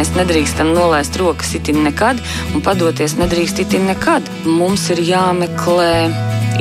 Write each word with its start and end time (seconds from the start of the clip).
mēs 0.00 0.14
nedrīkstam 0.16 0.70
nolaist 0.72 1.16
rokas 1.20 1.50
itin 1.58 1.82
nekad 1.84 2.20
un 2.54 2.62
padoties 2.64 3.18
nedrīkst 3.20 3.60
itin 3.66 3.84
nekad. 3.90 4.24
Mums 4.48 4.86
ir 4.94 5.02
jāmeklē 5.04 6.08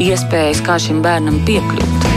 iespējas, 0.03 0.59
kā 0.65 0.75
šim 0.81 0.99
bērnam 1.05 1.39
piekļūt. 1.47 2.07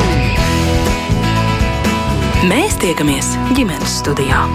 Mēs 2.50 2.74
tiekamies 2.82 3.36
ģimenes 3.54 4.00
studijā. 4.02 4.46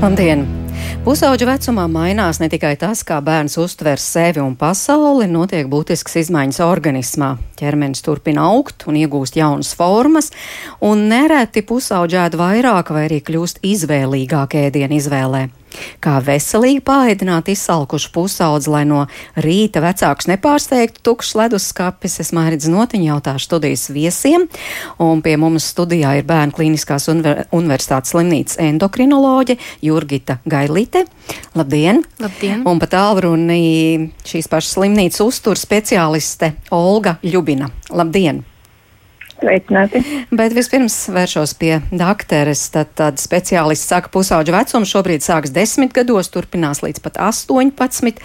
Labdien! 0.00 0.59
Pusauģa 1.00 1.46
vecumā 1.48 1.86
mainās 1.88 2.42
ne 2.42 2.50
tikai 2.52 2.74
tas, 2.76 3.00
kā 3.08 3.22
bērns 3.24 3.54
uztver 3.62 3.96
sevi 3.96 4.42
un 4.44 4.52
pasauli, 4.60 5.24
notiek 5.32 5.64
būtisks 5.72 6.18
izmaiņas 6.20 6.58
organismā. 6.60 7.30
Ķermenis 7.56 8.04
turpina 8.04 8.44
augt 8.50 8.84
un 8.84 8.98
iegūst 9.00 9.38
jaunas 9.40 9.72
formas, 9.78 10.28
un 10.84 11.06
nereti 11.08 11.64
pusauģēta 11.64 12.36
vairāk 12.36 12.92
vai 12.92 13.06
arī 13.08 13.22
kļūst 13.24 13.64
izvēlīgāk 13.64 14.58
ēdienu 14.66 15.00
izvēlē. 15.00 15.42
Kā 16.02 16.18
veselīgi 16.24 16.82
pāēdināt 16.86 17.50
izsalkušu 17.52 18.10
pusaudzi, 18.14 18.70
lai 18.72 18.82
no 18.88 19.04
rīta 19.40 19.82
vecāks 19.84 20.28
nepārsteigtu 20.30 21.02
tukšs 21.06 21.34
leduskapis, 21.38 22.18
es 22.24 22.32
mairidz 22.36 22.68
notiņu 22.72 23.10
jautāšu 23.10 23.46
studijas 23.46 23.86
viesiem, 23.94 24.48
un 25.02 25.22
pie 25.24 25.36
mums 25.40 25.70
studijā 25.74 26.16
ir 26.18 26.28
Bērnu 26.28 26.56
klīniskās 26.56 27.08
unver 27.12 27.44
universitātes 27.56 28.14
slimnīcas 28.14 28.60
endokrinoloģe 28.62 29.58
Jurgita 29.86 30.40
Gailīte. 30.50 31.06
Labdien! 31.58 32.04
Labdien! 32.20 32.66
Un 32.68 32.82
pat 32.82 32.94
tālruni 32.96 34.10
šīs 34.26 34.50
pašas 34.50 34.76
slimnīcas 34.78 35.24
uztur 35.24 35.60
speciāliste 35.60 36.54
Olga 36.74 37.18
Ļubina. 37.26 37.70
Labdien! 37.94 38.44
Sveicināti. 39.40 40.02
Bet 40.36 40.54
vispirms 40.56 40.96
vēršos 41.12 41.54
pie 41.60 41.78
doktoras. 41.90 42.66
Tad, 42.74 42.92
tad 42.98 43.20
speciālists 43.22 43.88
saka, 43.88 44.12
pusauģa 44.12 44.54
vecums 44.58 44.92
šobrīd 44.92 45.24
sāks 45.24 45.54
desmit 45.54 45.94
gados, 45.96 46.28
turpinās 46.32 46.82
līdz 46.84 47.00
pat 47.04 47.16
18. 47.30 48.20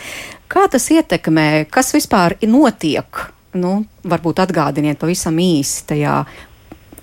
Kā 0.52 0.66
tas 0.72 0.90
ietekmē, 0.92 1.66
kas 1.72 1.94
vispār 1.96 2.38
notiek? 2.46 3.30
Nu, 3.56 3.86
varbūt 4.04 4.44
atgādiniet 4.44 5.00
pavisam 5.00 5.40
īsi 5.40 5.86
tajā 5.88 6.20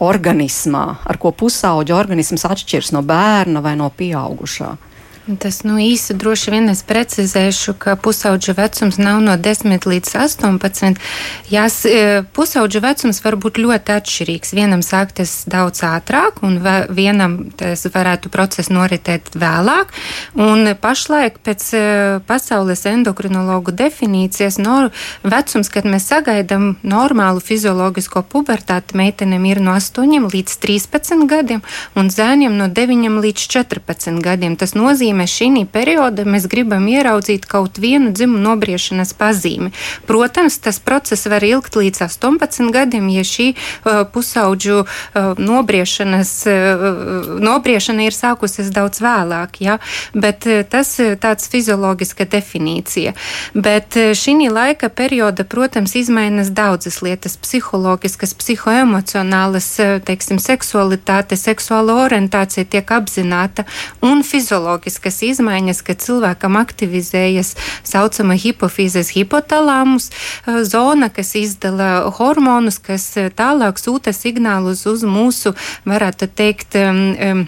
organismā, 0.03 0.85
ar 1.09 1.19
ko 1.23 1.33
pusauģa 1.33 1.97
organisms 1.97 2.45
atšķirs 2.49 2.93
no 2.97 3.05
bērna 3.07 3.63
vai 3.65 3.77
no 3.79 3.89
pieaugušā. 3.97 4.75
Tas 5.23 5.61
nu, 5.63 5.77
īsi 5.79 6.17
droši 6.19 6.51
vien 6.51 6.65
es 6.73 6.81
precizēšu, 6.83 7.77
ka 7.79 7.93
pusauģa 7.95 8.57
vecums 8.59 8.97
nav 8.99 9.21
no 9.23 9.37
10 9.39 9.87
līdz 9.87 10.17
18. 10.19 10.99
Jās, 11.47 11.77
e, 11.87 12.25
pusauģa 12.35 12.81
vecums 12.83 13.23
var 13.23 13.37
būt 13.39 13.61
ļoti 13.63 13.95
atšķirīgs. 13.95 14.51
Vienam 14.59 14.83
sāktas 14.83 15.45
daudz 15.47 15.85
ātrāk, 15.87 16.41
un 16.43 16.59
vienam 16.91 17.37
tas 17.55 17.87
varētu 17.87 18.33
process 18.35 18.73
noritēt 18.75 19.31
vēlāk. 19.39 19.95
Un 20.35 20.73
pašlaik 20.83 21.39
pēc 21.47 21.69
e, 21.71 21.85
pasaules 22.27 22.83
endokrinologu 22.91 23.71
definīcijas 23.79 24.59
no 24.59 24.91
vecums, 25.23 25.71
kad 25.71 25.87
mēs 25.87 26.11
sagaidām 26.11 26.81
normālu 26.83 27.39
fizioloģisko 27.39 28.25
pubertāti, 28.27 28.99
meitenēm 28.99 29.47
ir 29.53 29.63
no 29.63 29.79
8 29.79 30.27
līdz 30.35 30.59
13 30.67 31.29
gadiem, 31.31 31.63
un 31.95 32.11
zēniem 32.11 32.59
no 32.59 32.67
9 32.67 33.23
līdz 33.23 33.49
14 33.55 34.19
gadiem. 34.25 34.59
Tas 34.59 34.75
nozīmē, 34.75 35.12
nozīmē 35.13 35.27
šī 35.29 35.67
perioda 35.73 36.25
mēs 36.25 36.47
gribam 36.49 36.87
ieraudzīt 36.89 37.47
kaut 37.47 37.79
vienu 37.79 38.13
dzimumu 38.13 38.41
nobriešanas 38.43 39.13
pazīmi. 39.15 39.73
Protams, 40.07 40.59
tas 40.59 40.79
process 40.81 41.27
var 41.27 41.43
ilgt 41.45 41.77
līdz 41.77 42.03
18 42.07 42.73
gadiem, 42.73 43.09
ja 43.11 43.23
šī 43.23 43.53
uh, 43.53 44.05
pusauģu 44.13 44.79
uh, 44.83 45.39
nobriešanas, 45.39 46.47
uh, 46.47 47.39
nobriešana 47.43 48.07
ir 48.07 48.17
sākusies 48.17 48.71
daudz 48.73 49.03
vēlāk, 49.03 49.61
ja? 49.61 49.79
bet 50.15 50.47
uh, 50.47 50.63
tas 50.65 50.99
ir 50.99 51.19
tāds 51.21 51.49
fizioloģiska 51.53 52.25
definīcija. 52.25 53.13
Bet 53.55 53.97
uh, 53.97 54.15
šī 54.17 54.49
laika 54.53 54.89
perioda, 54.89 55.45
protams, 55.45 55.95
izmainas 55.95 56.51
daudzas 56.51 57.03
lietas- 57.03 57.37
psiholoģiskas, 57.45 58.35
psihoemocionālas, 58.35 59.69
uh, 59.79 59.99
teiksim, 60.01 60.39
seksualitāte, 60.41 61.37
seksuāla 61.37 61.99
orientācija 62.07 62.65
tiek 62.65 62.87
apzināta 62.87 63.67
un 64.01 64.23
fizioloģiski 64.23 65.02
būtiskas 65.03 65.23
izmaiņas, 65.23 65.83
kad 65.83 66.01
cilvēkam 66.01 66.57
aktivizējas 66.57 67.57
saucama 67.85 68.35
hipofīzes 68.35 69.13
hipotalāmus 69.17 70.11
eh, 70.11 70.63
zona, 70.65 71.11
kas 71.11 71.35
izdala 71.35 72.11
hormonus, 72.19 72.79
kas 72.79 73.17
eh, 73.17 73.31
tālāk 73.31 73.79
sūta 73.79 74.13
signālus 74.13 74.87
uz 74.87 75.03
mūsu, 75.03 75.55
varētu 75.85 76.29
teikt, 76.29 76.77
um, 76.77 77.47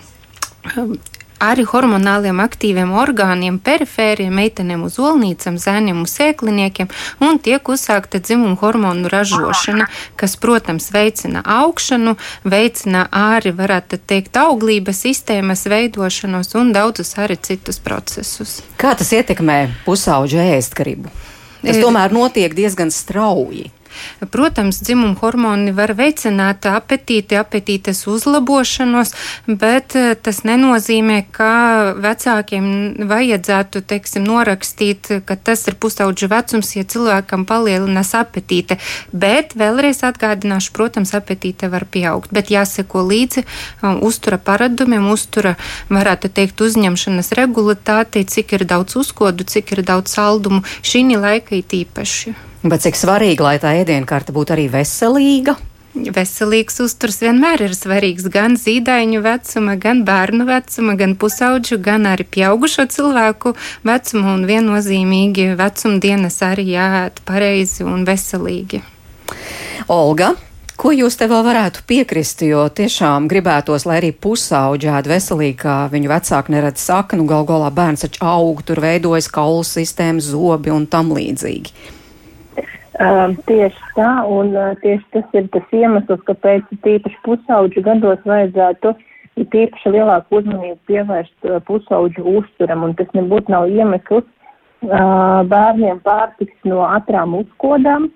um, 0.77 0.99
arī 1.43 1.65
hormonāliem 1.69 2.41
aktīviem 2.45 2.93
orgāniem, 2.95 3.59
perifēriem, 3.65 4.33
meitenēm 4.35 4.85
uz 4.87 4.99
olnīcām, 5.03 5.59
zēniem 5.61 6.03
uz 6.05 6.15
sēkliniekiem, 6.19 6.91
un 7.25 7.39
tiek 7.43 7.69
uzsākta 7.69 8.21
dzimuma 8.23 8.57
hormonu 8.61 9.11
ražošana, 9.13 9.89
kas, 10.21 10.37
protams, 10.41 10.91
veicina 10.95 11.45
augšanu, 11.45 12.17
veicina 12.45 13.07
arī, 13.11 13.55
varētu 13.57 14.01
teikt, 14.07 14.37
auglības 14.41 15.05
sistēmas 15.07 15.67
veidošanos 15.71 16.55
un 16.61 16.75
daudzus 16.75 17.15
arī 17.21 17.39
citus 17.41 17.81
procesus. 17.83 18.61
Kā 18.81 18.95
tas 18.99 19.13
ietekmē 19.15 19.61
pusauģu 19.87 20.43
ēstgribu? 20.57 21.13
Tas 21.65 21.81
tomēr 21.81 22.13
notiek 22.13 22.53
diezgan 22.57 22.93
strauji. 22.93 23.71
Protams, 24.31 24.81
dzimuma 24.85 25.17
hormoni 25.21 25.73
var 25.75 25.95
veicināt 25.97 26.67
apetīti, 26.69 27.37
apetītes 27.39 28.05
uzlabošanos, 28.11 29.15
bet 29.47 29.97
eh, 29.99 30.15
tas 30.15 30.43
nenozīmē, 30.47 31.25
ka 31.35 31.51
vecākiem 32.01 33.07
vajadzētu, 33.11 33.85
teiksim, 33.89 34.27
norakstīt, 34.29 35.11
ka 35.27 35.37
tas 35.37 35.67
ir 35.69 35.79
pusauģa 35.81 36.31
vecums, 36.33 36.75
ja 36.77 36.85
cilvēkam 36.85 37.47
palielinās 37.49 38.15
apetīte. 38.19 38.79
Bet 39.13 39.55
vēlreiz 39.59 40.03
atgādināšu, 40.07 40.73
protams, 40.77 41.15
apetīte 41.17 41.71
var 41.73 41.87
pieaugt, 41.91 42.33
bet 42.35 42.53
jāseko 42.53 43.05
līdzi 43.09 43.45
um, 43.45 44.01
uztura 44.07 44.39
paradumiem, 44.39 45.07
uztura, 45.11 45.57
varētu 45.93 46.31
teikt, 46.35 46.61
uzņemšanas 46.65 47.33
regulātātei, 47.39 48.25
cik 48.29 48.57
ir 48.59 48.67
daudz 48.69 48.97
uzkodu, 49.01 49.47
cik 49.49 49.77
ir 49.77 49.85
daudz 49.87 50.17
saldumu 50.17 50.65
šī 50.83 51.05
laika 51.19 51.57
it 51.59 51.73
īpaši. 51.73 52.54
Bet 52.65 52.81
cik 52.81 52.97
svarīgi, 52.97 53.45
lai 53.45 53.59
tā 53.61 53.75
ēdienkarte 53.83 54.33
būtu 54.33 54.55
arī 54.55 54.71
veselīga? 54.73 55.53
Veselīgs 55.95 56.81
uzturs 56.83 57.21
vienmēr 57.23 57.61
ir 57.67 57.75
svarīgs 57.77 58.25
gan 58.33 58.57
zīdaiņu 58.59 59.21
vecuma, 59.23 59.77
gan 59.79 60.01
bērnu 60.09 60.47
vecuma, 60.49 60.97
gan 60.99 61.13
pusauģu, 61.21 61.79
gan 61.85 62.09
arī 62.11 62.25
pieaugušo 62.25 62.89
cilvēku 62.91 63.53
vecuma, 63.87 64.33
un 64.33 64.49
viennozīmīgi 64.49 65.53
vecumdienas 65.61 66.41
arī 66.49 66.65
jāēt 66.73 67.21
pareizi 67.29 67.87
un 67.87 68.03
veselīgi. 68.09 68.83
Olga, 69.93 70.33
Ko 70.75 70.91
jūs 70.91 71.15
te 71.15 71.29
vēl 71.31 71.45
varētu 71.47 71.85
piekrist, 71.87 72.41
jo 72.43 72.65
tiešām 72.67 73.29
gribētos, 73.31 73.85
lai 73.87 74.01
arī 74.01 74.09
pusauģi 74.11 74.89
ēd 74.91 75.07
veselīgi, 75.07 75.55
kā 75.61 75.77
viņu 75.93 76.11
vecāki 76.11 76.51
neredz 76.51 76.83
saka, 76.83 77.15
nu 77.15 77.29
gal 77.31 77.47
galā 77.47 77.69
bērns 77.71 78.03
taču 78.03 78.25
aug, 78.27 78.65
tur 78.67 78.83
veidojas 78.83 79.31
kaulu 79.31 79.63
sistēma, 79.63 80.19
zobi 80.19 80.75
un 80.75 80.89
tam 80.91 81.15
līdzīgi. 81.15 82.03
Uh, 82.95 83.33
tieši 83.49 83.89
tā, 83.97 84.11
un 84.31 84.53
uh, 84.55 84.71
tieši 84.79 85.03
tas 85.11 85.33
ir 85.35 85.49
tas 85.51 85.73
iemesls, 85.75 86.21
kāpēc 86.29 86.69
tīpaši 86.85 87.19
pusauģu 87.27 87.83
gados 87.83 88.21
vajadzētu 88.23 88.93
tīpaši 89.51 89.91
lielāku 89.97 90.39
uzmanību 90.39 90.79
pievērst 90.87 91.49
uh, 91.49 91.57
pusauģu 91.67 92.23
uzturam, 92.39 92.85
un 92.87 92.95
tas 92.95 93.11
nebūtu 93.19 93.51
nav 93.51 93.67
iemesls 93.67 94.23
uh, 94.23 95.43
bērniem 95.51 95.99
pārtiks 96.07 96.55
no 96.71 96.85
atrām 96.87 97.35
uzkodām 97.41 98.13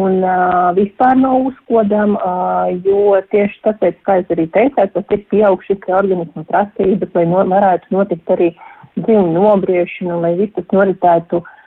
un 0.00 0.20
uh, 0.24 0.72
vispār 0.80 1.20
no 1.20 1.34
uzkodām, 1.50 2.16
uh, 2.16 2.72
jo 2.88 3.20
tieši 3.34 3.60
tāpēc, 3.68 4.00
kā 4.06 4.22
jūs 4.22 4.32
arī 4.32 4.48
teicāt, 4.56 4.96
tas 4.96 5.12
ir 5.12 5.26
pieaugšas 5.28 5.90
organismu 5.92 6.48
prasības, 6.48 7.12
lai 7.18 7.28
no, 7.28 7.44
varētu 7.52 7.92
notikt 7.92 8.32
arī 8.32 8.54
dzīvu 8.96 9.28
nobriešanu, 9.36 10.22
lai 10.24 10.38
viss 10.40 10.56
tas 10.56 10.72
noritētu 10.72 11.44
uh, 11.44 11.58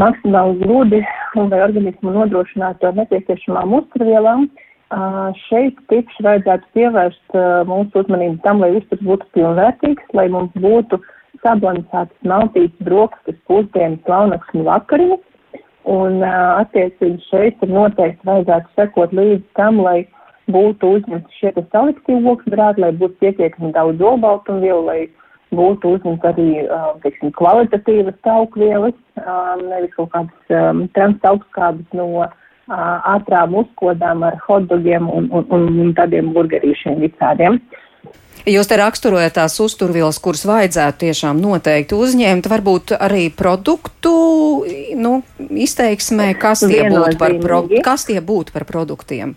maksimāli 0.00 0.60
gludi 0.62 1.00
un 1.38 1.50
lai 1.52 1.62
organismu 1.64 2.12
nodrošinātu 2.14 2.88
ar 2.88 2.96
nepieciešamām 3.00 3.74
uzturvielām. 3.80 4.46
Šeit 5.48 5.78
tieši 5.90 6.24
vajadzētu 6.26 6.70
pievērst 6.76 7.36
mūsu 7.70 8.04
uzmanību 8.04 8.40
tam, 8.44 8.60
lai 8.62 8.74
uzturs 8.78 9.02
būtu 9.06 9.30
pilnvērtīgs, 9.34 10.10
lai 10.14 10.28
mums 10.30 10.54
būtu 10.60 11.00
sabalansētas 11.42 12.28
maltītes, 12.28 12.84
brokastis, 12.86 13.38
pusdienas, 13.48 14.04
launaks 14.08 14.54
un 14.54 14.66
vakariņas. 14.68 15.24
Un 15.94 16.22
attiecīgi 16.24 17.20
šeit 17.28 17.64
ir 17.64 17.72
noteikti 17.74 18.28
vajadzētu 18.28 18.70
sekot 18.78 19.12
līdz 19.12 19.42
tam, 19.58 19.82
lai 19.84 20.06
būtu 20.52 20.94
uzņemti 20.98 21.40
šie 21.40 21.52
saliktīvi 21.72 22.30
oksbrāti, 22.30 22.84
lai 22.84 22.92
būtu 22.96 23.20
pietiekami 23.20 23.72
daudz 23.74 24.00
olbaltumvielu, 24.00 24.84
lai 24.86 25.00
būtu 25.54 25.96
uzņemt 25.96 26.24
arī, 26.30 26.48
teiksim, 27.04 27.32
kvalitatīvas 27.36 28.16
taukvielas, 28.26 28.96
nevis 29.68 29.94
kaut 29.96 30.10
kādas 30.14 30.90
trans 30.96 31.28
augstskābes 31.30 31.96
no 31.96 32.26
ātrām 32.68 33.54
uzkodām 33.60 34.24
ar 34.24 34.38
hotdogiem 34.46 35.08
un, 35.10 35.28
un, 35.30 35.48
un, 35.52 35.94
tādiem 35.96 36.32
burgerīšiem 36.32 37.00
visādiem. 37.02 37.60
Jūs 38.44 38.68
te 38.68 38.76
raksturojat 38.76 39.38
tās 39.38 39.54
uzturvielas, 39.62 40.18
kuras 40.20 40.42
vajadzētu 40.44 41.06
tiešām 41.06 41.38
noteikti 41.40 41.96
uzņemt, 41.96 42.48
varbūt 42.50 42.92
arī 42.98 43.30
produktu 43.32 44.12
nu, 45.00 45.14
izteiksmē, 45.48 46.34
kas 46.36 46.64
tie, 46.66 46.82
būtu 46.92 47.16
par, 47.20 47.36
pro, 47.40 47.62
kas 47.84 48.04
tie 48.10 48.20
būtu 48.20 48.52
par 48.52 48.66
produktiem. 48.68 49.32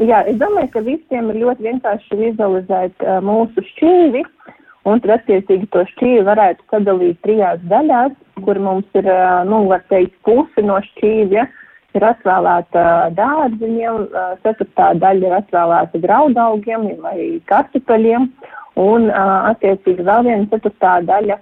Jā, 0.00 0.22
es 0.28 0.38
domāju, 0.40 0.70
ka 0.72 0.82
visiem 0.84 1.28
ir 1.32 1.40
ļoti 1.42 1.66
vienkārši 1.68 2.16
vizualizēt 2.20 3.04
uh, 3.04 3.20
mūsu 3.24 3.64
šķīvi, 3.74 4.24
un 4.90 5.00
tad 5.04 5.16
attiecīgi 5.18 5.70
to 5.74 5.84
šķīvi 5.94 6.26
varētu 6.26 6.66
sadalīt 6.72 7.22
trijās 7.26 7.62
daļās, 7.70 8.12
kur 8.44 8.60
mums 8.62 8.98
ir, 8.98 9.08
nu, 9.48 9.64
var 9.70 9.82
teikt, 9.92 10.16
pusi 10.26 10.66
no 10.66 10.78
šķīvja. 10.90 11.44
Ja? 11.44 11.48
ir 11.96 12.06
atvēlēta 12.06 12.82
dārziņiem, 13.18 14.08
ceturtā 14.44 14.90
daļa 15.02 15.28
ir 15.28 15.36
atvēlēta 15.40 16.02
graudaugiem 16.04 16.88
vai 17.02 17.20
kartupeļiem, 17.50 18.28
un 18.80 19.08
attiecīgi 19.14 20.06
vēl 20.06 20.26
viena 20.28 20.50
ceturtā 20.52 20.98
daļa 21.08 21.40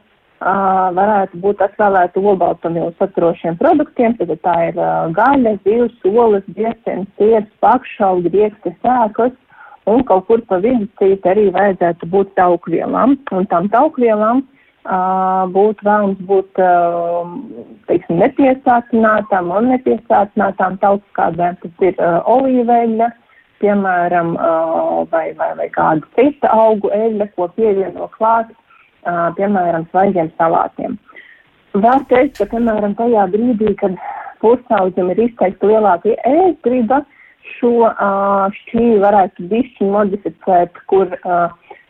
varētu 0.95 1.41
būt 1.43 1.65
atvēlēta 1.67 2.23
olbaltumvielu 2.23 2.95
saturošiem 3.01 3.59
produktiem, 3.59 4.15
tad 4.21 4.33
tā 4.45 4.57
ir 4.69 4.79
gaļa, 5.17 5.57
zivs, 5.67 5.99
olas, 6.07 6.47
biesens, 6.55 7.11
siers, 7.19 7.49
pakšaugi, 7.65 8.33
rieksti, 8.37 8.75
sēklas, 8.85 9.35
un 9.89 10.05
kaut 10.09 10.27
kur 10.29 10.45
pa 10.49 10.61
vidu 10.63 10.87
cīt 11.01 11.27
arī 11.29 11.49
vajadzētu 11.55 12.09
būt 12.13 12.35
taukvielām, 12.39 13.17
un 13.33 13.49
tām 13.51 13.69
taukvielām 13.73 14.45
būtu 15.55 15.85
vēlams 15.85 16.21
būt 16.29 16.61
teiksim, 17.89 18.21
nepiesātinātām 18.23 19.51
un 19.53 19.73
nepiesātinātām 19.75 20.79
tautskādēm, 20.85 21.59
tas 21.63 21.85
ir 21.85 21.99
olīveļa, 22.25 23.11
piemēram, 23.59 24.37
vai, 25.11 25.27
vai, 25.37 25.51
vai 25.59 25.69
kāda 25.75 26.07
cita 26.17 26.53
augu 26.55 26.93
eļļa, 26.95 27.27
ko 27.35 27.49
pievieno 27.57 28.09
klāt, 28.17 28.55
piemēram, 29.37 29.85
svaigiem 29.91 30.31
salātiem. 30.39 30.97
Var 31.75 32.05
teikt, 32.09 32.39
ka, 32.39 32.49
piemēram, 32.55 32.95
tajā 32.97 33.27
brīdī, 33.35 33.75
kad 33.83 33.99
pusaudzim 34.41 35.11
ir 35.13 35.25
izteikti 35.27 35.69
lielāka 35.69 36.15
ēstgrība, 36.27 37.03
šo 37.57 37.91
šķīvi 38.59 38.99
varētu 39.03 39.49
bišķi 39.51 39.89
modificēt, 39.93 40.79
kur 40.91 41.11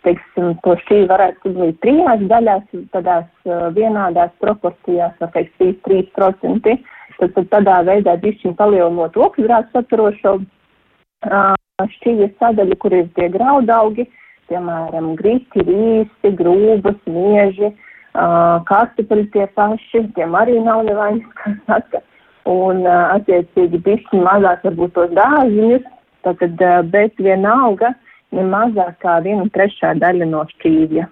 teiksim, 0.06 0.52
to 0.64 0.76
šī 0.84 1.00
varētu 1.10 1.50
sadalīt 1.50 1.80
trijās 1.84 2.22
daļās, 2.30 2.68
tādās 2.94 3.50
vienādās 3.76 4.30
proporcijās, 4.42 5.16
vai 5.20 5.46
teikt, 5.58 5.82
3%, 5.88 6.76
tad, 7.18 7.34
tad 7.34 7.50
tādā 7.54 7.80
veidā 7.88 8.14
bišķiņ 8.22 8.54
palielinot 8.60 9.18
oksidrātu 9.18 9.74
saturošo 9.74 10.38
šķīvijas 11.96 12.38
sadaļu, 12.38 12.78
kur 12.82 12.94
ir 12.94 13.10
tie 13.18 13.28
graudaugi, 13.34 14.08
piemēram, 14.48 15.12
grīķi, 15.18 15.64
rīsi, 15.68 16.34
grūbas, 16.38 16.98
mieži, 17.10 17.72
kartupeļi 18.70 19.26
tie 19.34 19.46
paši, 19.58 20.06
tiem 20.16 20.34
arī 20.38 20.58
nav 20.64 20.86
nevainas, 20.88 21.26
kā 21.38 21.52
saka, 21.68 22.02
un 22.46 22.84
uh, 22.86 23.14
attiecīgi 23.16 23.80
bišķiņ 23.86 24.22
mazāk 24.26 24.66
varbūt 24.68 24.94
tos 24.96 25.10
dārziņus, 25.16 25.88
tātad, 26.26 26.60
uh, 26.60 26.82
bet 26.92 27.18
vienalga, 27.22 27.94
uh, 27.94 28.08
ne 28.34 28.44
mazāk 28.48 28.98
kā 29.02 29.18
viena 29.24 29.46
trešā 29.52 29.94
daļa 30.00 30.28
no 30.28 30.44
šķīvja. 30.52 31.06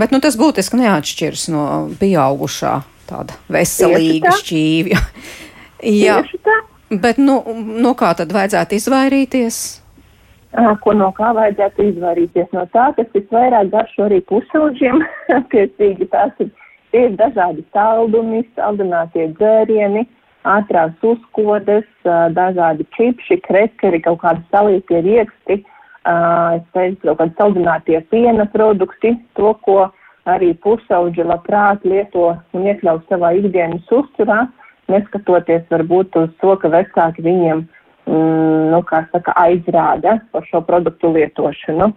Bet 0.00 0.14
nu, 0.14 0.20
tas 0.24 0.38
būtiski 0.40 0.80
neatšķiras 0.80 1.48
no 1.52 1.64
pieaugušā 2.00 2.78
tāda 3.08 3.36
veselīga 3.52 4.32
šķīvja. 4.40 5.02
Jā, 5.84 6.22
bet 6.90 7.20
nu, 7.20 7.42
no 7.84 7.92
kā 7.98 8.14
tad 8.18 8.32
vajadzētu 8.34 8.78
izvairīties? 8.78 9.60
Ko 10.82 10.94
no 10.96 11.10
kā 11.14 11.34
vajadzētu 11.36 11.84
izvairīties? 11.90 12.48
No 12.56 12.64
tā, 12.72 12.88
kas 12.96 13.10
visvairāk 13.12 13.68
garšo 13.74 14.06
arī 14.08 14.22
pusauģiem, 14.30 15.04
attiecīgi 15.40 16.08
tās 16.14 16.32
ir, 16.40 16.48
ir 16.96 17.12
dažādi 17.20 17.66
saldumi, 17.76 18.40
saldinātie 18.56 19.28
dzērieni, 19.36 20.06
ātrās 20.46 20.94
uzkodas, 21.02 21.86
dažādi 22.34 22.86
čipši, 22.96 23.40
krekeri, 23.46 24.00
kaut 24.04 24.20
kādi 24.22 24.44
salītie 24.52 25.02
rieksti. 25.04 25.62
Es 26.08 26.64
teicu, 26.72 27.02
kaut 27.04 27.18
kādi 27.20 27.34
saldinātie 27.40 28.00
piena 28.12 28.46
produkti, 28.52 29.16
to, 29.36 29.52
ko 29.66 29.88
arī 30.28 30.52
pusauģi 30.64 31.26
labprāt 31.26 31.84
lieto 31.88 32.30
un 32.54 32.68
iekļaut 32.68 33.08
savā 33.10 33.32
ikdienas 33.36 33.88
uzturā, 33.92 34.46
neskatoties 34.92 35.66
varbūt 35.72 36.16
uz 36.20 36.30
to, 36.42 36.54
ka 36.60 36.70
vecāki 36.72 37.24
viņiem, 37.24 37.64
mm, 38.08 38.68
nu, 38.72 38.82
kā 38.88 39.04
saka, 39.12 39.34
aizrāda 39.36 40.18
par 40.32 40.46
šo 40.48 40.62
produktu 40.64 41.12
lietošanu. 41.16 41.92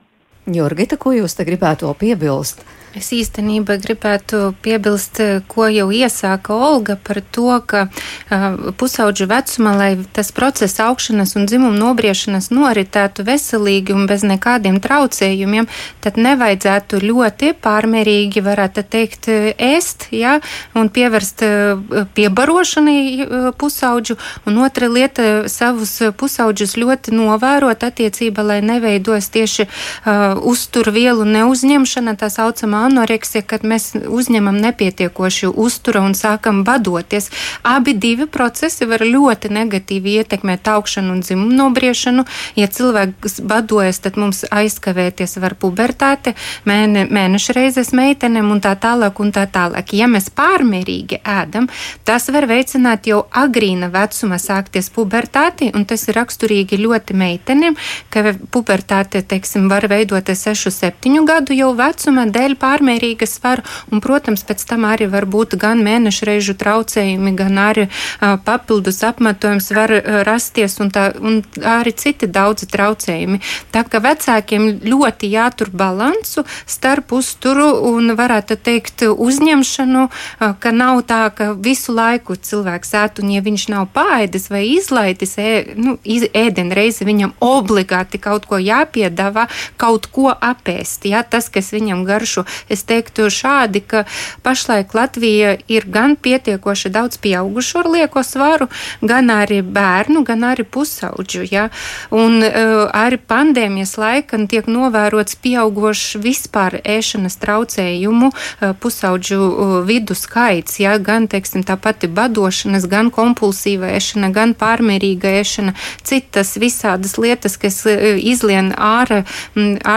Jurgita, 0.49 0.97
ko 0.97 1.13
jūs 1.13 1.37
te 1.37 1.45
gribētu 1.45 1.85
vēl 1.89 1.97
piebilst? 2.01 2.65
Es 2.91 3.07
īstenībā 3.15 3.77
gribētu 3.79 4.49
piebilst, 4.59 5.21
ko 5.47 5.67
jau 5.71 5.85
iesāka 5.95 6.51
Olga 6.51 6.97
par 6.99 7.21
to, 7.31 7.53
ka 7.63 7.85
uh, 7.87 8.71
pusauģu 8.75 9.29
vecumā, 9.31 9.71
lai 9.79 9.91
tas 10.11 10.33
process 10.35 10.75
augšanas 10.83 11.37
un 11.39 11.47
dzimuma 11.47 11.71
nobriešanas 11.77 12.49
noritētu 12.51 13.23
veselīgi 13.23 13.95
un 13.95 14.09
bez 14.11 14.25
nekādiem 14.27 14.81
traucējumiem, 14.83 15.69
tad 16.03 16.19
nevajadzētu 16.19 16.99
ļoti 17.05 17.53
pārmērīgi, 17.63 18.43
varētu 18.43 18.83
teikt, 18.83 19.31
ēst, 19.55 20.09
ja, 20.11 20.41
un 20.75 20.91
pievērst 20.91 21.45
uh, 21.47 22.03
piebarošanai 22.17 22.99
uh, 22.99 23.47
pusauģu, 23.55 24.19
un 24.51 24.59
otra 24.65 24.91
lieta 24.91 25.29
savus 25.47 25.95
pusauģus 26.19 26.75
ļoti 26.75 27.15
novērot 27.15 27.87
attiecībā, 27.87 28.43
lai 28.51 28.59
neveidos 28.67 29.31
tieši 29.31 29.69
uh, 29.69 30.30
uzturvielu 30.37 31.25
neuzņemšana, 31.25 32.15
tā 32.19 32.29
saucamā 32.31 32.85
anoreksija, 32.89 33.43
kad 33.47 33.65
mēs 33.67 33.91
uzņemam 33.95 34.57
nepietiekoši 34.61 35.51
uztura 35.51 36.03
un 36.05 36.15
sākam 36.17 36.63
badoties. 36.67 37.29
Abi 37.63 37.93
divi 37.93 38.27
procesi 38.27 38.87
var 38.89 39.03
ļoti 39.05 39.51
negatīvi 39.53 40.17
ietekmēt 40.21 40.67
augšanu 40.71 41.15
un 41.15 41.21
dzimumu 41.25 41.57
nobriešanu. 41.57 42.25
Ja 42.55 42.67
cilvēks 42.67 43.41
badojas, 43.47 44.01
tad 44.03 44.17
mums 44.21 44.43
aizkavēties 44.51 45.37
var 45.41 45.55
pubertāte, 45.59 46.35
mēne, 46.65 47.07
mēneša 47.11 47.57
reizes 47.57 47.93
meitenēm 47.97 48.51
un 48.51 48.61
tā 48.63 48.73
tālāk 48.79 49.19
un 49.23 49.33
tā 49.35 49.45
tālāk. 49.51 49.93
Ja 49.97 50.09
mēs 50.11 50.29
pārmērīgi 50.35 51.21
ēdam, 51.27 51.69
tas 52.07 52.29
var 52.33 52.47
veicināt 52.49 53.09
jau 53.09 53.23
agrīna 53.31 53.91
vecuma 53.93 54.39
sākties 54.41 54.91
pubertāti, 54.93 55.71
un 55.75 55.85
tas 55.89 56.07
ir 56.07 56.17
raksturīgi 56.19 56.79
ļoti 56.81 57.17
meitenēm, 57.17 57.77
ka 58.13 58.33
pubertāte, 58.51 59.23
teiksim, 59.25 59.69
var 59.71 59.87
veidoties 60.21 60.45
6-7 60.45 61.25
gadu 61.25 61.53
jau 61.55 61.71
vecuma 61.75 62.25
dēļ 62.29 62.55
pārmērīga 62.59 63.25
svara, 63.27 63.63
un, 63.91 64.01
protams, 64.01 64.43
pēc 64.45 64.63
tam 64.69 64.85
arī 64.85 65.07
var 65.09 65.25
būt 65.25 65.57
gan 65.59 65.81
mēnešu 65.83 66.25
reižu 66.25 66.53
traucējumi, 66.57 67.33
gan 67.35 67.57
arī 67.57 67.87
uh, 67.87 68.37
papildus 68.45 69.01
apmetojums 69.03 69.71
var 69.73 69.91
uh, 69.91 70.21
rasties, 70.27 70.77
un, 70.79 70.91
tā, 70.91 71.11
un 71.17 71.41
arī 71.57 71.93
citi 71.93 72.27
daudzi 72.27 72.69
traucējumi. 72.71 73.41
Tā 73.71 73.83
kā 73.83 74.01
vecākiem 74.01 74.81
ļoti 74.85 75.31
jātur 75.31 75.71
balansu 75.73 76.45
starp 76.65 77.13
uzturu 77.17 77.71
un, 77.91 78.13
varētu 78.17 78.57
teikt, 78.61 79.05
uzņemšanu, 79.09 80.05
uh, 80.07 80.53
ka 80.59 80.71
nav 80.75 81.03
tā, 81.09 81.23
ka 81.33 81.51
visu 81.57 81.95
laiku 81.95 82.35
cilvēks 82.37 82.93
ēt, 83.01 83.23
un 83.23 83.33
ja 83.33 83.41
viņš 83.41 83.67
nav 83.73 83.89
pāēdis 83.95 84.49
vai 84.51 84.65
izlaidis 84.75 85.37
ē, 85.41 85.51
nu, 85.79 85.97
iz, 86.03 86.27
ēdienreizi, 86.35 87.07
viņam 87.07 87.35
obligāti 87.41 88.21
kaut 88.21 88.45
ko 88.49 88.59
jāpiedāvā, 88.61 89.47
kaut 89.81 90.10
ko 90.13 90.31
apēst. 90.33 91.05
Ja? 91.09 91.23
Tas, 91.23 91.49
kas 91.49 91.71
viņam 91.75 92.05
garšo, 92.07 92.45
Es 92.71 92.83
teiktu 92.87 93.27
šādi, 93.31 93.81
ka 93.83 94.03
pašlaik 94.45 94.93
Latvija 94.95 95.55
ir 95.71 95.85
gan 95.91 96.15
pietiekoši 96.15 96.91
daudz 96.93 97.19
pieaugušo 97.21 97.81
ar 97.81 97.89
lieko 97.91 98.23
svaru, 98.23 98.67
gan 99.01 99.31
arī 99.33 99.61
bērnu, 99.61 100.23
gan 100.27 100.45
arī 100.47 100.63
pusauģu. 100.63 101.43
Ja? 101.51 101.67
Un 102.15 102.39
uh, 102.45 102.87
arī 102.95 103.19
pandēmijas 103.19 103.97
laikā 103.99 104.39
tiek 104.51 104.69
novērots 104.71 105.35
pieaugošs 105.43 106.21
vispār 106.23 106.79
ēšanas 106.79 107.37
traucējumu 107.41 108.31
uh, 108.31 108.71
pusauģu 108.79 109.39
uh, 109.41 109.75
vidu 109.87 110.15
skaits, 110.17 110.79
ja? 110.83 110.97
gan, 111.01 111.27
teiksim, 111.31 111.65
tā 111.67 111.77
pati 111.81 112.07
badošanas, 112.07 112.87
gan 112.91 113.11
kompulsīva 113.13 113.91
ēšana, 113.97 114.31
gan 114.35 114.55
pārmērīga 114.57 115.35
ēšana, 115.41 115.75
citas 116.07 116.55
visādas 116.61 117.17
lietas, 117.19 117.57
kas 117.59 117.83
izlien 117.85 118.71
ārā 118.77 119.23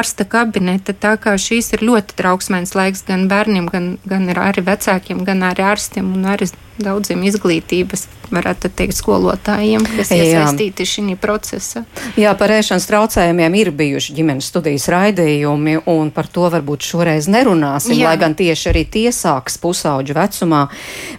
ārsta 0.05 0.27
kabineta. 0.29 0.93
Tā 0.93 1.17
kā 1.17 1.33
šīs 1.41 1.73
ir 1.73 1.85
ļoti 1.89 2.19
trauksmēnas 2.19 2.75
laiks 2.77 3.05
gan 3.09 3.25
bērniem, 3.31 3.71
gan, 3.73 3.95
gan 4.05 4.29
arī 4.29 4.65
vecākiem, 4.67 5.25
gan 5.25 5.43
arī 5.49 5.65
ārstiem 5.73 6.13
un 6.13 6.29
arī 6.29 6.51
daudziem 6.81 7.23
izglītības, 7.29 8.07
varētu 8.35 8.71
teikt, 8.75 8.97
skolotājiem, 8.99 9.85
kas 9.97 10.11
Jā. 10.11 10.25
iesaistīti 10.25 10.87
šī 10.89 11.15
procesa. 11.21 11.85
Jā, 12.19 12.33
par 12.39 12.53
ēšanas 12.55 12.87
traucējumiem 12.89 13.57
ir 13.61 13.71
bijuši 13.77 14.15
ģimenes 14.17 14.49
studijas 14.51 14.89
raidījumi, 14.93 15.77
un 15.91 16.11
par 16.15 16.29
to 16.33 16.49
varbūt 16.53 16.87
šoreiz 16.89 17.29
nerunāsim, 17.31 17.97
Jā. 17.99 18.11
lai 18.11 18.17
gan 18.21 18.35
tieši 18.39 18.71
arī 18.73 18.85
tie 18.91 19.07
sāks 19.15 19.59
pusauģu 19.63 20.17
vecumā. 20.17 20.65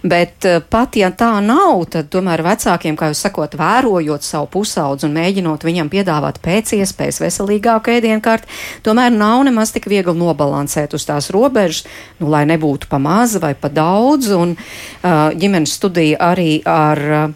Bet 0.04 0.48
eh, 0.48 0.58
pat 0.60 0.98
ja 0.98 1.10
tā 1.14 1.32
nav, 1.44 1.86
tad 1.92 2.10
tomēr 2.12 2.42
vecākiem, 2.46 2.98
kā 2.98 3.10
jūs 3.12 3.24
sakot, 3.26 3.56
vērojot 3.58 4.26
savu 4.26 4.50
pusaudzi 4.58 5.08
un 5.08 5.16
mēģinot 5.16 5.64
viņam 5.66 5.90
piedāvāt 5.92 6.40
pēc 6.44 6.74
iespējas 6.80 7.22
veselīgāku 7.22 7.96
ēdienkārti, 7.96 8.50
tomēr 8.86 9.14
nav 9.14 9.46
nemaz 9.48 9.72
tik 9.74 9.88
viegli 9.90 10.16
nobalansēt 10.18 10.96
uz 10.96 11.06
tās 11.08 11.30
robežas, 11.34 11.86
nu, 12.20 12.28
lai 12.32 12.44
nebūtu 12.48 12.90
pa 12.90 13.00
maz 13.02 13.36
vai 13.40 13.54
pa 13.58 13.70
daudz. 13.72 14.32
Un, 14.36 14.56
uh, 14.56 15.32
ģimenes 15.46 15.78
studija 15.78 16.18
arī 16.32 16.58
ar 16.66 17.00
uh, 17.06 17.26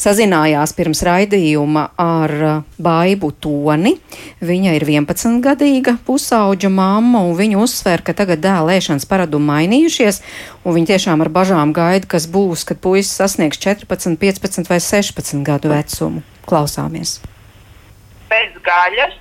sazinājās 0.00 0.72
pirms 0.76 1.02
raidījuma 1.04 1.84
ar 2.00 2.32
uh, 2.32 2.52
Baibu 2.82 3.32
Toni. 3.44 3.92
Viņa 4.42 4.76
ir 4.78 4.86
11-gadīga 4.88 5.98
pusauģa 6.06 6.70
mamma, 6.72 7.22
un 7.28 7.36
viņa 7.38 7.60
uzsver, 7.60 8.04
ka 8.06 8.14
tagad 8.16 8.42
dēla 8.44 8.78
ēšanas 8.78 9.08
paradumi 9.10 9.50
mainījušies, 9.50 10.22
un 10.64 10.78
viņa 10.78 10.94
tiešām 10.94 11.24
ar 11.24 11.32
bažām 11.34 11.74
gaida, 11.76 12.08
kas 12.08 12.28
būs, 12.30 12.64
kad 12.68 12.80
puisis 12.82 13.18
sasniegs 13.20 13.60
14, 13.62 14.16
15 14.22 14.72
vai 14.72 14.80
16 14.80 15.44
gadu 15.46 15.74
vecumu. 15.74 16.24
Klausāmies! 16.48 17.20
Bez 18.32 18.56
gaļas, 18.64 19.18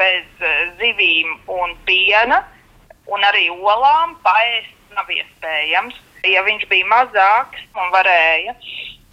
bez 0.00 0.24
uh, 0.40 0.56
zivīm 0.80 1.36
un 1.52 1.76
piena, 1.84 2.40
un 3.12 3.28
arī 3.28 3.50
olām 3.52 4.16
paēst 4.24 4.72
nav 4.96 5.10
iespējams 5.12 6.03
ja 6.32 6.42
viņš 6.46 6.66
bija 6.70 6.88
mazāks 6.90 7.64
un 7.76 7.90
varēja, 7.94 8.54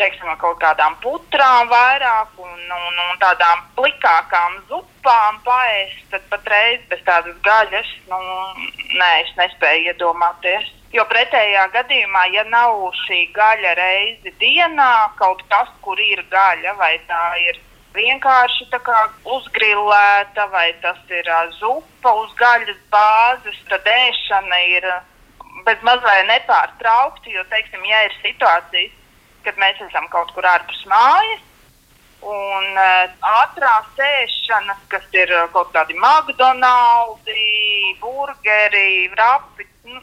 teiksim, 0.02 0.28
no 0.28 0.36
kaut 0.42 0.60
kādām 0.62 0.96
putrām 1.04 1.70
vairāk 1.70 2.38
un, 2.42 2.60
un, 2.76 3.00
un 3.06 3.18
tādām 3.22 3.64
plikākām 3.78 4.60
zupām 4.70 5.40
paēst, 5.46 6.04
tad 6.14 6.28
patreiz 6.34 6.84
bez 6.90 7.02
tādas 7.08 7.38
gaļas, 7.46 7.90
nu, 8.10 8.22
nē, 8.98 9.12
es 9.24 9.34
nespēju 9.40 9.92
iedomāties. 9.94 10.70
Jo 10.92 11.06
pretējā 11.08 11.70
gadījumā, 11.72 12.26
ja 12.36 12.44
nav 12.52 12.82
šī 13.06 13.22
gaļa 13.36 13.76
reizi 13.80 14.34
dienā, 14.42 14.94
kaut 15.20 15.44
kas, 15.52 15.70
kur 15.86 16.00
ir 16.04 16.24
gaļa, 16.34 16.74
vai 16.80 16.98
tā 17.08 17.22
ir 17.46 17.62
vienkārši 17.96 18.68
uzgrilēta, 19.36 20.48
vai 20.52 20.74
tas 20.82 21.00
ir 21.10 21.28
uh, 21.32 21.48
zupa 21.60 22.14
uz 22.24 22.34
gaļas 22.40 22.82
bāzes, 22.92 23.64
tad 23.70 23.88
ēšana 23.88 24.60
ir 24.76 24.88
bez 25.66 25.86
mazliet 25.88 26.28
nepārtraukti, 26.30 27.36
jo, 27.36 27.46
teiksim, 27.54 27.86
ja 27.90 28.04
ir 28.08 28.18
situācijas, 28.22 28.98
kad 29.46 29.58
mēs 29.62 29.80
esam 29.88 30.08
kaut 30.14 30.32
kur 30.36 30.46
ārpus 30.46 30.84
mājas, 30.90 31.48
un 32.22 32.68
uh, 32.78 33.14
ātrās 33.42 34.02
ēšanas, 34.08 34.82
kas 34.92 35.08
ir 35.18 35.32
uh, 35.34 35.48
kaut 35.54 35.72
kādi 35.74 35.98
McDonald's, 35.98 37.32
burgeri, 38.02 39.10
rapi, 39.18 39.66
nu, 39.90 40.02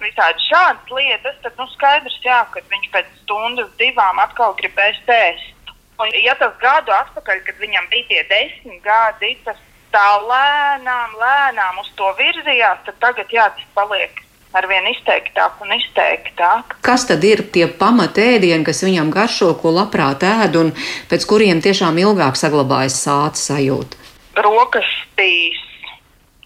visādi 0.00 0.44
šādas 0.46 0.92
lietas, 0.94 1.36
tad 1.44 1.60
nu, 1.60 1.68
skaidrs, 1.74 2.18
jā, 2.24 2.40
ka 2.52 2.62
viņš 2.72 2.90
pēc 2.94 3.14
stundas, 3.22 3.70
divām 3.80 4.20
atkal 4.22 4.56
gribēs 4.60 5.00
ēst. 5.04 5.74
Un, 5.98 6.12
ja 6.22 6.36
tas 6.38 6.54
gadu 6.62 6.94
atpakaļ, 6.94 7.42
kad 7.46 7.58
viņam 7.58 7.88
bija 7.90 8.06
tie 8.12 8.22
desmit 8.30 8.80
gadi, 8.84 9.34
tas 9.44 9.58
tā 9.92 10.06
lēnām, 10.22 11.16
lēnām 11.18 11.82
uz 11.82 11.90
to 11.98 12.12
virzījās, 12.20 12.84
tad 12.86 13.00
tagad 13.02 13.34
jā, 13.34 13.48
tas 13.56 13.68
paliek 13.74 14.22
arvien 14.56 14.86
izteiktāk 14.92 15.60
un 15.64 15.74
izteiktāk. 15.76 16.78
Kas 16.84 17.06
tad 17.08 17.24
ir 17.26 17.44
tie 17.52 17.66
pamatēdieni, 17.68 18.64
kas 18.66 18.82
viņam 18.86 19.12
garšo, 19.14 19.52
ko 19.60 19.72
labprāt 19.76 20.24
ēd 20.26 20.56
un 20.60 20.72
pēc 21.10 21.26
kuriem 21.28 21.62
tiešām 21.64 21.98
ilgāk 22.00 22.38
saglabājas 22.40 22.98
sāta 23.04 23.40
sajūta? 23.40 24.00
Rokas 24.38 24.88
spīs, 25.02 25.60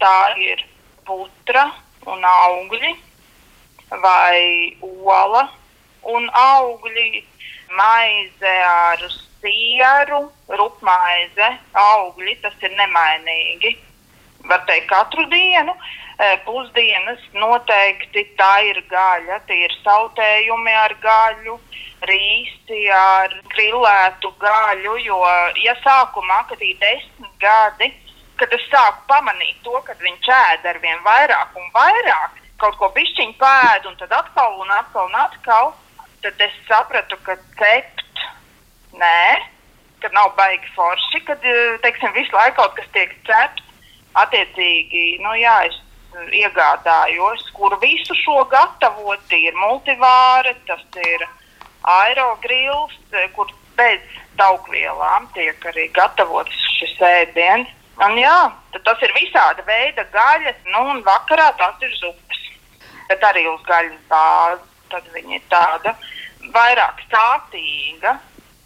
tā 0.01 0.19
ir 0.41 0.63
putra 1.07 1.69
un 2.09 2.25
augļi 2.27 2.95
vai 4.03 4.77
ola 4.81 5.45
un 6.09 6.29
augļi, 6.33 7.23
maize 7.77 8.55
ar 8.67 9.03
sieru, 9.43 10.25
rupmaize, 10.49 11.49
augļi, 11.79 12.37
tas 12.43 12.55
ir 12.63 12.75
nemainīgi. 12.79 13.77
Var 14.49 14.65
teikt 14.67 14.89
katru 14.91 15.27
dienu, 15.31 15.75
pusdienas 16.47 17.23
noteikti 17.35 18.25
tā 18.39 18.53
ir 18.69 18.83
gaļa. 18.91 19.41
Tie 19.49 19.65
ir 19.65 19.75
sautējumi 19.83 20.75
ar 20.85 20.95
gaļu, 21.03 21.59
rīsi 22.09 22.85
ar 22.97 23.35
grilētu 23.55 24.33
gaļu. 24.43 24.97
Jo, 25.07 25.21
ja 25.65 25.77
sākumā, 25.83 26.43
kad 26.49 26.59
bija 26.59 26.79
desmit 26.83 27.35
gadi, 27.43 27.93
kad 28.41 28.53
es 28.57 28.65
sāku 28.71 29.07
pamanīt 29.11 29.61
to, 29.65 29.75
ka 29.87 29.97
viņš 30.01 30.31
ēd 30.39 30.67
ar 30.67 30.79
vien 30.83 30.99
vairāk 31.07 31.57
un 31.59 31.69
vairāk, 31.75 32.41
kaut 32.63 32.79
ko 32.79 32.91
pišķiņu 32.95 33.39
pēd, 33.39 33.89
un 33.91 33.97
tad 34.01 34.13
atkal 34.15 34.61
un 34.63 34.71
atkal 34.71 35.09
un 35.09 35.19
atkal, 35.19 35.73
tad 36.23 36.43
es 36.47 36.55
sapratu, 36.69 37.19
ka 37.27 37.37
cept 37.59 38.23
nē, 38.99 39.23
ka 40.03 40.11
nav 40.15 40.35
baigi 40.39 40.71
forši, 40.77 41.23
kad 41.27 41.43
teiksim, 41.83 42.13
visu 42.15 42.35
laiku 42.37 42.61
kaut 42.61 42.77
kas 42.79 42.91
tiek 42.95 43.15
cepts. 43.29 43.69
Attiecīgi, 44.13 45.23
nu 45.25 45.31
jā, 45.41 45.55
es 45.65 45.79
iegādājos, 46.33 47.45
kur 47.57 47.77
visu 47.83 48.17
šo 48.23 48.45
gatavot. 48.51 49.25
Ir 49.33 49.57
multivāre, 49.59 50.55
tas 50.67 50.83
ir 51.01 51.27
aerogrils, 51.83 52.97
kur 53.37 53.51
bez 53.77 54.01
taukvielām 54.39 55.29
tiek 55.37 55.67
arī 55.73 55.89
gatavots 55.97 56.59
šis 56.79 56.97
ēdiens. 57.09 57.71
Un 58.03 58.17
jā, 58.19 58.39
tas 58.85 59.03
ir 59.05 59.13
visāda 59.15 59.65
veida 59.67 60.05
gaļas, 60.15 60.59
nu 60.73 60.85
un 60.95 61.03
vakarā 61.07 61.51
tas 61.59 61.83
ir 61.85 61.93
zupas. 62.01 62.41
Bet 63.09 63.25
arī 63.29 63.45
uz 63.51 63.61
gaļas 63.69 63.99
bāzes, 64.09 65.09
viņa 65.13 65.37
ir 65.37 65.49
tāda 65.53 65.95
vairāk 66.55 67.03
sātīga. 67.13 68.17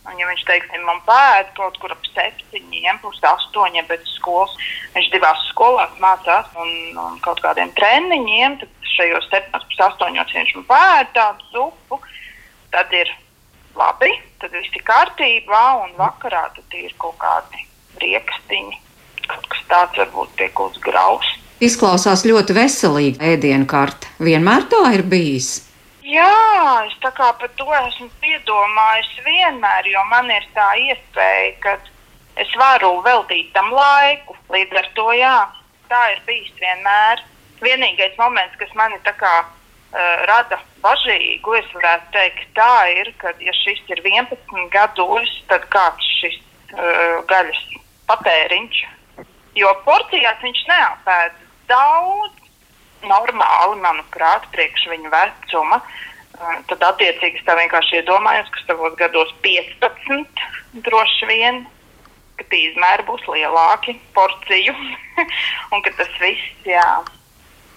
Un, 0.06 0.14
ja 0.20 0.28
viņš, 0.28 0.44
teiksim, 0.46 0.84
man 0.86 1.00
pēda 1.06 1.50
kaut 1.56 1.78
kur 1.82 1.90
ap 1.90 2.04
septiņiem, 2.12 3.00
pus 3.02 3.18
astoņiem 3.26 3.88
pēc 3.88 4.06
skolas, 4.14 4.54
viņš 4.94 5.10
divās 5.10 5.42
skolās 5.50 5.96
mācās 6.02 6.52
un, 6.62 6.70
un 7.02 7.18
kaut 7.24 7.42
kādiem 7.42 7.72
treniņiem, 7.78 8.60
tad 8.62 8.90
šajos 8.94 9.26
septiņos, 9.32 9.66
pus 9.72 9.82
astoņos 9.88 10.34
viņš 10.38 10.54
man 10.60 10.68
pēda 10.70 11.10
tādu 11.18 11.50
zupu, 11.50 11.98
tad 12.74 12.94
ir 12.94 13.10
labi, 13.76 14.12
tad 14.40 14.54
viss 14.54 14.78
ir 14.78 14.86
kārtībā 14.86 15.64
un 15.82 15.98
vakarā 15.98 16.46
tad 16.54 16.78
ir 16.78 16.94
kaut 17.02 17.18
kādi 17.22 17.66
riekstiņi, 18.04 18.80
kaut 19.26 19.50
kas 19.52 19.68
tāds 19.72 20.02
varbūt 20.04 20.38
tiek 20.38 20.66
uzgraus. 20.68 21.34
Izklausās 21.56 22.26
ļoti 22.28 22.52
veselīgi 22.52 23.32
ēdienu 23.32 23.66
karte. 23.68 24.10
Vienmēr 24.20 24.68
tā 24.70 24.82
ir 24.92 25.06
bijis. 25.08 25.65
Jā, 26.06 26.86
es 26.86 26.94
tā 27.02 27.10
kā 27.16 27.32
par 27.40 27.50
to 27.58 27.66
esmu 27.80 28.06
piedomājis 28.22 29.10
vienmēr, 29.26 29.88
jo 29.90 30.04
man 30.10 30.30
ir 30.30 30.44
tā 30.54 30.68
iespēja, 30.78 31.52
ka 31.64 31.76
es 32.38 32.52
varu 32.60 33.00
veltīt 33.02 33.50
tam 33.56 33.72
laiku. 33.74 34.36
Līdz 34.54 34.78
ar 34.82 34.90
to 34.94 35.08
jā, 35.18 35.36
tā 35.90 36.02
ir 36.14 36.22
bijis 36.28 36.54
vienmēr. 36.62 37.24
Vienīgais 37.64 38.14
moments, 38.20 38.54
kas 38.60 38.70
mani 38.78 39.00
tā 39.02 39.16
kā 39.18 39.34
rada 40.28 40.58
bažīgu, 40.82 41.54
es 41.58 41.68
varētu 41.74 42.12
teikt, 42.14 42.48
tā 42.56 42.72
ir, 42.92 43.12
ka, 43.20 43.32
ja 43.40 43.54
šis 43.62 43.80
ir 43.90 44.02
11 44.04 44.68
gados, 44.72 45.32
tad 45.50 45.66
kāds 45.72 46.08
šis 46.20 46.36
uh, 46.74 47.22
gaļas 47.30 47.62
patēriņš. 48.10 48.82
Jo 49.56 49.72
porcijās 49.86 50.42
viņš 50.44 50.62
neapēd 50.68 51.38
daudz, 51.70 52.45
normāli, 53.10 53.80
manuprāt, 53.82 54.46
priekš 54.54 54.88
viņa 54.92 55.12
vecuma. 55.12 55.80
Tad, 56.68 56.82
attiecīgi, 56.90 57.40
es 57.40 57.46
tā 57.46 57.56
vienkārši 57.56 58.02
iedomājos, 58.02 58.50
ka 58.52 58.64
savos 58.66 58.96
gados 59.00 59.30
15 59.44 60.42
droši 60.84 61.28
vien, 61.30 61.62
ka 62.36 62.44
tie 62.50 62.66
izmēri 62.70 63.06
būs 63.08 63.24
lielāki 63.32 63.96
porciju 64.16 64.74
un 65.72 65.84
ka 65.86 65.94
tas 65.96 66.12
viss, 66.20 66.50
jā. 66.68 66.88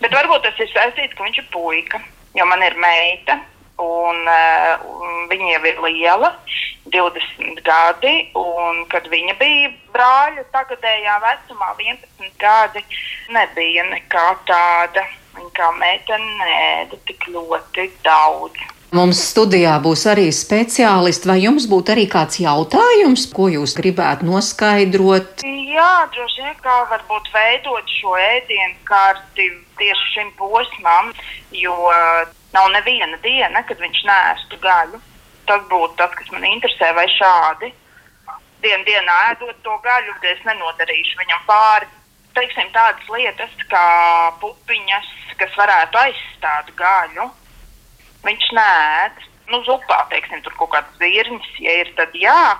Bet 0.04 0.12
varbūt 0.16 0.44
tas 0.44 0.60
ir 0.60 0.68
saistīts, 0.74 1.16
ka 1.16 1.24
viņš 1.24 1.40
ir 1.40 1.48
puika, 1.54 2.02
jo 2.36 2.50
man 2.52 2.64
ir 2.68 2.76
meita 2.80 3.40
un 3.80 4.28
uh, 4.28 4.84
viņa 5.32 5.54
jau 5.54 5.62
ir 5.70 5.80
liela, 5.86 6.34
20 6.92 7.62
gadi, 7.66 8.14
un 8.38 8.84
kad 8.92 9.08
viņa 9.12 9.36
bija 9.40 9.72
brāļa 9.94 10.46
tagadējā 10.54 11.16
vecumā, 11.24 11.72
11 11.80 12.36
gadi, 12.42 12.84
nebija 13.36 13.86
nekā 13.92 14.28
tāda. 14.50 15.06
Viņa 15.40 15.54
kā 15.56 15.70
meitene 15.80 16.36
nēda 16.42 17.00
tik 17.08 17.30
ļoti 17.32 17.88
daudz. 18.04 18.68
Mums 18.98 19.20
studijā 19.32 19.76
būs 19.86 20.04
arī 20.10 20.28
speciālisti. 20.34 21.30
Vai 21.30 21.38
jums 21.44 21.68
būtu 21.70 21.94
arī 21.94 22.08
kāds 22.10 22.40
jautājums, 22.42 23.28
ko 23.32 23.48
jūs 23.54 23.76
gribētu 23.78 24.26
noskaidrot? 24.28 25.44
Jā, 25.46 25.92
droši 26.16 26.46
vien 26.48 26.56
kā 26.64 26.78
varbūt 26.90 27.30
veidot 27.32 27.94
šo 28.00 28.16
ēdienu 28.18 28.80
kārti 28.90 29.52
tieši 29.78 30.10
šim 30.16 30.32
posmam, 30.40 31.14
jo 31.54 31.76
nav 32.56 32.72
neviena 32.74 33.22
diena, 33.24 33.62
kad 33.70 33.78
viņš 33.80 34.02
nēstu 34.10 34.60
gaļu. 34.66 35.00
tas 35.50 35.62
būtu 35.70 35.96
tas, 35.98 36.12
kas 36.14 36.28
man 36.30 36.44
interesē, 36.46 36.92
vai 36.94 37.08
šādi 37.10 37.72
dienu 38.62 38.84
dienā 38.86 39.16
ēdot 39.32 39.62
to 39.64 39.78
gaļu, 39.86 40.14
es 40.34 40.44
nenodarīšu 40.46 41.18
viņam 41.22 41.46
pāri. 41.48 41.88
Teiksim, 42.40 42.70
tādas 42.72 43.08
lietas 43.12 43.56
kā 43.68 43.88
pupiņas, 44.40 45.08
kas 45.42 45.58
varētu 45.60 46.00
aizstāt 46.00 46.70
gaļu, 46.80 47.26
viņš 48.24 48.46
nēd. 48.56 49.18
Nu, 49.52 49.60
zupā, 49.68 49.98
teiksim, 50.14 50.40
tur 50.46 50.56
kaut 50.56 50.72
kādas 50.72 51.02
zirņas, 51.02 51.50
ja 51.60 51.74
ir, 51.82 51.92
tad 51.98 52.16
jā, 52.16 52.56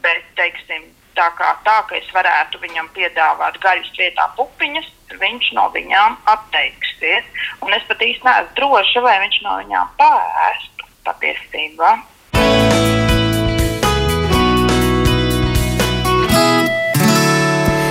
bet, 0.00 0.24
teiksim, 0.38 0.86
tā 1.18 1.26
kā 1.36 1.50
tā, 1.66 1.76
ka 1.90 1.98
es 1.98 2.08
varētu 2.14 2.62
viņam 2.62 2.88
piedāvāt 2.96 3.58
gaļas 3.60 3.90
vietā 4.00 4.30
pupiņas, 4.38 4.88
viņš 5.20 5.50
no 5.58 5.66
viņām 5.76 6.16
atteiksies. 6.32 7.28
Un 7.60 7.76
es 7.76 7.84
pat 7.90 8.06
īsti 8.08 8.24
neesmu 8.24 8.56
droša, 8.56 9.04
vai 9.04 9.18
viņš 9.26 9.42
no 9.44 9.58
viņām 9.60 9.92
pēstu 10.00 10.88
patiesībā. 11.10 11.98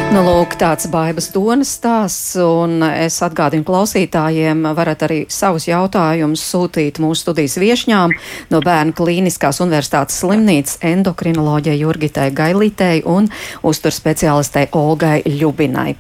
Nu, 0.08 0.22
lūk, 0.24 0.54
tāds 0.56 0.88
baigas 0.88 1.28
donas 1.34 1.74
stāsts, 1.76 2.38
un 2.40 2.80
es 2.88 3.18
atgādinu 3.26 3.66
klausītājiem, 3.68 4.64
varat 4.78 5.04
arī 5.04 5.18
savus 5.30 5.68
jautājumus 5.68 6.46
sūtīt 6.48 7.02
mūsu 7.04 7.26
studijas 7.26 7.58
viešņām 7.60 8.16
no 8.54 8.62
Bērnu 8.64 8.96
klīniskās 8.96 9.60
universitātes 9.66 10.22
slimnīcas 10.24 10.80
endokrinoloģijai 10.94 11.82
Jurgitai 11.82 12.30
Gailītei 12.38 13.04
un 13.04 13.28
uzturspeciālistei 13.68 14.70
Olgai 14.80 15.20
Ļubinai. 15.28 15.98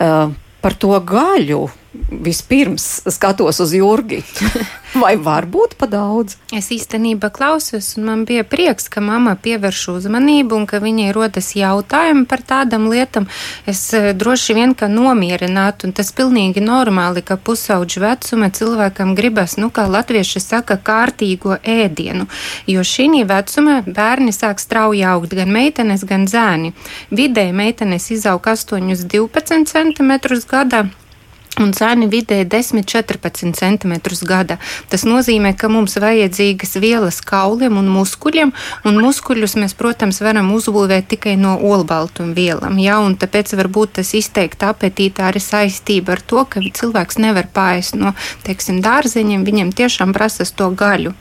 Uh, 0.00 0.32
par 0.64 0.80
to 0.80 0.96
gaļu 1.12 1.66
vispirms 1.92 3.00
skatos 3.06 3.60
uz 3.60 3.74
Jurgi. 3.74 4.22
Vai 5.02 5.14
var 5.16 5.46
būt 5.46 5.76
pa 5.78 5.86
daudz? 5.86 6.34
Es 6.54 6.70
īstenībā 6.74 7.28
klausos, 7.30 7.92
un 7.98 8.08
man 8.08 8.22
bija 8.26 8.42
prieks, 8.46 8.88
ka 8.90 9.02
mamma 9.02 9.36
pievērš 9.38 9.84
uzmanību 9.92 10.56
un 10.58 10.66
ka 10.70 10.80
viņai 10.82 11.12
rodas 11.14 11.52
jautājumi 11.54 12.24
par 12.30 12.42
tādām 12.46 12.88
lietām. 12.90 13.28
Es 13.70 13.84
eh, 13.94 14.10
droši 14.18 14.56
vien 14.58 14.74
kā 14.74 14.88
nomierinātu, 14.90 15.86
un 15.86 15.94
tas 15.94 16.10
pilnīgi 16.14 16.62
normāli, 16.62 17.22
ka 17.26 17.38
pusauģu 17.38 18.02
vecuma 18.02 18.50
cilvēkam 18.54 19.14
gribas, 19.18 19.54
nu, 19.62 19.70
kā 19.70 19.86
latvieši 19.90 20.42
saka, 20.42 20.78
kārtīgo 20.78 21.58
ēdienu, 21.62 22.26
jo 22.70 22.86
šī 22.86 23.22
vecumā 23.26 23.80
bērni 23.86 24.34
sāk 24.34 24.58
strauji 24.62 25.04
augt, 25.06 25.34
gan 25.38 25.50
meitenes, 25.54 26.02
gan 26.06 26.26
zēni. 26.30 26.74
Vidēji 27.14 27.54
meitenes 27.54 28.10
izaug 28.14 28.42
8-12 28.46 29.70
cm 29.70 30.18
gadā 30.50 30.88
un 31.58 31.72
cēni 31.74 32.06
vidēji 32.10 32.46
10-14 32.50 33.56
cm 33.58 33.94
gada. 34.28 34.58
Tas 34.90 35.04
nozīmē, 35.08 35.52
ka 35.58 35.70
mums 35.72 35.96
vajadzīgas 36.00 36.76
vielas 36.82 37.20
kauliem 37.26 37.80
un 37.80 37.90
muskuļiem, 37.90 38.52
un 38.86 39.00
muskuļus 39.02 39.56
mēs, 39.60 39.74
protams, 39.78 40.20
varam 40.22 40.52
uzbūvēt 40.54 41.10
tikai 41.14 41.36
no 41.40 41.56
olbaltuma 41.58 42.36
vielām. 42.36 42.78
Ja? 42.82 43.00
Un 43.02 43.16
tāpēc 43.20 43.54
varbūt 43.58 43.98
tas 44.00 44.14
izteikti 44.14 44.68
apetītā 44.68 45.30
arī 45.30 45.42
saistība 45.42 46.16
ar 46.16 46.22
to, 46.22 46.44
ka 46.46 46.62
cilvēks 46.62 47.18
nevar 47.22 47.50
pāriest 47.54 47.98
no, 47.98 48.14
teiksim, 48.46 48.82
dārzeņiem, 48.84 49.46
viņam 49.48 49.74
tiešām 49.74 50.14
prasas 50.16 50.54
to 50.54 50.70
gaļu. 50.70 51.16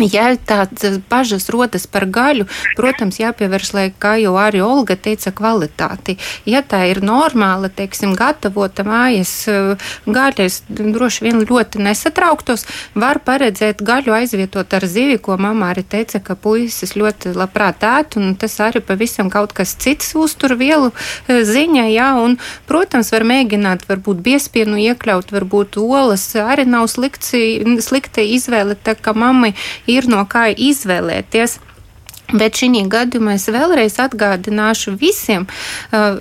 Ja 0.00 0.30
tādas 0.36 0.98
bažas 1.10 1.48
rodas 1.52 1.86
par 1.90 2.06
gaļu, 2.08 2.46
protams, 2.78 3.18
jāpievērš, 3.20 3.72
lai, 3.76 3.86
kā 3.92 4.14
jau 4.20 4.36
arī 4.40 4.62
Olga 4.64 4.96
teica, 4.96 5.32
kvalitāti. 5.36 6.16
Ja 6.48 6.62
tā 6.64 6.82
ir 6.90 7.02
normāla, 7.04 7.68
teiksim, 7.68 8.14
gatavota 8.16 8.84
mājas 8.86 9.32
eh, 9.50 9.90
gaļa, 10.06 10.46
es 10.46 10.60
droši 10.68 11.26
vien 11.26 11.42
ļoti 11.44 11.82
nesatrauktos, 11.84 12.66
var 12.94 13.20
paredzēt 13.24 13.82
gaļu 13.84 14.14
aizvietot 14.16 14.72
ar 14.76 14.86
zivi, 14.88 15.18
ko 15.20 15.36
mamma 15.40 15.72
arī 15.74 15.84
teica, 15.84 16.22
ka 16.24 16.36
puisis 16.38 16.96
ļoti 16.96 17.34
labprāt 17.36 17.84
ēt, 17.86 18.16
un 18.20 18.34
tas 18.40 18.56
arī 18.64 18.82
pavisam 18.84 19.30
kaut 19.32 19.52
kas 19.56 19.74
cits 19.80 20.14
uzturvielu 20.18 20.92
eh, 20.92 21.42
ziņā, 21.46 21.86
jā, 21.92 22.10
un, 22.22 22.38
protams, 22.70 23.12
var 23.12 23.26
mēģināt 23.28 23.86
varbūt 23.90 24.24
biespienu 24.24 24.80
iekļaut, 24.88 25.34
varbūt 25.34 25.80
olas 25.82 26.26
arī 26.40 26.66
nav 26.68 26.88
slikti, 26.92 27.60
slikta 27.84 28.24
izvēle, 28.24 28.78
tā 28.78 28.96
kā 28.96 29.14
mammai 29.16 29.52
ir 29.92 30.08
no 30.10 30.24
kā 30.30 30.48
izvēlēties. 30.50 31.58
Bet 32.30 32.60
šī 32.60 32.84
gadījumā 32.90 33.34
es 33.38 33.48
vēlreiz 33.50 33.96
atgādināšu 34.02 34.94
visiem. 35.00 35.48
Uh, 35.90 36.20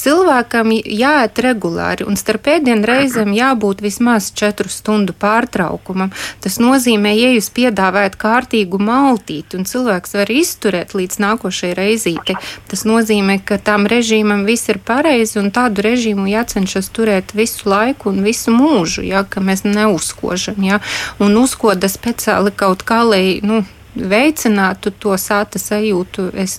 cilvēkam 0.00 0.72
jāiet 0.74 1.38
regulāri, 1.44 2.06
un 2.08 2.18
starp 2.18 2.48
ēdienu 2.56 2.86
reizēm 2.88 3.32
jābūt 3.36 3.82
vismaz 3.84 4.30
4 4.36 4.70
stundu 4.72 5.14
pārtraukumam. 5.16 6.12
Tas 6.44 6.58
nozīmē, 6.62 7.12
ja 7.16 7.30
jūs 7.34 7.50
piedāvājat 7.56 8.18
kārtīgu 8.20 8.80
maltīti, 8.82 9.58
un 9.58 9.68
cilvēks 9.68 10.16
var 10.18 10.32
izturēt 10.32 10.96
līdz 10.98 11.20
nākošajai 11.24 11.78
reizītei, 11.78 12.38
tas 12.70 12.86
nozīmē, 12.88 13.38
ka 13.46 13.60
tam 13.62 13.86
režīmam 13.90 14.46
viss 14.48 14.70
ir 14.72 14.80
pareizi, 14.82 15.38
un 15.42 15.52
tādu 15.54 15.84
režīmu 15.86 16.28
jācenšas 16.32 16.90
turēt 16.96 17.36
visu 17.36 17.70
laiku 17.70 18.10
un 18.12 18.22
visu 18.26 18.54
mūžu, 18.54 19.06
ja, 19.06 19.24
ka 19.24 19.44
mēs 19.44 19.64
neuzkožam, 19.68 20.60
ja, 20.66 20.82
un 21.22 21.38
uzkoda 21.40 21.90
speciāli 21.90 22.54
kaut 22.56 22.86
kā, 22.86 23.02
lai, 23.06 23.40
nu, 23.44 23.64
veicinātu 23.96 24.92
to 24.92 25.16
sāta 25.20 25.60
sajūtu. 25.60 26.30
Es 26.36 26.58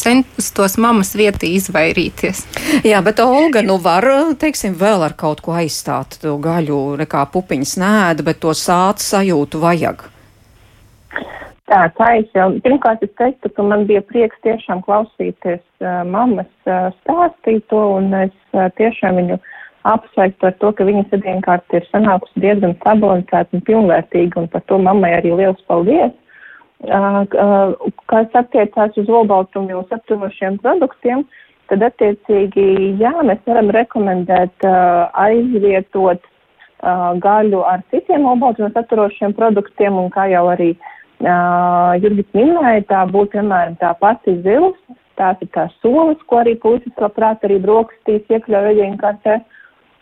centos 0.00 0.76
mammas 0.80 1.14
vietā 1.18 1.48
izvairīties. 1.48 2.44
Jā, 2.86 3.02
bet 3.04 3.20
Olga, 3.24 3.62
nu 3.66 3.78
var, 3.82 4.06
teiksim, 4.40 4.74
vēl 4.80 5.04
ar 5.06 5.14
kaut 5.18 5.42
ko 5.44 5.54
aizstāt 5.58 6.18
to 6.22 6.36
gaļu, 6.42 6.96
nekā 7.00 7.26
pupiņas 7.34 7.76
nēda, 7.82 8.26
bet 8.26 8.42
to 8.44 8.54
sāta 8.58 9.04
sajūtu 9.04 9.62
vajag. 9.62 10.08
Tā, 11.70 11.80
tā 11.96 12.10
es 12.20 12.28
jau, 12.36 12.50
pirmkārt 12.64 13.02
es 13.06 13.12
teiktu, 13.16 13.48
ka 13.56 13.64
man 13.64 13.86
bija 13.88 14.02
prieks 14.04 14.36
tiešām 14.44 14.82
klausīties 14.84 15.62
uh, 15.80 16.02
mammas 16.04 16.50
uh, 16.68 16.90
stāstīto, 17.00 17.80
un 17.96 18.12
es 18.18 18.34
uh, 18.52 18.68
tiešām 18.76 19.16
viņu 19.22 19.38
apsveiktu 19.88 20.48
ar 20.48 20.58
to, 20.60 20.72
ka 20.76 20.84
viņas 20.84 21.14
dienkārt 21.24 21.76
ir 21.76 21.86
sanākusi 21.88 22.42
diezgan 22.44 22.76
stabilizēta 22.82 23.56
un 23.56 23.64
pilnvērtīga, 23.64 24.42
un 24.42 24.50
par 24.52 24.64
to 24.68 24.78
mammai 24.80 25.14
arī 25.16 25.32
liels 25.40 25.64
paldies 25.68 26.12
kas 26.84 28.36
attiecās 28.40 28.96
uz 29.00 29.08
olbaltumu 29.08 29.84
saturošiem 29.88 30.58
produktiem, 30.62 31.24
tad 31.70 31.82
attiecīgi, 31.86 32.96
jā, 33.00 33.12
mēs 33.24 33.40
varam 33.46 33.70
rekomendēt 33.72 34.66
aizvietot 34.66 36.20
gaļu 37.24 37.62
ar 37.64 37.80
citiem 37.90 38.26
olbaltumu 38.28 38.70
saturošiem 38.74 39.32
produktiem, 39.32 39.96
un 39.96 40.10
kā 40.12 40.28
jau 40.32 40.44
arī 40.52 40.74
Jurgis 42.02 42.28
minēja, 42.36 42.84
tā 42.90 43.00
būtu, 43.08 43.38
piemēram, 43.38 43.78
tā 43.80 43.94
pati 44.00 44.34
zils, 44.44 44.76
tās 45.16 45.40
ir 45.40 45.48
tās 45.54 45.72
solis, 45.80 46.20
ko 46.28 46.42
arī 46.42 46.56
puisis 46.60 46.92
labprāt 47.00 47.44
arī 47.46 47.60
brokastīs 47.62 48.26
iekļauj 48.28 48.72
ēdienkartē. 48.74 49.38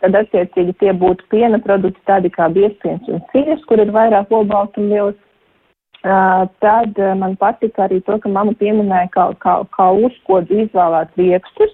Tad, 0.03 0.17
attiecīgi, 0.19 0.73
tie 0.81 0.91
būtu 0.91 1.23
piena 1.31 1.61
produkti 1.63 2.01
tādi 2.09 2.27
kā 2.33 2.49
biespiens 2.51 3.07
un 3.07 3.21
sīrs, 3.31 3.61
kur 3.69 3.79
ir 3.79 3.93
vairāk 3.95 4.33
olbaltumvielas 4.35 5.15
Tad 6.03 6.97
man 7.15 7.37
patika 7.39 7.85
arī 7.85 8.01
to, 8.03 8.17
ka 8.19 8.29
mama 8.29 8.51
pieminēja, 8.59 9.07
kā, 9.13 9.29
kā, 9.39 9.53
kā 9.71 9.85
uzkodu 10.03 10.65
izvēlēt 10.65 11.15
riekstus, 11.15 11.71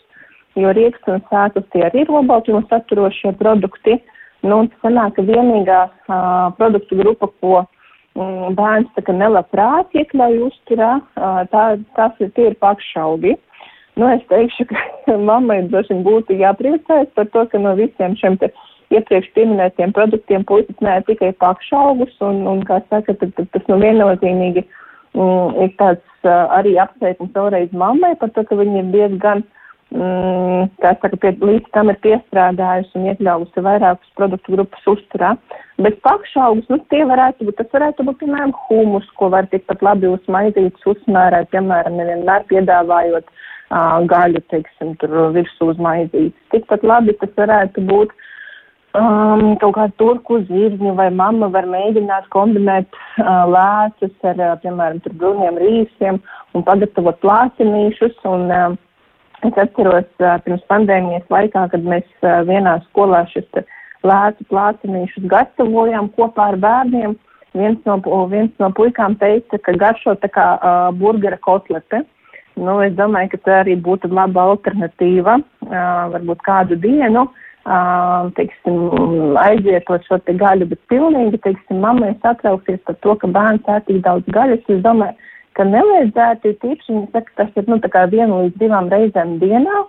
jo 0.59 0.69
rieksts 0.75 1.09
un 1.09 1.23
sēklas 1.31 1.65
tie 1.73 1.87
arī 1.87 2.03
ir 2.03 2.13
olbaltumu 2.13 2.61
saturošie 2.69 3.33
produkti. 3.41 3.97
Nu, 4.45 4.61
un 4.61 4.69
tas 4.71 4.85
sanāk, 4.85 5.17
ka 5.17 5.25
vienīgā 5.27 5.81
uh, 5.89 6.53
produktu 6.59 6.99
grupa, 7.01 7.27
ko 7.41 7.55
um, 7.59 8.53
bērns 8.55 8.87
tā 8.95 9.03
kā 9.07 9.15
nelabprāt 9.17 9.97
iekļauj 9.97 10.37
uzturā, 10.45 10.93
uh, 11.01 11.41
tā, 11.51 11.65
tas 11.97 12.21
ir 12.23 12.31
tie 12.37 12.51
ir 12.51 12.55
pakšaugi. 12.61 13.35
Nu, 13.99 14.07
es 14.13 14.23
teikšu, 14.29 14.69
ka 14.69 15.17
mammai 15.29 15.63
droši 15.67 15.95
vien 15.95 16.05
būtu 16.05 16.37
jāpriecājas 16.39 17.11
par 17.17 17.27
to, 17.33 17.47
ka 17.51 17.59
no 17.59 17.75
visiem 17.79 18.15
šiem 18.21 18.37
te 18.39 18.53
iepriekš 18.93 19.29
pieminētiem 19.35 19.93
produktiem 19.95 20.45
puisis 20.49 20.83
nē 20.83 20.99
tikai 21.07 21.31
pakšaugus, 21.43 22.15
un, 22.25 22.43
un 22.49 22.65
kā 22.67 22.81
saka, 22.87 23.15
tad, 23.21 23.33
tad 23.37 23.49
tas 23.53 23.69
nu 23.69 23.79
viennozīmīgi 23.81 24.65
mm, 24.65 25.55
ir 25.65 25.71
tāds 25.81 26.25
uh, 26.27 26.49
arī 26.57 26.75
apsveikums 26.81 27.35
vēlreiz 27.35 27.73
mammai 27.77 28.15
par 28.19 28.33
to, 28.35 28.45
ka 28.49 28.57
viņi 28.59 28.81
ir 28.81 28.91
diezgan, 28.95 29.43
mm, 29.93 30.69
kā 30.83 30.93
saka, 30.97 31.19
pie, 31.21 31.35
līdz 31.37 31.69
tam 31.75 31.93
ir 31.93 31.99
piestrādājusi 32.05 32.97
un 32.99 33.09
iekļāvusi 33.11 33.65
vairākus 33.67 34.15
produktu 34.19 34.57
grupas 34.57 34.89
uzturā. 34.95 35.35
Bet 35.79 36.01
pakšaugus, 36.05 36.65
nu, 36.73 36.79
tie 36.91 37.05
varētu 37.07 37.47
būt, 37.47 37.59
tas 37.61 37.69
varētu 37.75 38.07
būt, 38.07 38.21
piemēram, 38.23 38.55
humus, 38.67 39.05
ko 39.21 39.29
var 39.35 39.47
tikpat 39.53 39.85
labi 39.85 40.09
uz 40.11 40.25
maizītes 40.31 40.89
uzsmērēt, 40.93 41.53
piemēram, 41.53 42.01
nevienmēr 42.01 42.49
piedāvājot 42.49 43.29
gaļu, 44.09 44.41
teiksim, 44.49 44.95
tur 44.97 45.11
virsū 45.35 45.69
uz 45.69 45.77
maizītes. 45.77 46.37
Tikpat 46.49 46.83
labi 46.83 47.13
tas 47.21 47.29
varētu 47.37 47.83
būt 47.85 48.15
um, 48.97 49.55
kaut 49.61 49.75
kādu 49.77 49.95
turku 50.01 50.39
zirņu, 50.47 50.93
vai 50.97 51.09
mamma 51.13 51.49
var 51.53 51.67
mēģināt 51.69 52.29
kombinēt 52.33 52.89
uh, 53.21 53.45
lēcas 53.49 54.29
ar, 54.31 54.41
uh, 54.41 54.53
piemēram, 54.63 55.01
brūniem 55.19 55.59
rīsiem 55.61 56.19
un 56.55 56.65
pagatavot 56.65 57.19
plācinīšus. 57.23 58.17
Un, 58.29 58.47
uh, 58.49 58.77
es 59.45 59.57
atceros 59.61 60.09
uh, 60.23 60.37
pirms 60.45 60.65
pandēmijas 60.71 61.27
laikā, 61.31 61.67
kad 61.73 61.85
mēs 61.85 62.07
uh, 62.23 62.41
vienā 62.49 62.79
skolā 62.89 63.25
šis 63.33 63.49
lēcu 64.07 64.47
plācinīšus 64.51 65.27
gatavojām 65.29 66.13
kopā 66.17 66.53
ar 66.53 66.61
bērniem. 66.61 67.17
viens 67.53 67.79
no, 67.85 67.97
viens 68.29 68.51
no 68.59 68.69
puikām 68.71 69.17
teica, 69.17 69.57
ka 69.57 69.73
garšo 69.73 70.15
tā 70.21 70.29
kā 70.29 70.47
uh, 70.55 70.95
burgera 70.95 71.37
kotlete. 71.37 72.03
Nu, 72.59 72.81
es 72.83 72.93
domāju, 72.93 73.31
ka 73.31 73.37
tā 73.37 73.53
arī 73.63 73.75
būtu 73.79 74.09
laba 74.11 74.43
alternatīva, 74.51 75.37
uh, 75.39 76.11
varbūt 76.13 76.41
kādu 76.43 76.75
dienu, 76.75 77.23
uh, 77.23 77.48
teiksim, 77.65 79.35
aizvietot 79.37 80.05
šo 80.07 80.17
te 80.25 80.33
gaļu, 80.33 80.69
bet 80.71 80.79
pilnīgi, 80.89 81.41
teiksim, 81.43 81.81
mammai 81.83 82.15
satrauksies 82.23 82.79
par 82.85 82.95
to, 83.03 83.15
ka 83.15 83.27
bērns 83.27 83.67
ēd 83.67 83.85
tik 83.87 84.01
daudz 84.05 84.25
gaļas. 84.33 84.63
Es 84.67 84.81
domāju, 84.85 85.15
ka 85.57 85.67
nevajadzētu, 85.67 86.55
tīpaši 86.63 86.93
viņi 86.93 87.07
saka, 87.13 87.31
tas 87.35 87.55
ir, 87.55 87.67
nu, 87.67 87.79
tā 87.83 87.91
kā 87.91 88.05
vienu 88.09 88.43
līdz 88.45 88.59
divām 88.61 88.89
reizēm 88.89 89.39
dienā. 89.43 89.85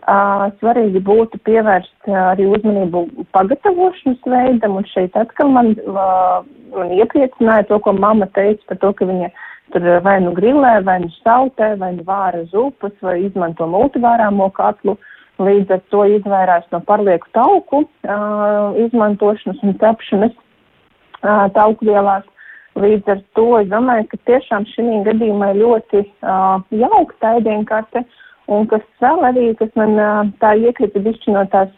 Uh, 0.00 0.48
svarīgi 0.62 1.02
būtu 1.04 1.36
pievērst 1.44 2.08
uh, 2.08 2.30
arī 2.30 2.46
uzmanību 2.48 3.26
pagatavošanas 3.36 4.22
veidam, 4.32 4.78
un 4.80 4.86
šeit 4.88 5.12
atkal 5.20 5.52
man, 5.52 5.74
uh, 5.84 6.40
man 6.72 6.94
iepriecināja 6.96 7.66
to, 7.68 7.76
ko 7.84 7.92
mamma 7.92 8.26
teica 8.32 8.64
par 8.70 8.80
to, 8.80 8.94
ka 8.96 9.04
viņa 9.10 9.28
tur 9.74 9.84
vai 10.02 10.16
nu 10.24 10.32
grilē, 10.32 10.78
vai 10.88 10.96
nu 11.04 11.12
sautē, 11.20 11.74
vai 11.78 11.92
nu 11.98 12.06
vāra 12.08 12.40
zupas, 12.48 12.96
vai 13.04 13.18
izmanto 13.26 13.68
multivārāmo 13.68 14.48
katlu. 14.56 14.96
Līdz 15.40 15.76
ar 15.76 15.82
to 15.92 16.04
izvairās 16.18 16.66
no 16.72 16.82
parlieku 16.84 17.30
tauku 17.36 17.84
uh, 17.84 18.76
izmantošanas 18.86 19.62
un 19.64 19.76
cepšanas 19.80 20.34
uh, 20.36 21.46
taukvielās. 21.56 22.26
Līdz 22.80 23.14
ar 23.14 23.22
to 23.34 23.46
es 23.58 23.70
domāju, 23.72 24.06
ka 24.10 24.20
tiešām 24.30 24.66
šī 24.70 25.00
gadījumā 25.08 25.54
ir 25.54 25.62
ļoti 25.64 26.02
uh, 26.04 26.60
jaukta 26.70 27.38
ēdienkarte. 27.40 28.04
Uh, 28.04 28.18
Un 28.50 28.66
kas 28.70 28.82
vēl 29.02 29.22
arī, 29.28 29.44
kas 29.58 29.70
man 29.78 29.94
tā 30.42 30.56
iekrita 30.58 31.02
bišķi 31.04 31.34
no 31.36 31.44
tās, 31.52 31.70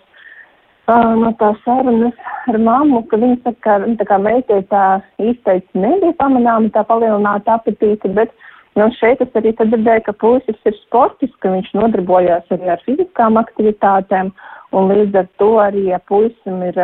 no 0.89 1.33
tās 1.41 1.59
sarunas 1.67 2.17
ar 2.49 2.59
mammu, 2.59 3.03
ka 3.11 3.19
viņa 3.21 3.41
saka, 3.43 3.77
ka 3.85 3.97
tā 4.01 4.07
kā 4.09 4.19
meitei 4.25 4.63
tā 4.71 4.85
izteici 5.21 5.83
nebija 5.85 6.17
pamanāma 6.23 6.73
tā 6.73 6.85
palielināta 6.89 7.59
apetīte, 7.59 8.09
bet 8.17 8.33
nu, 8.79 8.89
šeit 8.99 9.21
es 9.25 9.37
arī 9.39 9.53
dzirdēju, 9.59 10.05
ka 10.07 10.15
puisis 10.23 10.69
ir 10.69 10.79
sportis, 10.83 11.33
ka 11.45 11.53
viņš 11.53 11.73
nodarbojās 11.77 12.55
arī 12.55 12.73
ar 12.73 12.83
fiziskām 12.87 13.41
aktivitātēm, 13.41 14.33
un 14.73 14.89
līdz 14.93 15.21
ar 15.23 15.29
to 15.43 15.51
arī, 15.65 15.89
ja 15.93 16.01
puisim 16.09 16.63
ir 16.69 16.81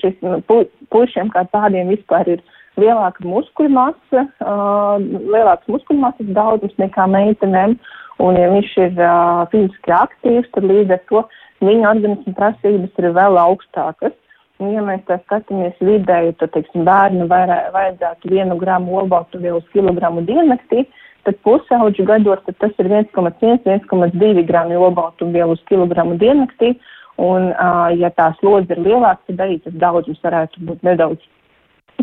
šis, 0.00 0.16
nu, 0.24 0.40
pu, 0.48 0.64
puišiem 0.92 1.32
kā 1.34 1.46
tādiem 1.52 1.92
vispār 1.94 2.28
ir 2.36 2.44
lielāka 2.80 3.24
muskuļu 3.24 3.72
masa, 3.72 4.26
uh, 4.44 4.96
lielāks 5.00 5.68
muskuļu 5.72 6.02
masas 6.02 6.34
daudzums 6.36 6.76
nekā 6.82 7.08
meitenēm. 7.12 7.78
Un, 8.24 8.36
ja 8.40 8.48
viņš 8.48 8.70
ir 8.80 8.94
uh, 8.96 9.42
fiziski 9.52 9.92
aktīvs, 9.92 10.48
tad 10.54 10.64
līdz 10.64 10.94
ar 10.96 11.02
to 11.10 11.24
viņa 11.64 11.90
organisma 11.90 12.32
prasības 12.36 13.02
ir 13.02 13.10
vēl 13.16 13.40
augstākas. 13.40 14.14
Un, 14.56 14.70
ja 14.72 14.84
mēs 14.84 15.02
tā 15.08 15.18
skatāmies 15.26 15.76
vidēji, 15.84 16.36
tad, 16.40 16.54
teiksim, 16.54 16.86
bērnu 16.88 17.26
vajadzētu 17.28 18.30
vienu 18.32 18.56
gramu 18.60 19.02
olbaltu 19.02 19.40
vielu 19.42 19.60
uz 19.60 19.66
kilogramu 19.74 20.24
diennaktī, 20.24 20.86
tad 21.26 21.38
pusauģu 21.46 22.06
gados 22.08 22.42
tas 22.46 22.76
ir 22.82 22.90
1,1-1,2 22.90 24.44
grami 24.48 24.78
olbaltu 24.78 25.28
vielu 25.34 25.56
uz 25.56 25.64
kilogramu 25.70 26.18
diennaktī. 26.22 26.76
Un, 27.16 27.48
uh, 27.54 27.88
ja 27.96 28.10
tā 28.12 28.28
slodze 28.40 28.76
ir 28.76 28.82
lielāka, 28.84 29.22
tad 29.30 29.40
arī 29.46 29.56
tas 29.64 29.76
daudzums 29.80 30.20
varētu 30.24 30.66
būt 30.68 30.82
nedaudz 30.84 31.22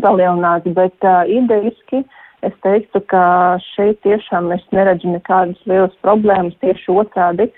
palielināts. 0.02 0.66
Bet 0.74 1.06
uh, 1.06 1.22
idejiski 1.30 2.00
uh, 2.02 2.22
es 2.44 2.54
teiktu, 2.64 3.00
ka 3.08 3.24
šeit 3.72 4.00
tiešām 4.04 4.52
es 4.56 4.64
neredzu 4.74 5.12
nekādas 5.12 5.60
lielas 5.70 5.94
problēmas. 6.04 6.56
Tieši 6.62 6.92
otrādi, 6.92 7.48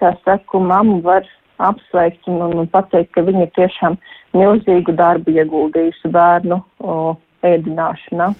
kā 0.00 0.12
saku, 0.24 0.60
mammu 0.62 1.00
var 1.06 1.26
apsveikt 1.62 2.28
un, 2.30 2.42
un 2.60 2.70
pateikt, 2.70 3.14
ka 3.16 3.24
viņa 3.26 3.48
tiešām 3.56 3.96
milzīgu 4.36 4.94
darbu 4.96 5.32
ieguldījusi 5.38 6.12
bērnu 6.12 6.60
o, 6.84 6.96
ēdināšanā. 7.44 8.30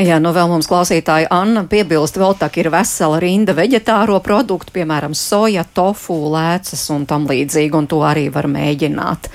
Jā, 0.00 0.18
nu 0.22 0.32
vēl 0.34 0.48
mums 0.50 0.68
klausītāja 0.70 1.28
Anna 1.32 1.64
piebilst, 1.68 2.18
vēl 2.20 2.36
tā 2.40 2.48
ir 2.56 2.70
vesela 2.72 3.18
rinda 3.22 3.54
veģetāro 3.56 4.18
produktu, 4.24 4.72
piemēram, 4.78 5.14
soja, 5.16 5.64
tofu, 5.76 6.16
lēcas 6.32 6.86
un 6.94 7.06
tam 7.08 7.26
līdzīgi, 7.28 7.74
un 7.76 7.88
to 7.90 8.00
arī 8.06 8.26
var 8.32 8.48
mēģināt. 8.50 9.28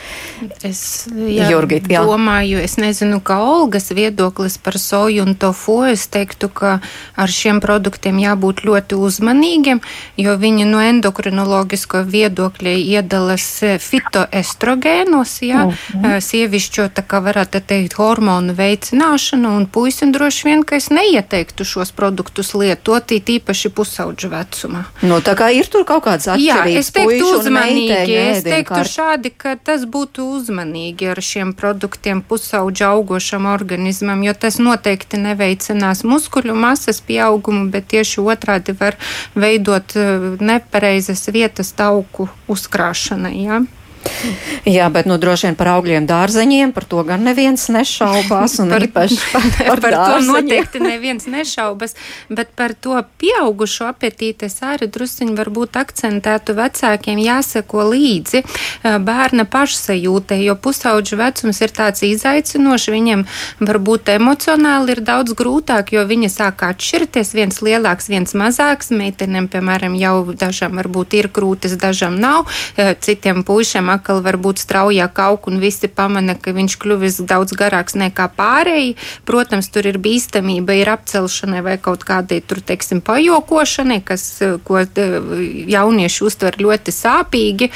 Es 0.67 1.07
jā, 1.11 1.49
Jurgit, 1.51 1.89
jā. 1.91 2.03
domāju, 2.07 2.61
es 2.63 2.77
nezinu, 2.81 3.21
kā 3.25 3.39
Olgas 3.45 3.91
viedoklis 3.95 4.57
par 4.61 4.79
soju 4.81 5.25
un 5.27 5.35
tofu, 5.39 5.81
es 5.91 6.07
teiktu, 6.11 6.49
ka 6.49 6.79
ar 7.15 7.31
šiem 7.31 7.61
produktiem 7.63 8.19
jābūt 8.21 8.65
ļoti 8.67 8.97
uzmanīgiem, 8.97 9.81
jo 10.21 10.35
viņi 10.41 10.67
no 10.69 10.81
endokrinologisko 10.81 12.03
viedokļa 12.09 12.75
iedalas 12.81 13.47
fitoestrogēnos, 13.81 15.37
jā, 15.45 15.65
mm 15.67 15.75
-hmm. 16.01 16.19
sievišķo, 16.25 16.89
tā 16.97 17.05
kā 17.05 17.21
varētu 17.23 17.61
teikt, 17.67 17.97
hormonu 18.01 18.55
veicināšanu 18.57 19.10
ēdināšana, 19.11 19.57
un 19.57 19.65
puisim 19.67 20.11
droši 20.11 20.47
vien, 20.47 20.63
ka 20.63 20.75
es 20.75 20.89
neieteiktu 20.89 21.65
šos 21.65 21.91
produktus 21.91 22.53
lietot, 22.53 23.11
īpaši 23.11 23.69
pusauģu 23.69 24.29
vecumā. 24.31 24.85
No, 25.03 25.19
tā 25.21 25.35
kā 25.35 25.51
ir 25.51 25.67
tur 25.67 25.83
kaut 25.85 26.03
kāds 26.05 26.27
atšķirības. 26.27 26.71
Jā, 26.71 26.79
es 26.79 26.91
teiktu 26.91 27.27
uzmanīgi, 27.37 28.15
es 28.15 28.43
teiktu 28.43 28.73
kārt. 28.73 28.91
šādi, 28.91 29.31
ka 29.35 29.55
tas 29.55 29.85
būtu 29.85 30.25
uzmanīgi 30.37 31.11
ar 31.11 31.19
šiem 31.21 31.53
produktiem 31.53 32.21
pusauģu 32.21 32.85
augošam 32.87 33.45
organismam, 33.51 34.23
jo 34.23 34.33
tas 34.33 34.59
noteikti 34.59 35.19
neveicinās 35.19 36.03
muskuļu 36.03 36.55
masas 36.55 37.01
pieaugumu, 37.01 37.69
bet 37.71 37.91
tieši 37.91 38.21
otrādi 38.21 38.75
var 38.79 38.97
veidot 39.35 39.95
eh, 39.95 40.31
nepareizas 40.39 41.27
vietas 41.31 41.73
tauku 41.75 42.29
uzkrāšanai. 42.47 43.37
Ja? 43.43 43.61
Jā, 44.75 44.87
bet 44.93 45.07
nu, 45.09 45.17
droši 45.21 45.49
vien 45.49 45.57
par 45.59 45.71
augļiem 45.75 46.07
dārzeņiem, 46.09 46.73
par 46.75 46.85
to 46.89 47.03
gan 47.07 47.23
neviens 47.25 47.67
nešaubās. 47.73 48.57
par, 48.71 48.85
par, 48.93 49.13
par, 49.57 49.81
par 49.85 49.97
to 49.97 50.19
noteikti 50.27 50.81
neviens 50.83 51.27
nešaubas, 51.29 51.95
bet 52.29 52.53
par 52.57 52.73
to 52.73 52.97
pieaugušo 53.21 53.89
apetīti 53.91 54.47
es 54.49 54.59
arī 54.65 54.89
drusciņi 54.91 55.35
varbūt 55.37 55.77
akcentētu 55.81 56.55
vecākiem 56.57 57.21
jāseko 57.21 57.85
līdzi 57.91 58.43
bērna 58.81 59.45
pašsajūtai, 59.51 60.41
jo 60.45 60.55
pusauģu 60.61 61.19
vecums 61.19 61.61
ir 61.61 61.73
tāds 61.75 62.05
izaicinošs, 62.07 62.89
viņam 62.91 63.25
varbūt 63.61 64.13
emocionāli 64.15 64.95
ir 64.95 65.03
daudz 65.05 65.35
grūtāk, 65.37 65.93
jo 65.95 66.05
viņi 66.09 66.31
sāk 66.31 66.65
atšķirties, 66.67 67.33
viens 67.37 67.61
lielāks, 67.63 68.09
viens 68.11 68.35
mazāks, 68.37 68.91
meitenēm, 68.95 69.49
piemēram, 69.51 69.95
jau 69.99 70.15
dažam 70.33 70.79
varbūt 70.81 71.17
ir 71.19 71.29
krūtis, 71.33 71.77
dažam 71.81 72.17
nav, 72.21 72.49
citiem 72.75 73.43
puišiem 73.47 73.90
atkal 73.93 74.21
var 74.25 74.37
būt 74.41 74.61
straujāk 74.63 75.19
aug 75.23 75.47
un 75.51 75.59
visi 75.61 75.89
pamana, 75.91 76.35
ka 76.39 76.53
viņš 76.55 76.77
kļuvis 76.81 77.19
daudz 77.29 77.55
garāks 77.57 77.97
nekā 77.99 78.29
pārējie. 78.37 78.95
Protams, 79.27 79.69
tur 79.73 79.87
ir 79.89 79.99
bīstamība, 80.01 80.75
ir 80.79 80.91
apcelšanai 80.93 81.61
vai 81.65 81.77
kaut 81.81 82.05
kādai 82.07 82.41
tur, 82.45 82.61
teiksim, 82.65 83.01
pajokošanai, 83.05 84.01
kas, 84.05 84.25
ko 84.67 84.81
jaunieši 84.81 86.23
uztver 86.25 86.57
ļoti 86.61 86.93
sāpīgi. 86.95 87.71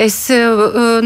Es 0.00 0.22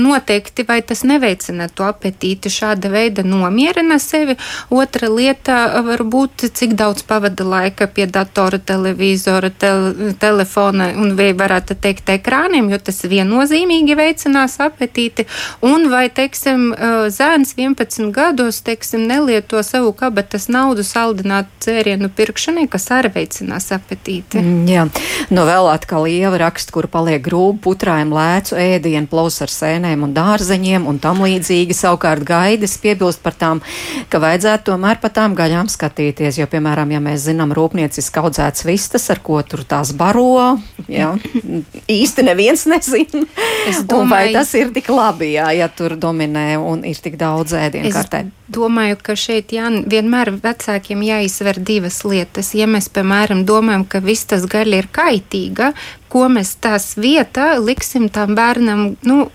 noteikti, 0.01 0.67
vai 0.69 0.81
tas 0.87 1.05
neveicina 1.07 1.69
to 1.69 1.87
apetīti, 1.89 2.53
šāda 2.53 2.91
veida 2.93 3.25
nomierina 3.27 3.99
sevi. 4.03 4.37
Otra 4.75 5.09
lieta 5.13 5.83
var 5.87 6.05
būt, 6.05 6.49
cik 6.55 6.75
daudz 6.79 7.05
pavada 7.07 7.45
laika 7.47 7.87
pie 7.91 8.07
datora, 8.11 8.59
televizora, 8.59 9.51
tel, 9.51 10.15
telefona 10.21 10.91
un 11.01 11.15
vai 11.19 11.33
varētu 11.37 11.77
teikt 11.81 12.11
ekrāniem, 12.15 12.71
jo 12.73 12.79
tas 12.83 13.03
viennozīmīgi 13.09 13.97
veicinās 13.99 14.54
mazinās 14.55 14.61
apetīti, 14.61 15.27
un 15.63 15.91
vai, 15.91 16.09
teiksim, 16.11 16.75
zēns 17.11 17.55
11 17.57 18.13
gados, 18.13 18.63
teiksim, 18.63 19.07
nelieto 19.07 19.63
savu 19.63 19.93
kabatas 19.93 20.49
naudu 20.49 20.83
saldinātu 20.83 21.49
dzērienu 21.61 22.11
pirkšanai, 22.15 22.69
kas 22.69 22.91
arī 22.91 23.13
veicinās 23.15 23.73
apetīti. 23.73 24.39
Mm, 24.39 24.67
jā, 24.69 24.87
nu 25.31 25.45
vēl 25.45 25.69
atkal 25.73 26.07
ieva 26.07 26.39
raksta, 26.39 26.73
kur 26.73 26.89
paliek 26.89 27.23
grūbi 27.23 27.61
putrājiem 27.65 28.13
lēcu 28.13 28.57
ēdienu, 28.57 29.09
plaus 29.09 29.41
ar 29.43 29.51
sēnēm 29.51 30.05
un 30.05 30.15
dārzeņiem 30.15 30.87
un 30.87 30.99
tam 30.99 31.23
līdzīgi. 31.25 31.75
Savukārt 31.75 32.25
gaidas 32.25 32.77
piebilst 32.79 33.23
par 33.23 33.35
tām, 33.35 33.63
ka 34.09 34.21
vajadzētu 34.23 34.73
tomēr 34.73 35.01
par 35.03 35.13
tām 35.15 35.35
gaļām 35.37 35.69
skatīties, 35.69 36.39
jo, 36.41 36.49
piemēram, 36.51 36.95
ja 36.95 37.03
mēs 37.03 37.29
zinām 37.29 37.53
rūpnieciski 37.55 38.23
audzēts 38.23 38.67
vistas, 38.67 39.09
ar 39.13 39.21
ko 39.25 39.41
tur 39.43 39.65
tās 39.69 39.93
baro, 39.97 40.57
jā, 40.89 41.15
īsti 42.01 42.27
neviens 42.27 42.67
nezina. 42.71 43.25
Es 43.69 43.81
domāju, 43.89 44.35
tas 44.37 44.44
ir 44.59 44.73
tik 44.75 44.89
labi, 44.93 45.33
jā, 45.35 45.47
ja 45.57 45.69
tur 45.73 45.95
dominē 46.01 46.59
un 46.61 46.85
ir 46.87 46.99
tik 47.01 47.17
daudz 47.21 47.55
ēdienu 47.57 47.93
kartē. 47.95 48.25
Domāju, 48.55 48.99
ka 49.03 49.17
šeit 49.19 49.55
jā, 49.55 49.71
vienmēr 49.91 50.35
vecākiem 50.45 51.05
jāizsver 51.07 51.61
divas 51.65 52.03
lietas. 52.05 52.53
Ja 52.59 52.69
mēs, 52.71 52.91
piemēram, 52.93 53.45
domājam, 53.49 53.87
ka 53.89 54.03
viss 54.05 54.29
tas 54.31 54.45
gaļa 54.51 54.83
ir 54.83 54.91
kaitīga, 54.95 55.73
ko 56.13 56.29
mēs 56.33 56.57
tās 56.63 56.93
vietā 57.01 57.55
liksim 57.63 58.11
tam 58.13 58.37
bērnam, 58.39 58.93
nu, 59.09 59.29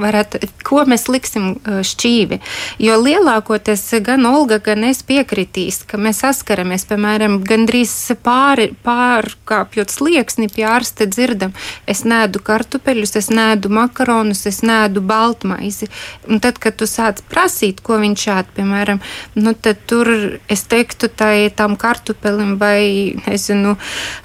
varētu, 0.00 0.40
ko 0.66 0.84
mēs 0.88 1.06
liksim 1.10 1.52
šķīvi. 1.64 2.40
Jo 2.82 2.98
lielākoties 3.00 3.82
gan 4.04 4.26
Olga, 4.28 4.60
gan 4.62 4.84
es 4.88 5.02
piekritīs, 5.06 5.82
ka 5.88 5.98
mēs 6.00 6.22
saskaramies, 6.24 6.86
piemēram, 6.90 7.38
gandrīz 7.46 7.92
pāri, 8.24 8.70
pārkāpjot 8.86 9.92
slieksni 9.92 10.50
pie 10.52 10.66
ārsta 10.68 11.08
dzirdam, 11.10 11.54
es 11.90 12.04
nēdu 12.08 12.42
kartupeļus, 12.44 13.16
es 13.20 13.30
nēdu 13.32 13.72
makaronus, 13.72 14.44
es 14.50 14.60
nēdu 14.66 15.02
baltmaizi. 15.04 15.90
Un 16.28 16.42
tad, 16.44 16.60
kad 16.62 16.76
tu 16.80 16.88
sāc 16.90 17.22
prasīt, 17.30 17.82
ko 17.84 18.00
viņš 18.02 18.26
ēd, 18.36 18.52
piemēram, 18.58 19.00
nu 19.40 19.54
tad 19.54 19.82
tur 19.90 20.10
es 20.50 20.66
teiktu, 20.70 21.08
tai 21.08 21.50
tam 21.56 21.76
kartupelim 21.80 22.56
vai, 22.60 23.16
nezinu, 23.26 23.76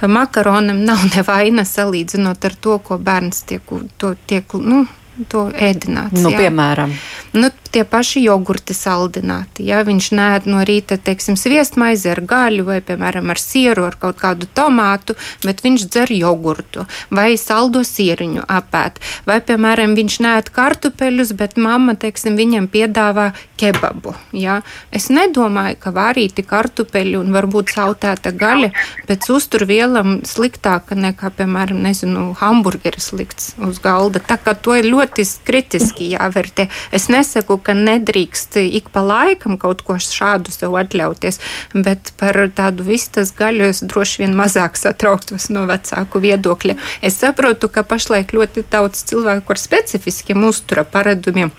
makaronam 0.02 0.84
nav 0.86 1.08
nevaina 1.16 1.66
salīdzinot 1.68 2.46
ar 2.46 2.60
to, 2.62 2.78
ko 2.84 3.00
bērns 3.02 3.46
tiek, 3.50 3.74
to 4.02 4.14
tiek, 4.28 4.54
nu, 4.62 4.86
to 5.32 5.48
ēdināts. 5.52 6.20
Nu, 6.20 6.32
jā. 6.34 6.46
piemēram, 6.46 6.94
nu, 7.38 7.50
tie 7.76 7.84
paši 7.84 8.24
jogurti 8.24 8.72
saldināti. 8.76 9.66
Ja 9.68 9.82
viņš 9.84 10.10
nē 10.16 10.28
no 10.48 10.62
rīta, 10.68 10.96
teiksim, 11.02 11.36
sviestmaizi 11.40 12.08
ar 12.14 12.22
gaļu 12.24 12.64
vai, 12.70 12.80
piemēram, 12.86 13.28
ar 13.34 13.42
sieru, 13.42 13.84
ar 13.90 13.98
kaut 14.00 14.20
kādu 14.22 14.48
tomātu, 14.56 15.18
bet 15.44 15.64
viņš 15.66 15.88
dzer 15.92 16.14
jogurtu 16.16 16.86
vai 17.12 17.34
saldo 17.40 17.84
sieriņu 17.84 18.46
apēt. 18.48 19.02
Vai, 19.28 19.42
piemēram, 19.44 19.96
viņš 20.00 20.20
nē 20.24 20.36
kartupeļus, 20.56 21.34
bet 21.36 21.58
mamma, 21.60 21.98
teiksim, 22.00 22.38
viņam 22.40 22.70
piedāvā 22.72 23.32
kebabu. 23.60 24.16
Ja? 24.36 24.62
Es 24.96 25.10
nedomāju, 25.12 25.80
ka 25.80 25.92
varīti 25.96 26.46
kartupeļi 26.48 27.20
un 27.20 27.36
varbūt 27.36 27.76
sautēta 27.76 28.32
gaļa 28.36 28.72
pēc 29.10 29.30
uzturvielam 29.36 30.22
sliktāka 30.28 30.96
nekā, 30.96 31.32
piemēram, 31.40 31.84
nezinu, 31.84 32.30
hamburgeris 32.40 33.12
likts 33.16 33.54
uz 33.60 33.84
galda. 33.84 34.24
Tā 34.24 34.40
kā 34.40 34.56
to 34.56 34.76
ir 34.80 34.88
ļoti 34.88 35.05
kritiski 35.08 36.12
jāvērtē. 36.14 36.68
Es 36.96 37.08
nesaku, 37.12 37.58
ka 37.58 37.76
nedrīkst 37.78 38.60
ik 38.64 38.90
pa 38.94 39.04
laikam 39.06 39.60
kaut 39.62 39.84
ko 39.86 39.98
šādu 40.02 40.54
sev 40.54 40.78
atļauties, 40.80 41.42
bet 41.74 42.14
par 42.20 42.40
tādu 42.56 42.88
vistas 42.88 43.34
gaļu 43.36 43.70
es 43.72 43.84
droši 43.84 44.24
vien 44.24 44.38
mazāk 44.38 44.80
satrauktos 44.80 45.50
no 45.54 45.66
vecāku 45.70 46.24
viedokļa. 46.24 46.78
Es 47.06 47.20
saprotu, 47.22 47.70
ka 47.70 47.86
pašlaik 47.88 48.34
ļoti 48.36 48.66
daudz 48.72 49.06
cilvēku 49.10 49.56
ar 49.56 49.62
specifiskiem 49.62 50.44
uztura 50.48 50.86
paradumiem 50.88 51.54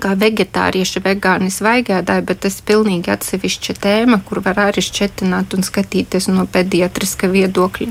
kā 0.00 0.14
vegetārieši, 0.18 1.02
vegāni 1.04 1.50
svaigādāji, 1.52 2.24
bet 2.28 2.42
tas 2.46 2.58
ir 2.58 2.66
pilnīgi 2.68 3.12
atsevišķa 3.12 3.76
tēma, 3.82 4.20
kur 4.26 4.42
var 4.44 4.68
arī 4.68 4.84
šķetināt 4.84 5.56
un 5.56 5.66
skatīties 5.66 6.30
no 6.32 6.46
pediatriska 6.50 7.30
viedokļa. 7.32 7.90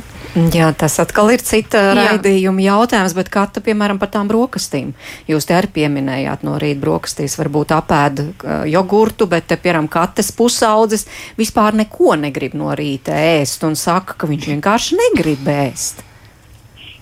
Jā, 0.55 0.69
tas 0.77 0.95
atkal 1.03 1.33
ir 1.33 1.41
cita 1.43 1.81
Jā. 1.89 1.93
raidījuma 1.97 2.63
jautājums, 2.63 3.15
bet 3.17 3.27
kata, 3.33 3.59
piemēram, 3.63 3.99
par 3.99 4.13
tām 4.13 4.29
brokastīm. 4.31 4.93
Jūs 5.27 5.49
te 5.49 5.57
arī 5.57 5.67
pieminējāt 5.75 6.45
no 6.47 6.55
rīta 6.61 6.79
brokastīs, 6.85 7.35
varbūt 7.39 7.73
apēda 7.75 8.27
uh, 8.29 8.61
jogurtu, 8.71 9.27
bet, 9.31 9.49
te, 9.51 9.59
piemēram, 9.59 9.91
kates 9.91 10.31
pusaudzes 10.35 11.03
vispār 11.39 11.75
neko 11.83 12.15
negrib 12.21 12.55
no 12.55 12.71
rīta 12.77 13.17
ēst 13.35 13.67
un 13.67 13.75
saka, 13.75 14.15
ka 14.15 14.31
viņš 14.31 14.49
vienkārši 14.53 15.01
negrib 15.03 15.51
ēst. 15.51 16.05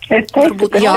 Es 0.10 0.32
teiktu, 0.34 0.72
ka 0.74 0.82
jā, 0.82 0.96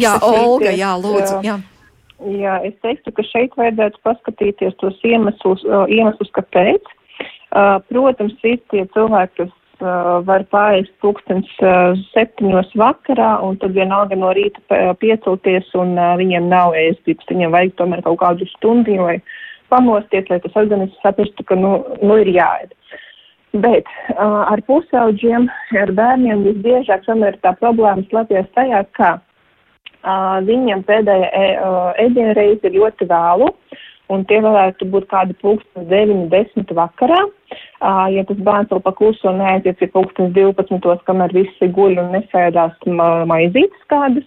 jā, 0.00 0.18
Olga, 0.24 0.72
jā, 0.72 0.96
lūdzu, 0.96 1.40
jā. 1.44 1.52
jā. 1.52 1.75
Jā, 2.24 2.56
es 2.64 2.72
teiktu, 2.80 3.12
ka 3.12 3.22
šeit 3.28 3.52
vajadzētu 3.60 4.00
paskatīties 4.06 4.76
tos 4.80 4.96
iemeslus, 5.04 5.64
iemeslus 5.92 6.32
kāpēc. 6.36 6.88
Protams, 7.90 8.36
ir 8.44 8.60
tie 8.72 8.86
cilvēki, 8.94 9.44
kas 9.44 9.52
var 10.24 10.46
pāriest 10.48 10.94
pulkstens 11.04 11.50
septiņos 12.14 12.72
vakarā 12.80 13.34
un 13.44 13.58
tad 13.60 13.76
vienalga 13.76 14.16
no 14.16 14.32
rīta 14.32 14.94
piecelties 15.02 15.68
un 15.76 15.92
viņiem 16.22 16.48
nav 16.48 16.72
ēstības. 16.80 17.28
Viņiem 17.28 17.52
vajag 17.52 17.76
tomēr 17.76 18.02
kaut 18.06 18.18
kādu 18.24 18.48
stundu, 18.54 18.96
lai 18.96 19.18
pamosties, 19.68 20.24
lai 20.30 20.40
tas 20.40 20.56
organisms 20.56 21.04
saprastu, 21.04 21.44
ka 21.44 21.58
nu, 21.58 21.76
nu 22.00 22.16
ir 22.22 22.32
jāēd. 22.32 22.72
Bet 23.60 23.88
ar 24.16 24.60
pusauģiem, 24.68 25.50
ar 25.80 25.92
bērniem 25.96 26.44
visbiežāk 26.48 27.04
samērā 27.04 27.40
tā 27.44 27.52
problēma 27.60 28.04
slēpjas 28.08 28.48
tajā, 28.56 28.82
ka 28.96 29.18
Viņam 30.46 30.84
pēdējā 30.86 31.28
e, 31.34 31.46
ēdienreize 32.04 32.68
ir 32.68 32.76
ļoti 32.78 33.08
vēlu, 33.10 33.48
un 34.12 34.22
tie 34.30 34.38
varētu 34.44 34.86
būt 34.92 35.08
kādi 35.10 35.34
pulkstens 35.42 35.88
9, 35.90 36.28
10 36.30 36.72
vakarā. 36.78 37.18
Uh, 37.80 38.06
ja 38.10 38.24
tas 38.26 38.38
bērns 38.42 38.70
vēl 38.72 38.82
pakluso 38.82 39.30
un 39.30 39.40
neaiziet 39.42 39.78
pie 39.80 39.88
pulkstens 39.92 40.32
12, 40.34 41.02
kamēr 41.06 41.34
visi 41.34 41.68
guļ 41.76 42.00
un 42.02 42.14
nesēdās 42.14 42.78
ma 42.86 43.10
maizītes 43.28 43.90
kādas. 43.92 44.26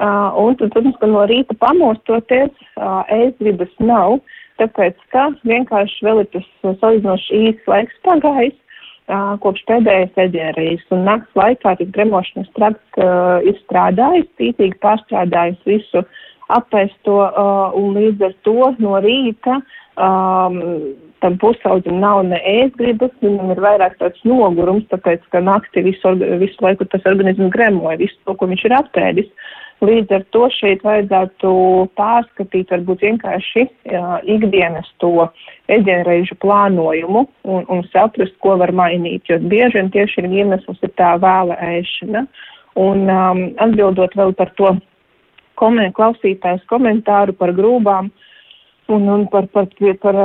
Uh, 0.00 0.32
un 0.40 0.56
tad, 0.56 0.72
protams, 0.72 0.96
ka 1.00 1.08
no 1.10 1.26
rīta 1.28 1.56
pamostoties, 1.60 2.52
uh, 2.80 3.02
ēstgribas 3.12 3.72
nav, 3.84 4.18
tāpēc, 4.60 4.96
ka 5.12 5.28
vienkārši 5.48 6.06
vēl 6.06 6.22
ir 6.22 6.30
tas 6.32 6.48
salīdzinoši 6.80 7.40
īsts 7.50 7.68
laiks 7.68 8.00
pagājis, 8.08 8.56
kopš 9.42 9.62
pēdējais 9.68 10.18
ēdienreizes. 10.24 10.86
Un 10.94 11.04
nakts 11.08 11.38
laikā 11.38 11.76
tas 11.78 11.92
gremošanas 11.96 12.50
trakts 12.58 13.02
uh, 13.02 13.38
ir 13.46 13.58
strādājis, 13.64 14.28
tītīgi 14.40 14.78
pārstrādājis 14.84 15.60
visu 15.68 16.04
apēsto, 16.50 17.16
uh, 17.26 17.76
un 17.78 17.94
līdz 17.98 18.26
ar 18.26 18.34
to 18.46 18.72
no 18.82 18.98
rīta 19.02 19.60
um, 19.60 20.58
tam 21.20 21.36
pusaudzim 21.40 22.00
nav 22.00 22.22
ne 22.28 22.38
ēstgribas, 22.48 23.12
viņam 23.22 23.52
ir 23.54 23.62
vairāk 23.62 23.98
tāds 24.00 24.22
nogurums, 24.28 24.86
tāpēc, 24.92 25.24
ka 25.32 25.42
naktī 25.44 25.84
visu, 25.84 26.14
visu 26.40 26.64
laiku 26.64 26.86
tas 26.90 27.04
organisms 27.08 27.52
gremoja, 27.54 28.00
visu 28.00 28.16
to, 28.24 28.36
ko 28.38 28.48
viņš 28.50 28.64
ir 28.66 28.76
apēdis. 28.78 29.32
Līdz 29.80 30.12
ar 30.12 30.24
to 30.34 30.46
šeit 30.52 30.82
vajadzētu 30.84 31.50
pārskatīt 31.96 32.72
varbūt 32.74 33.04
vienkārši 33.06 33.62
jā, 33.88 34.18
ikdienas 34.28 34.90
to 35.00 35.24
ēdienreižu 35.72 36.36
plānojumu 36.42 37.22
un, 37.48 37.64
un 37.64 37.80
saprast, 37.88 38.36
ko 38.44 38.58
var 38.60 38.74
mainīt, 38.76 39.24
jo 39.30 39.38
bieži 39.40 39.78
vien 39.78 39.88
tieši 39.94 40.20
ir 40.20 40.36
iemesls 40.42 40.84
ir 40.84 40.92
tā 41.00 41.14
vēla 41.22 41.56
ēšana. 41.78 42.26
Un 42.80 43.08
um, 43.08 43.40
atbildot 43.64 44.12
vēl 44.20 44.36
par 44.36 44.52
to 44.60 44.74
komen, 45.60 45.94
klausītājs 45.96 46.62
komentāru 46.68 47.32
par 47.36 47.54
grūbām 47.56 48.12
un, 48.92 49.08
un 49.08 49.26
par, 49.32 49.48
par, 49.54 49.66
par, 49.80 49.96
par, 50.04 50.20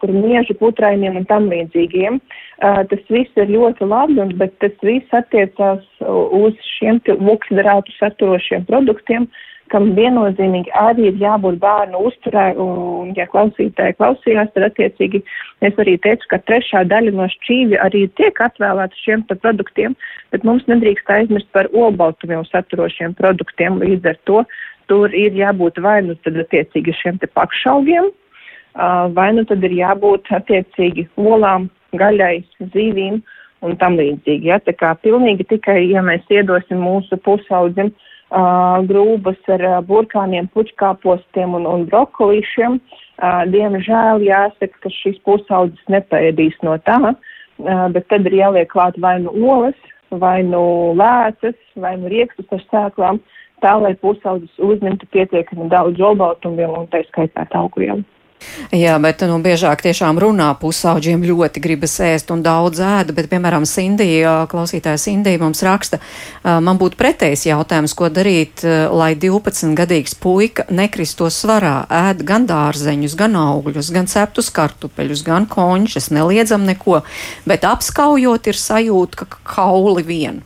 par 0.00 0.12
miežu 0.12 0.56
putrainiem 0.60 1.18
un 1.20 1.26
tam 1.28 1.48
līdzīgiem. 1.52 2.20
Tas 2.60 3.10
viss 3.12 3.40
ir 3.40 3.52
ļoti 3.52 3.88
labi, 3.88 4.28
bet 4.40 4.54
tas 4.62 4.76
viss 4.86 5.16
attiecās 5.16 5.84
uz 6.06 6.56
šiem 6.76 7.02
vuksidrātu 7.20 7.92
saturošiem 7.98 8.64
produktiem, 8.68 9.28
kam 9.72 9.90
viennozīmīgi 9.96 10.70
arī 10.78 11.08
ir 11.10 11.16
jābūt 11.20 11.58
bērnu 11.62 12.04
uzturē, 12.08 12.46
un, 12.62 13.10
ja 13.18 13.26
klausītāji 13.30 13.96
klausījās, 13.98 14.52
tad 14.54 14.68
attiecīgi 14.68 15.22
es 15.66 15.80
arī 15.82 15.96
teicu, 16.04 16.28
ka 16.30 16.38
trešā 16.46 16.84
daļa 16.90 17.14
no 17.18 17.26
šķīvja 17.32 17.82
arī 17.86 18.04
tiek 18.20 18.38
atvēlēta 18.46 19.02
šiem 19.02 19.26
produktiem, 19.32 19.96
bet 20.34 20.46
mums 20.46 20.66
nedrīkst 20.70 21.10
aizmirst 21.18 21.50
par 21.56 21.70
olbaltumiem 21.74 22.46
saturošiem 22.52 23.16
produktiem, 23.18 23.80
līdz 23.82 24.12
ar 24.12 24.22
to 24.30 24.44
tur 24.90 25.14
ir 25.14 25.34
jābūt 25.34 25.82
vai 25.82 25.98
nu 26.06 26.14
tad 26.22 26.38
attiecīgi 26.44 26.94
šiem 27.00 27.18
te 27.22 27.30
pakšaugiem, 27.34 28.12
vai 29.16 29.30
nu 29.32 29.44
tad 29.48 29.64
ir 29.64 29.72
jābūt 29.72 30.28
attiecīgi 30.36 31.06
olām, 31.16 31.70
gaļai, 31.96 32.44
zīvīm 32.74 33.22
un 33.64 33.76
tam 33.80 33.96
līdzīgi. 33.98 34.50
Ja? 34.50 34.58
Tā 34.60 34.74
kā 34.76 34.92
pilnīgi 35.02 35.46
tikai, 35.54 35.78
ja 35.90 36.02
mēs 36.04 36.26
iedosim 36.32 36.82
mūsu 36.84 37.18
pusaudzim, 37.24 37.92
uh, 38.30 38.82
grūbas 38.88 39.40
ar 39.52 39.64
uh, 39.64 39.78
burkāniem, 39.86 40.50
puķkāpostiem 40.54 41.56
un, 41.58 41.66
un 41.70 41.86
brokolīšiem. 41.90 42.78
Uh, 43.16 43.42
diemžēl 43.52 44.26
jāsaka, 44.26 44.82
ka 44.84 44.92
šis 44.92 45.18
pusaudzis 45.24 45.92
nepaēdīs 45.92 46.58
no 46.66 46.76
tā, 46.84 46.98
uh, 47.12 47.86
bet 47.94 48.08
tad 48.12 48.28
ir 48.28 48.40
jāliek 48.42 48.68
klāt 48.72 48.98
vai 49.00 49.18
nu 49.24 49.32
olas, 49.46 49.78
vai 50.10 50.42
nu 50.46 50.94
lēcas, 50.98 51.56
vai 51.80 51.96
nu 52.00 52.12
riekstus 52.12 52.52
ar 52.52 52.62
sēklām, 52.68 53.22
tā 53.64 53.72
lai 53.80 53.94
pusaudzis 53.98 54.52
uzņemtu 54.60 55.08
pietiekami 55.16 55.70
daudz 55.72 56.00
olbaltumvielu 56.00 56.84
un 56.84 56.92
tā 56.92 57.02
skaitā 57.08 57.48
augvielu. 57.56 58.04
Jā, 58.74 58.96
bet 59.02 59.22
nu, 59.28 59.36
biežāk 59.42 59.82
tiešām 59.84 60.18
runā 60.20 60.48
pusauģiem 60.60 61.24
ļoti 61.28 61.60
gribas 61.62 61.96
ēst 62.02 62.32
un 62.34 62.42
daudz 62.44 62.80
ēda, 62.82 63.14
bet, 63.16 63.28
piemēram, 63.30 63.66
Sindija, 63.68 64.34
klausītājs 64.50 65.06
Sindija 65.08 65.40
mums 65.42 65.62
raksta, 65.66 66.00
man 66.44 66.80
būtu 66.80 66.98
pretējs 67.00 67.46
jautājums, 67.48 67.94
ko 67.96 68.10
darīt, 68.12 68.64
lai 68.64 69.12
12-gadīgs 69.22 70.16
puika 70.22 70.66
nekristos 70.70 71.38
svarā, 71.44 71.78
ēd 72.08 72.24
gan 72.26 72.48
dārzeņus, 72.50 73.16
gan 73.18 73.38
augļus, 73.40 73.92
gan 73.94 74.10
ceptus 74.10 74.50
kartupeļus, 74.56 75.24
gan 75.26 75.48
končas, 75.50 76.10
neliedzam 76.14 76.66
neko, 76.66 77.02
bet 77.48 77.64
apskaujot 77.68 78.52
ir 78.52 78.60
sajūta, 78.60 79.24
ka 79.24 79.40
kauli 79.56 80.06
vien. 80.06 80.44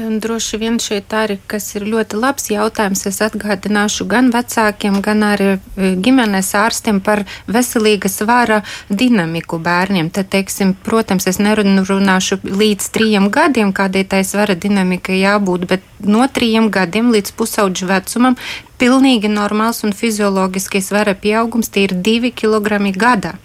Un 0.00 0.18
droši 0.20 0.56
vien 0.56 0.78
šeit 0.80 1.12
arī, 1.12 1.36
kas 1.50 1.66
ir 1.76 1.84
ļoti 1.84 2.18
labs 2.20 2.46
jautājums, 2.48 3.02
es 3.10 3.18
atgādināšu 3.24 4.06
gan 4.08 4.30
vecākiem, 4.32 5.00
gan 5.04 5.24
arī 5.26 5.48
e, 5.50 5.90
ģimenes 6.00 6.52
ārstiem 6.56 7.02
par 7.04 7.26
veselīga 7.50 8.08
svara 8.08 8.62
dinamiku 8.88 9.58
bērniem. 9.60 10.08
Tad, 10.14 10.30
teiksim, 10.32 10.72
protams, 10.86 11.28
es 11.28 11.40
nerunāšu 11.42 12.40
līdz 12.46 12.88
trījiem 12.96 13.28
gadiem, 13.34 13.74
kādai 13.76 14.06
tai 14.08 14.22
svara 14.24 14.56
dinamika 14.56 15.12
jābūt, 15.12 15.68
bet 15.68 15.84
no 16.00 16.24
trījiem 16.24 16.70
gadiem 16.72 17.12
līdz 17.12 17.36
pusauģu 17.36 17.90
vecumam 17.92 18.40
pilnīgi 18.80 19.28
normāls 19.28 19.84
un 19.84 19.92
fizioloģiskais 19.92 20.88
svara 20.88 21.12
pieaugums, 21.12 21.68
tie 21.68 21.88
ir 21.90 21.98
2 22.08 22.32
kg 22.32 22.80
gadā 22.96 23.36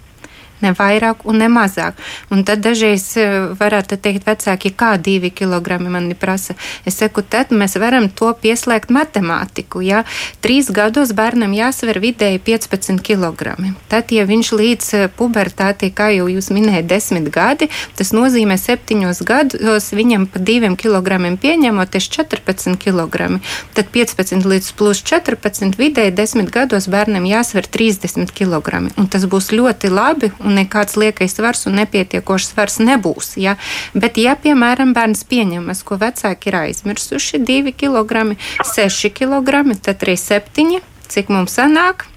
ne 0.63 0.71
vairāk 0.75 1.25
ne 1.35 1.47
mazāk. 1.51 1.97
Un 2.31 2.43
tad 2.47 2.63
dažreiz 2.65 3.05
eh, 3.19 3.35
varētu 3.59 3.97
teikt, 4.01 4.25
vecāki, 4.27 4.71
kā 4.71 4.95
divi 5.01 5.31
kilogrami 5.33 5.91
man 5.91 6.11
prasa. 6.19 6.55
Es 6.85 6.99
saku, 7.01 7.21
tad 7.21 7.51
mēs 7.51 7.77
varam 7.81 8.07
to 8.09 8.31
pieslēgt 8.41 8.93
matemātiku. 8.93 9.81
Ja? 9.85 10.03
Trīs 10.43 10.71
gados 10.71 11.13
bērnam 11.17 11.53
jāsver 11.55 11.99
vidēji 12.03 12.41
15 12.45 13.03
kg. 13.05 13.55
Tad, 13.91 14.13
ja 14.15 14.25
viņš 14.29 14.51
līdz 14.55 14.91
eh, 14.95 15.07
pubertātei, 15.17 15.91
kā 15.95 16.11
jau 16.15 16.29
jūs 16.31 16.51
minējat, 16.55 16.89
desmit 16.89 17.29
gadi, 17.33 17.69
tas 17.97 18.13
nozīmē 18.15 18.57
septiņos 18.59 19.23
gados 19.27 19.91
viņam 19.95 20.27
pa 20.31 20.39
diviem 20.39 20.77
kilogramiem 20.79 21.37
pieņemoties 21.41 22.09
14 22.15 22.79
kg. 22.81 23.39
Tad 23.75 23.91
15 23.93 24.47
līdz 24.49 24.71
plus 24.79 25.01
14 25.05 25.77
vidēji 25.79 26.15
desmit 26.15 26.51
gados 26.53 26.87
bērnam 26.91 27.27
jāsver 27.27 27.67
30 27.71 28.31
kg. 28.35 28.85
Un 28.95 29.09
tas 29.11 29.25
būs 29.29 29.51
ļoti 29.55 29.91
labi 29.91 30.31
nekāds 30.53 30.97
liekais 30.99 31.35
svars 31.37 31.65
un 31.69 31.79
nepietiekošs 31.81 32.51
svars 32.53 32.79
nebūs. 32.83 33.35
Ja? 33.41 33.57
Bet, 33.93 34.19
ja, 34.21 34.35
piemēram, 34.39 34.93
bērns 34.95 35.25
pieņemas, 35.29 35.83
ko 35.87 35.99
vecāki 36.01 36.51
ir 36.51 36.59
aizmirsuši, 36.63 37.41
2 37.45 37.75
kg, 37.77 38.35
6 38.75 39.13
kg, 39.15 39.63
tad 39.81 40.05
arī 40.05 40.17
7 40.19 40.81
cik 41.07 41.29
mums 41.29 41.55
sanāk, 41.59 42.07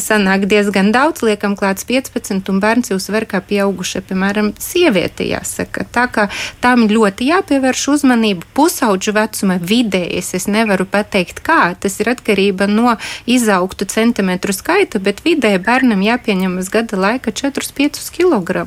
sanāk 0.00 0.46
diezgan 0.50 0.92
daudz, 0.94 1.22
liekam 1.26 1.56
klāts 1.58 1.86
15, 1.88 2.50
un 2.52 2.60
bērns 2.62 2.92
jau 2.92 2.98
sver 3.02 3.26
kā 3.28 3.40
pieauguša, 3.44 4.02
piemēram, 4.08 4.52
sieviete, 4.62 5.26
jāsaka. 5.28 5.86
Tā 5.92 6.06
kā 6.12 6.26
tam 6.64 6.86
ļoti 6.90 7.30
jāpievērš 7.30 7.86
uzmanība 7.94 8.46
pusauģu 8.56 9.16
vecuma 9.16 9.58
vidējais. 9.62 10.32
Es 10.38 10.48
nevaru 10.50 10.86
pateikt, 10.88 11.42
kā 11.46 11.74
tas 11.80 11.98
ir 12.02 12.12
atkarība 12.12 12.68
no 12.70 12.96
izaugtu 13.26 13.88
centimetru 13.90 14.54
skaita, 14.56 15.00
bet 15.02 15.22
vidēji 15.26 15.62
bērnam 15.64 16.04
jāpieņemas 16.04 16.70
gada 16.72 17.00
laika 17.00 17.34
4-5 17.34 18.10
kg. 18.16 18.66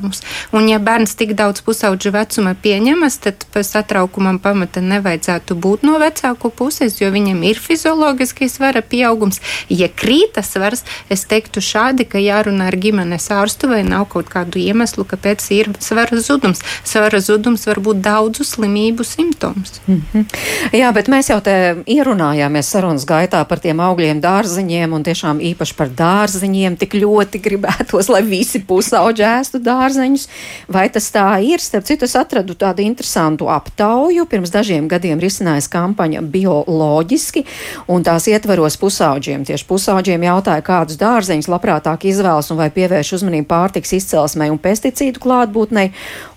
Un 0.56 0.68
ja 0.70 0.80
bērns 0.82 1.16
tik 1.18 1.34
daudz 1.38 1.62
pusauģu 1.66 2.14
vecuma 2.14 2.54
pieņemas, 2.58 3.20
tad 3.24 3.46
satraukumam 3.66 4.40
pamata 4.42 4.82
nevajadzētu 4.84 5.56
būt 5.56 5.84
no 5.86 5.98
vecāku 6.02 6.50
puses, 6.54 6.98
jo 7.00 7.10
viņam 7.12 7.42
ir 7.46 7.60
fizioloģiskais 7.60 8.58
svara 8.58 8.82
pieaugums. 8.82 9.40
Ja 9.68 9.88
krītas 9.88 10.52
svars, 10.54 10.79
lietas. 10.80 11.10
Es 11.10 11.24
teiktu 11.24 11.60
šādi, 11.60 12.06
ka 12.08 12.18
jārunā 12.18 12.68
ar 12.70 12.76
ģimenes 12.76 13.30
ārstu 13.30 13.68
vai 13.68 13.82
nav 13.82 14.08
kaut 14.08 14.28
kādu 14.28 14.58
iemeslu, 14.58 15.04
kāpēc 15.04 15.50
ir 15.52 15.70
svara 15.80 16.20
zudums. 16.20 16.60
Svara 16.84 17.20
zudums 17.20 17.66
var 17.66 17.80
būt 17.80 18.00
daudzu 18.00 18.44
slimību 18.44 19.04
simptoms. 19.04 19.80
Mm 19.86 20.02
-hmm. 20.12 20.24
Jā, 20.72 20.92
bet 20.92 21.08
mēs 21.08 21.30
jau 21.30 21.40
te 21.40 21.76
ierunājāmies 21.86 22.62
sarunas 22.62 23.04
gaitā 23.04 23.44
par 23.44 23.58
tiem 23.58 23.80
augļiem, 23.80 24.20
dārziņiem 24.20 24.92
un 24.92 25.02
tiešām 25.02 25.40
īpaši 25.40 25.74
par 25.74 25.88
dārziņiem. 25.88 26.76
Tik 26.76 26.94
ļoti 26.94 27.40
gribētos, 27.40 28.08
lai 28.08 28.22
visi 28.22 28.58
pusauģi 28.60 29.22
ēstu 29.22 29.58
dārzeņus. 29.58 30.28
Vai 30.68 30.88
tas 30.88 31.10
tā 31.10 31.42
ir? 31.42 31.60
Starp 31.60 31.84
citu, 31.84 32.04
es 32.04 32.16
atradu 32.16 32.54
tādu 32.54 32.82
interesantu 32.82 33.48
aptauju. 33.48 34.26
Pirms 34.26 34.50
dažiem 34.50 34.88
gadiem 34.88 35.18
risinājas 35.20 35.68
kampaņa 35.68 36.20
bioloģiski, 36.20 37.44
un 37.88 38.02
tās 38.02 38.26
ietvaros 38.26 38.76
pusauģiem. 38.76 39.44
Tieši 39.44 39.66
pusauģiem 39.66 40.22
jautāja, 40.22 40.62
kādus 40.70 40.98
dārzeņus 41.00 41.50
labprātāk 41.50 42.06
izvēlas 42.10 42.50
un 42.52 42.60
vai 42.60 42.70
pievērš 42.74 43.16
uzmanību 43.18 43.48
pārtiks 43.50 43.94
izcelsmei 43.98 44.50
un 44.52 44.60
pesticīdu 44.62 45.22
klātbūtnei. 45.22 45.90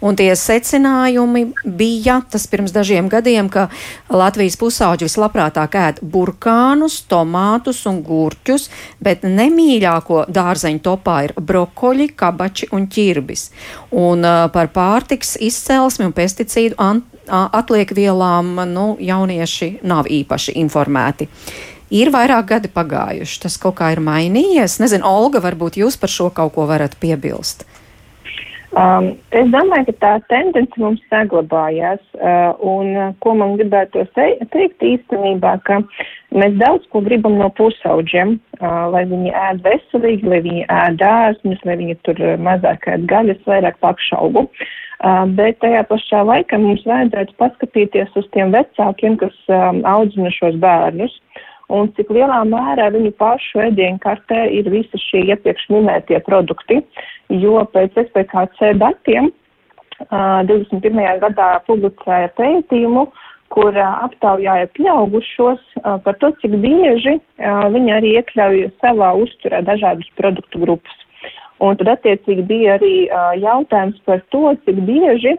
Un 0.03 0.17
tie 0.19 0.31
secinājumi 0.37 1.45
bija 1.63 2.19
tas 2.33 2.47
pirms 2.49 2.73
dažiem 2.75 3.09
gadiem, 3.11 3.49
ka 3.53 3.67
Latvijas 4.13 4.57
pusauģi 4.61 5.07
vislabprātāk 5.07 5.77
ēd 5.79 6.01
burkānus, 6.01 7.01
tomātus 7.09 7.83
un 7.89 8.01
gurķus, 8.05 8.69
bet 9.03 9.25
nemīļāko 9.27 10.25
dārzeņu 10.33 10.83
topā 10.83 11.19
ir 11.27 11.35
brokoļi, 11.37 12.09
kabači 12.17 12.71
un 12.73 12.89
ķirbis. 12.91 13.49
Un 13.93 14.25
uh, 14.25 14.45
par 14.53 14.71
pārtiks 14.73 15.37
izcelsmi 15.43 16.09
un 16.09 16.15
pesticīdu 16.15 16.79
atliekvielām 17.27 18.55
nu, 18.73 18.87
jaunieši 18.99 19.77
nav 19.87 20.09
īpaši 20.11 20.57
informēti. 20.63 21.29
Ir 21.93 22.09
vairāk 22.09 22.47
gadi 22.49 22.69
pagājuši, 22.73 23.39
tas 23.43 23.59
kaut 23.61 23.77
kā 23.77 23.91
ir 23.93 24.01
mainījies. 24.01 24.79
Nezinu, 24.81 25.05
Olga, 25.05 25.43
varbūt 25.43 25.77
jūs 25.77 25.99
par 26.01 26.09
šo 26.09 26.31
kaut 26.33 26.55
ko 26.55 26.65
varat 26.65 26.95
piebilst. 26.97 27.67
Um, 28.73 29.11
es 29.37 29.45
domāju, 29.53 29.91
ka 29.91 29.93
tā 30.01 30.11
tendence 30.31 30.81
mums 30.81 31.03
saglabājās, 31.11 32.01
uh, 32.17 32.57
un 32.65 32.89
uh, 32.97 33.11
ko 33.21 33.35
man 33.37 33.53
gribētu 33.59 34.07
teikt 34.17 34.81
īstenībā, 34.81 35.51
ka 35.69 35.83
mēs 36.33 36.57
daudz 36.57 36.89
ko 36.89 37.03
gribam 37.05 37.37
no 37.37 37.51
pusauģiem, 37.53 38.33
uh, 38.57 38.89
lai 38.95 39.03
viņi 39.13 39.35
ēd 39.43 39.61
veselīgi, 39.67 40.25
lai 40.33 40.41
viņi 40.47 40.65
ēd 40.73 40.97
dārzņus, 41.03 41.61
lai 41.69 41.77
viņi 41.83 41.99
tur 42.09 42.25
mazāk 42.41 42.89
ēd 42.89 43.05
gaļas, 43.13 43.45
vairāk 43.45 43.77
pakšaubu. 43.85 44.47
Uh, 44.49 45.29
bet 45.37 45.61
tajā 45.61 45.85
pašā 45.93 46.25
laikā 46.25 46.57
mums 46.57 46.81
vajadzētu 46.89 47.37
paskatīties 47.37 48.17
uz 48.17 48.25
tiem 48.33 48.57
vecākiem, 48.57 49.21
kas 49.21 49.37
um, 49.53 49.85
audzina 49.85 50.33
šos 50.33 50.57
bērnus. 50.63 51.13
Uh, 51.13 51.49
un 51.73 51.89
cik 51.97 52.11
lielā 52.13 52.41
mērā 52.47 52.89
viņu 52.93 53.13
pašu 53.19 53.63
ēdienkartē 53.67 54.45
ir 54.57 54.69
visi 54.73 54.99
šie 55.07 55.23
iepriekš 55.33 55.69
minētie 55.73 56.19
produkti, 56.27 56.81
jo 57.43 57.63
pēc 57.73 57.97
SPKC 58.05 58.75
datiem 58.81 59.29
uh, 59.29 60.41
21. 60.49 61.01
gadā 61.23 61.49
publicēja 61.67 62.31
pētījumu, 62.37 63.07
kur 63.53 63.73
uh, 63.73 64.03
aptaujāja 64.07 64.69
pieaugušos 64.77 65.63
uh, 65.81 65.97
par 66.05 66.19
to, 66.21 66.33
cik 66.41 66.59
bieži 66.63 67.19
viņi 67.73 67.95
arī 67.97 68.13
iekļauj 68.19 68.61
savā 68.83 69.13
uzturē 69.23 69.63
dažādus 69.65 70.09
produktu 70.19 70.61
grupas. 70.63 71.01
Un 71.63 71.77
tad 71.79 71.89
attiecīgi 71.93 72.43
bija 72.49 72.77
arī 72.77 72.93
jautājums 73.39 73.99
par 74.07 74.19
to, 74.33 74.51
cik 74.65 74.79
bieži 74.87 75.35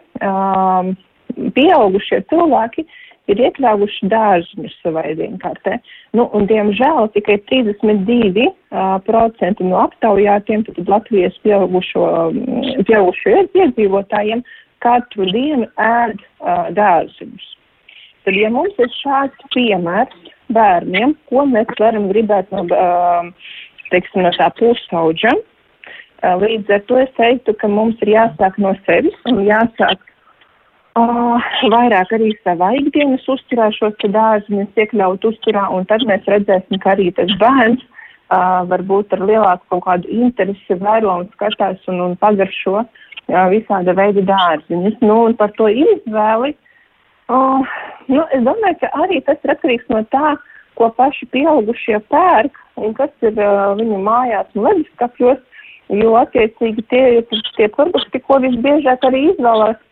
pieaugušie 1.55 2.21
cilvēki 2.31 2.85
ir 3.31 3.41
iekļāvuši 3.47 4.09
dārziņus 4.11 4.75
savā 4.83 5.05
ēdienkartē. 5.11 5.79
Nu, 6.17 6.27
un, 6.37 6.45
diemžēl, 6.49 7.09
tikai 7.15 7.39
32% 7.49 8.45
uh, 8.45 9.65
no 9.65 9.81
aptaujātiem, 9.81 10.65
Latvijas 10.87 11.37
pieaugušo, 11.45 12.05
pieaugušo 12.87 13.35
iedzīvotājiem 13.45 14.45
katru 14.85 15.27
dienu 15.31 15.67
ēd 15.81 16.21
uh, 16.21 16.69
dārziņus. 16.77 17.51
Tad, 18.25 18.37
ja 18.37 18.49
mums 18.53 18.77
ir 18.81 18.89
šāds 18.99 19.51
piemērs 19.53 20.31
bērniem, 20.53 21.13
ko 21.29 21.45
mēs 21.49 21.69
varam 21.81 22.09
gribēt 22.11 22.49
no, 22.53 22.65
uh, 22.73 23.29
teiksim, 23.91 24.25
no 24.25 24.33
tā 24.37 24.49
pusauģa, 24.59 25.33
uh, 25.35 26.35
līdz 26.41 26.73
ar 26.77 26.83
to 26.89 26.99
es 27.01 27.13
teiktu, 27.17 27.53
ka 27.61 27.69
mums 27.69 28.01
ir 28.05 28.15
jāsāk 28.15 28.57
no 28.61 28.73
sevis 28.85 29.17
un 29.29 29.45
jāsāk 29.45 30.01
Uh, 30.95 31.43
vairāk 31.67 32.13
arī 32.15 32.29
savā 32.45 32.69
ikdienas 32.79 33.25
uzturā 33.27 33.65
šos 33.75 33.97
dārziņus 33.99 34.77
iekļaut 34.79 35.25
uzturā, 35.27 35.65
un 35.75 35.83
tad 35.89 36.05
mēs 36.07 36.23
redzēsim, 36.31 36.79
ka 36.79 36.93
arī 36.93 37.09
tas 37.17 37.33
bērns 37.41 37.81
uh, 37.83 38.61
varbūt 38.69 39.11
ar 39.17 39.25
lielāku 39.27 39.73
kaut 39.73 39.83
kādu 39.89 40.07
interesi 40.07 40.77
vēro 40.79 41.17
un 41.19 41.25
skatās 41.33 41.81
un, 41.91 41.99
un 41.99 42.13
pagaršo 42.21 42.77
uh, 42.79 42.87
visāda 43.51 43.91
veida 43.97 44.23
dārziņus. 44.29 44.95
Nu, 45.03 45.17
un 45.27 45.35
par 45.35 45.51
to 45.59 45.67
izvēli, 45.67 46.53
uh, 47.27 47.75
nu, 48.07 48.23
es 48.31 48.45
domāju, 48.47 48.77
ka 48.85 48.93
arī 49.03 49.19
tas 49.27 49.43
ir 49.43 49.51
atkarīgs 49.51 49.91
no 49.91 49.99
tā, 50.15 50.37
ko 50.79 50.87
paši 50.95 51.27
pieaugušie 51.35 51.99
pērk 52.07 52.55
un 52.79 52.95
kas 52.95 53.11
ir 53.19 53.35
uh, 53.35 53.73
viņu 53.75 53.99
mājās 54.07 54.47
un 54.55 54.69
leduskapjos, 54.69 55.43
jo 55.91 56.15
attiecīgi 56.23 56.87
tie 56.87 57.03
ir 57.17 57.43
tie 57.59 57.67
produkti, 57.75 58.23
ko 58.23 58.39
visbiežāk 58.47 59.03
arī 59.11 59.33
izvēlās 59.33 59.83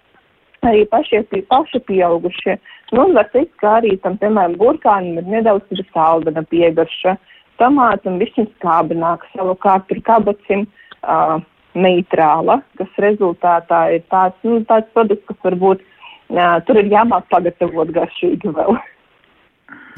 arī 0.70 0.86
pašie 0.90 1.24
paši 1.50 1.82
pieaugušie. 1.88 2.58
Nu, 2.94 3.08
var 3.16 3.30
teikt, 3.34 3.56
ka 3.62 3.80
arī 3.80 3.96
tam, 4.04 4.18
piemēram, 4.22 4.58
burkānam 4.60 5.18
ir 5.22 5.30
nedaudz 5.38 5.72
ir 5.74 5.82
saldana 5.94 6.44
piegarša, 6.52 7.16
tomātam 7.62 8.20
višķiņ 8.22 8.50
skābenāk, 8.58 9.26
savukārt 9.34 9.88
tur 9.90 10.02
kabacim 10.06 10.68
uh, 10.68 11.40
neitrāla, 11.74 12.62
kas 12.78 13.02
rezultātā 13.02 13.86
ir 13.98 14.06
tāds, 14.14 14.38
nu, 14.46 14.62
tāds 14.70 14.90
produkts, 14.94 15.26
kas 15.32 15.42
varbūt 15.48 15.82
uh, 15.82 16.60
tur 16.68 16.82
ir 16.84 16.92
jāmāk 16.94 17.30
pagatavot 17.34 17.94
garšīgi 17.98 18.54
vēl. 18.58 18.78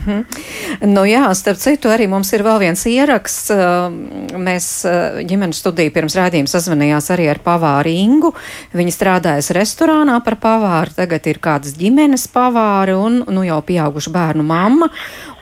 Hmm. 0.03 0.25
Nu 0.83 1.05
jā, 1.07 1.23
starp 1.37 1.57
citu, 1.61 1.89
arī 1.89 2.05
mums 2.11 2.29
ir 2.35 2.43
vēl 2.45 2.59
viens 2.61 2.81
ieraksts. 2.89 3.47
Mēs 4.35 4.67
ģimenes 5.25 5.61
studiju 5.63 5.93
pirms 5.95 6.17
rādījuma 6.19 6.51
sazvanījās 6.51 7.07
arī 7.15 7.29
ar 7.31 7.39
pavāru 7.45 7.93
Ingu. 7.95 8.33
Viņa 8.75 8.93
strādājas 8.93 9.53
restorānā 9.55 10.19
par 10.25 10.37
pavāru, 10.43 10.93
tagad 10.99 11.25
ir 11.31 11.39
kādas 11.43 11.77
ģimenes 11.79 12.27
pavāri 12.33 12.97
un 12.99 13.21
nu 13.31 13.47
jau 13.47 13.61
pieauguša 13.65 14.13
bērnu 14.13 14.45
mamma. 14.45 14.91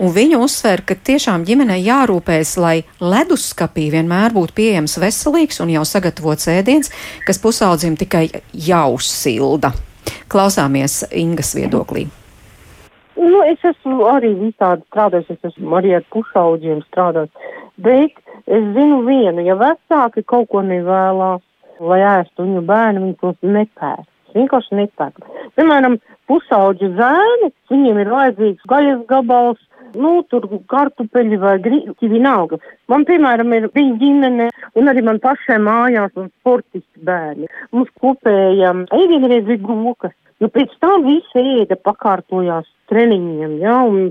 Un 0.03 0.13
viņa 0.13 0.39
uzsver, 0.45 0.85
ka 0.85 0.95
tiešām 0.95 1.47
ģimenei 1.49 1.81
jārūpējas, 1.83 2.55
lai 2.61 2.77
leduskapī 3.01 3.89
vienmēr 3.93 4.35
būtu 4.37 4.57
pieejams 4.61 4.99
veselīgs 5.01 5.63
un 5.65 5.73
jau 5.73 5.85
sagatavots 5.87 6.51
ēdiens, 6.53 6.93
kas 7.27 7.41
pusaudzim 7.41 7.97
tikai 7.99 8.29
jau 8.53 8.89
silda. 9.01 9.73
Klausāmies 10.29 11.03
Ingas 11.11 11.55
viedoklī. 11.57 12.07
Nu, 13.15 13.43
es 13.45 13.61
esmu 13.65 14.07
arī 14.09 14.31
visādi 14.39 14.81
strādājis, 14.87 15.35
es 15.35 15.51
esmu 15.51 15.77
arī 15.77 15.93
ar 15.97 16.05
pusauģiem 16.13 16.81
strādājis, 16.87 17.51
bet 17.85 18.17
es 18.47 18.63
zinu 18.75 19.03
vienu, 19.05 19.43
ja 19.45 19.57
vecāki 19.59 20.23
kaut 20.25 20.49
ko 20.49 20.63
nevēlās, 20.65 21.43
lai 21.79 21.99
ēstu 22.07 22.47
viņu 22.47 22.63
bērnu, 22.69 23.05
viņi 23.05 23.19
tos 23.21 23.37
nepērk. 23.45 24.07
Vienkārši 24.33 24.79
nepērk. 24.79 25.27
Piemēram, 25.57 25.99
pusauģu 26.29 26.89
zēni, 26.97 27.51
viņiem 27.71 28.01
ir 28.01 28.11
vajadzīgs 28.13 28.67
gaļas 28.71 29.05
gabals, 29.09 29.61
nu, 29.99 30.13
tur 30.29 30.47
kartupeļi 30.71 31.39
vai 31.41 31.53
grīķi, 31.61 32.09
vienalga. 32.09 32.57
Man, 32.91 33.05
piemēram, 33.09 33.53
ir 33.53 33.69
viņa 33.75 33.95
ģimene, 34.01 34.49
un 34.79 34.91
arī 34.91 35.03
man 35.05 35.21
pašai 35.23 35.59
mājās 35.61 36.13
un 36.17 36.29
sportisti 36.39 37.05
bērni. 37.05 37.49
Mums 37.75 37.93
kopējam, 38.01 38.85
ēdienreiz 38.95 39.49
ir 39.53 39.61
gokas. 39.63 40.15
Nu, 40.41 40.49
pēc 40.51 40.73
tam 40.83 41.05
visi 41.05 41.39
ēda 41.61 41.77
pakārtojās 41.79 42.67
treniņiem, 42.91 43.59
ja, 43.61 43.77
un, 43.87 44.09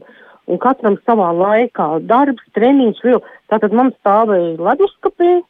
un 0.49 0.61
katram 0.63 0.97
savā 1.05 1.33
laikā 1.37 1.89
darbs, 2.09 2.47
treniņš, 2.57 3.03
vēl. 3.05 3.21
Tātad 3.53 3.75
man 3.77 3.93
stāvēja 3.99 4.55
leduskapī, 4.71 5.41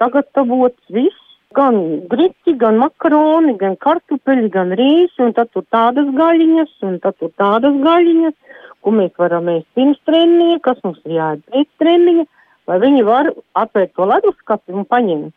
sagatavots 0.00 0.94
viss, 0.94 1.25
gan 1.56 1.78
griķi, 2.10 2.54
gan 2.60 2.78
makaroni, 2.82 3.56
gan 3.60 3.76
kartupeļi, 3.80 4.50
gan 4.52 4.74
rīsi, 4.78 5.22
un 5.24 5.32
tad 5.36 5.50
tur 5.54 5.64
tādas 5.72 6.08
gaļiņas, 6.16 6.74
un 6.88 6.98
tad 7.04 7.16
tur 7.20 7.32
tādas 7.40 7.76
gaļiņas, 7.84 8.36
ko 8.84 8.92
mēs 8.94 9.14
varam 9.18 9.48
ēst 9.52 9.68
pirms 9.78 10.00
treniņa, 10.08 10.58
kas 10.66 10.82
mums 10.84 11.00
ir 11.06 11.16
jāēd 11.16 11.44
pēc 11.52 11.70
treniņa, 11.82 12.26
lai 12.70 12.78
viņi 12.82 13.06
var 13.06 13.30
atvērt 13.62 13.94
to 13.96 14.08
leduskapi 14.12 14.76
un 14.76 14.86
paņemt. 14.90 15.32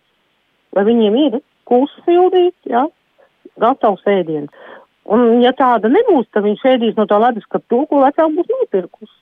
Lai 0.78 0.84
viņiem 0.86 1.16
ir 1.24 1.40
kūsu 1.70 2.04
sildīt, 2.06 2.56
jā, 2.70 2.84
gatavs 3.62 4.06
ēdiens. 4.10 4.52
Un, 5.10 5.40
ja 5.42 5.54
tāda 5.58 5.90
nebūs, 5.90 6.28
tad 6.34 6.46
viņš 6.46 6.66
ēdīs 6.76 7.00
no 7.00 7.08
tā 7.10 7.18
leduskapa 7.22 7.66
to, 7.72 7.80
ko 7.90 8.04
vecāk 8.04 8.36
būs 8.36 8.52
nopirkus. 8.54 9.16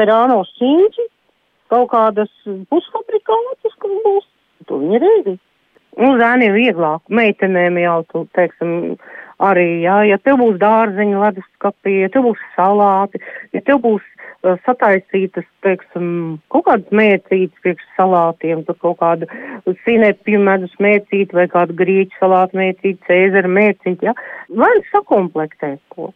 Perāno 0.00 0.38
šķīņķi, 0.52 1.04
kaut 1.72 1.90
kādas 1.92 2.32
pusfabrikātus, 2.70 3.76
kas 3.82 3.98
būs, 4.06 4.30
to 4.68 4.80
viņi 4.80 4.96
ir 4.96 5.06
ēdīs. 5.10 5.42
Nu, 5.96 6.10
zēniem 6.20 6.52
vieglāk, 6.52 7.00
meitenēm 7.08 7.78
jau, 7.80 8.00
tu, 8.10 8.26
teiksim, 8.36 8.98
arī, 9.40 9.80
jā, 9.84 10.02
ja 10.10 10.18
tev 10.20 10.42
būs 10.42 10.58
dārzeņa 10.60 11.22
leduskapī, 11.22 12.02
ja 12.02 12.10
tev 12.12 12.26
būs 12.28 12.42
salāti, 12.52 13.20
ja 13.56 13.62
tev 13.64 13.80
būs 13.86 14.04
uh, 14.04 14.58
sataisītas, 14.66 15.46
teiksim, 15.64 16.10
kaut 16.52 16.66
kādas 16.68 16.92
mērcītas 17.00 17.64
priekš 17.64 17.86
salātiem, 17.96 18.66
tur 18.68 18.76
kaut 18.84 19.00
kāda 19.00 19.28
sinepju 19.86 20.42
medus 20.44 20.76
mērcīta 20.84 21.40
vai 21.40 21.48
kāda 21.52 21.76
grieķu 21.80 22.20
salāta 22.20 22.60
mērcīta, 22.60 23.00
cēzara 23.08 23.54
mērcīta, 23.56 24.10
jā, 24.10 24.16
vai 24.52 24.74
sakomplektēt 24.92 25.80
ko. 25.96 26.12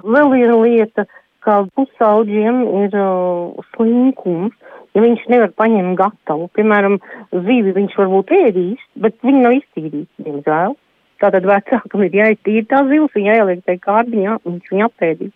Vēl 0.00 0.32
viena 0.32 0.56
lieta, 0.64 1.04
ka 1.44 1.60
pusauģiem 1.76 2.62
ir 2.84 2.96
uh, 2.98 3.66
slinkums, 3.74 4.54
ja 4.94 5.04
viņš 5.04 5.26
nevar 5.32 5.52
paņemt 5.58 5.98
gatavu. 6.00 6.48
Piemēram, 6.56 6.98
zīvi 7.46 7.74
viņš 7.76 7.98
varbūt 8.00 8.32
ēdīs, 8.38 8.82
bet 9.04 9.18
viņi 9.26 9.44
nav 9.44 9.58
iztīrīti, 9.60 10.26
diemžēl. 10.26 10.76
Tātad 11.22 11.46
vecākam 11.48 12.02
ir 12.04 12.18
jāiztīra 12.18 12.66
tā 12.72 12.82
zivs, 12.90 13.14
viņa 13.14 13.36
jāieliek 13.36 13.64
tajā 13.68 13.82
kārbiņā, 13.84 14.38
viņš 14.44 14.72
viņu 14.72 14.88
apēdīs. 14.88 15.34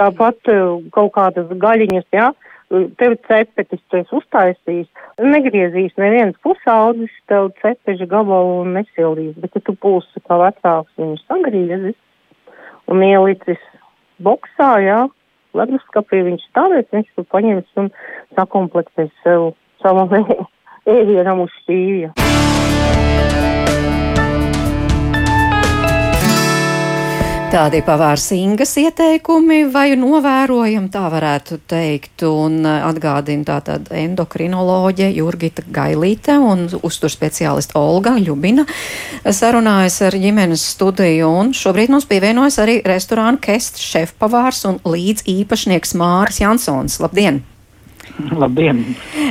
Tāpat 0.00 0.52
uh, 0.52 0.82
kaut 0.92 1.14
kādas 1.14 1.52
gaļiņas, 1.62 2.08
jā, 2.12 2.32
tev 2.70 3.14
cepetis, 3.28 3.80
tu 3.90 4.00
esi 4.00 4.16
uztaisījis, 4.18 4.88
negriezīs 5.22 5.94
neviens 6.00 6.36
pusaudzis, 6.44 7.12
tev 7.30 7.52
cepeža 7.62 8.08
gabalu 8.10 8.64
nesildīs, 8.74 9.36
bet 9.40 9.54
ja 9.54 9.62
tu 9.64 9.76
pūsi 9.78 10.22
kā 10.26 10.38
vecāks, 10.42 10.92
viņu 10.98 11.20
sagriezis 11.22 11.96
un 12.90 13.04
ielicis 13.06 13.62
boksā, 14.22 14.72
jā, 14.82 15.00
leduskapī 15.58 16.22
viņš 16.28 16.46
stāvēs, 16.50 16.88
viņš 16.92 17.12
tur 17.16 17.28
paņems 17.34 17.82
un 17.82 17.90
sakomplektēs 18.38 19.12
sev 19.24 19.52
savam 19.84 20.12
ēdienam 20.96 21.44
uz 21.46 21.52
šķīvja. 21.62 22.14
Tādi 27.56 27.78
pavārs 27.80 28.26
Ingas 28.36 28.74
ieteikumi 28.76 29.62
vai 29.72 29.94
novērojam, 29.96 30.90
tā 30.92 31.06
varētu 31.08 31.56
teikt, 31.64 32.26
un 32.28 32.58
atgādina 32.68 33.46
tātad 33.48 33.88
endokrinoloģe 33.96 35.08
Jurgita 35.16 35.64
Gailīte 35.64 36.36
un 36.36 36.66
uztur 36.84 37.08
speciālista 37.08 37.80
Olga 37.80 38.12
Ļubina 38.20 38.66
sarunājas 39.24 40.02
ar 40.04 40.20
ģimenes 40.20 40.68
studiju, 40.74 41.32
un 41.32 41.56
šobrīd 41.56 41.96
mums 41.96 42.04
pievienojas 42.12 42.60
arī 42.60 42.82
restorāna 42.84 43.40
Kest 43.40 43.80
šefpavārs 43.80 44.66
un 44.68 44.82
līdz 44.84 45.24
īpašnieks 45.38 45.96
Māris 45.96 46.44
Jansons. 46.44 47.00
Labdien! 47.00 47.40
Labdien! 48.16 48.82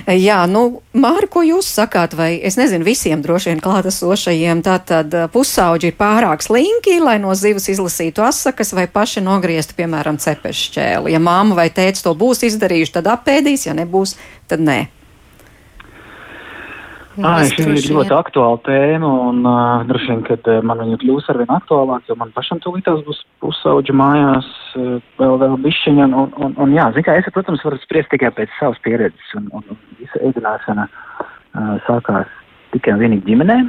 Jā, 0.06 0.44
nu, 0.50 0.82
Māri, 0.96 1.30
ko 1.32 1.42
jūs 1.46 1.68
sakāt, 1.78 2.14
vai 2.18 2.36
es 2.46 2.58
nezinu, 2.60 2.86
visiem 2.86 3.24
droši 3.24 3.52
vien 3.52 3.62
klātesošajiem, 3.64 4.62
tātad 4.66 5.16
pusauģi 5.34 5.90
ir 5.92 5.98
pārāk 6.00 6.46
slinki, 6.46 7.00
lai 7.04 7.18
no 7.24 7.34
zivs 7.38 7.70
izlasītu 7.74 8.26
asakas 8.26 8.76
vai 8.78 8.86
paši 8.92 9.24
nogrieztu, 9.26 9.78
piemēram, 9.80 10.20
cepešu 10.22 10.70
šķēli. 10.70 11.16
Ja 11.16 11.24
māma 11.24 11.58
vai 11.58 11.70
tēts 11.74 12.06
to 12.06 12.14
būs 12.18 12.46
izdarījuši, 12.50 12.98
tad 13.00 13.10
apēdīs, 13.16 13.66
ja 13.70 13.78
nebūs, 13.78 14.18
tad 14.52 14.64
nē. 14.64 14.80
Ah, 17.24 17.44
šī 17.48 17.64
ir 17.72 17.86
ļoti 17.96 18.12
aktuāla 18.12 18.58
tēma, 18.66 19.10
un 19.30 19.38
uh, 19.48 19.84
droši 19.88 20.10
vien, 20.12 20.24
kad 20.28 20.48
uh, 20.52 20.58
man 20.68 20.82
viņa 20.84 20.98
kļūs 21.00 21.30
arvien 21.32 21.54
aktuālāk, 21.56 22.04
jo 22.10 22.18
man 22.20 22.34
pašam 22.36 22.60
tūlītās 22.64 23.06
būs 23.08 23.22
pusauģa 23.44 23.96
mājās 23.96 24.50
uh, 24.76 24.98
vēl, 25.22 25.38
vēl 25.44 25.56
bišķiņa, 25.64 26.08
un, 26.10 26.16
un, 26.20 26.34
un, 26.48 26.58
un 26.66 26.74
jā, 26.76 26.90
zin 26.98 27.06
kā, 27.08 27.16
es, 27.16 27.30
protams, 27.36 27.64
varu 27.64 27.80
spriest 27.84 28.12
tikai 28.12 28.34
pēc 28.36 28.52
savas 28.60 28.82
pieredzes, 28.84 29.32
un, 29.40 29.48
un, 29.56 29.64
un 29.72 29.80
visa 30.02 30.20
ēdināšana 30.28 30.90
uh, 30.90 31.72
sākās 31.88 32.36
tikai 32.76 32.98
un 32.98 33.06
vienīgi 33.06 33.30
ģimenē. 33.30 33.62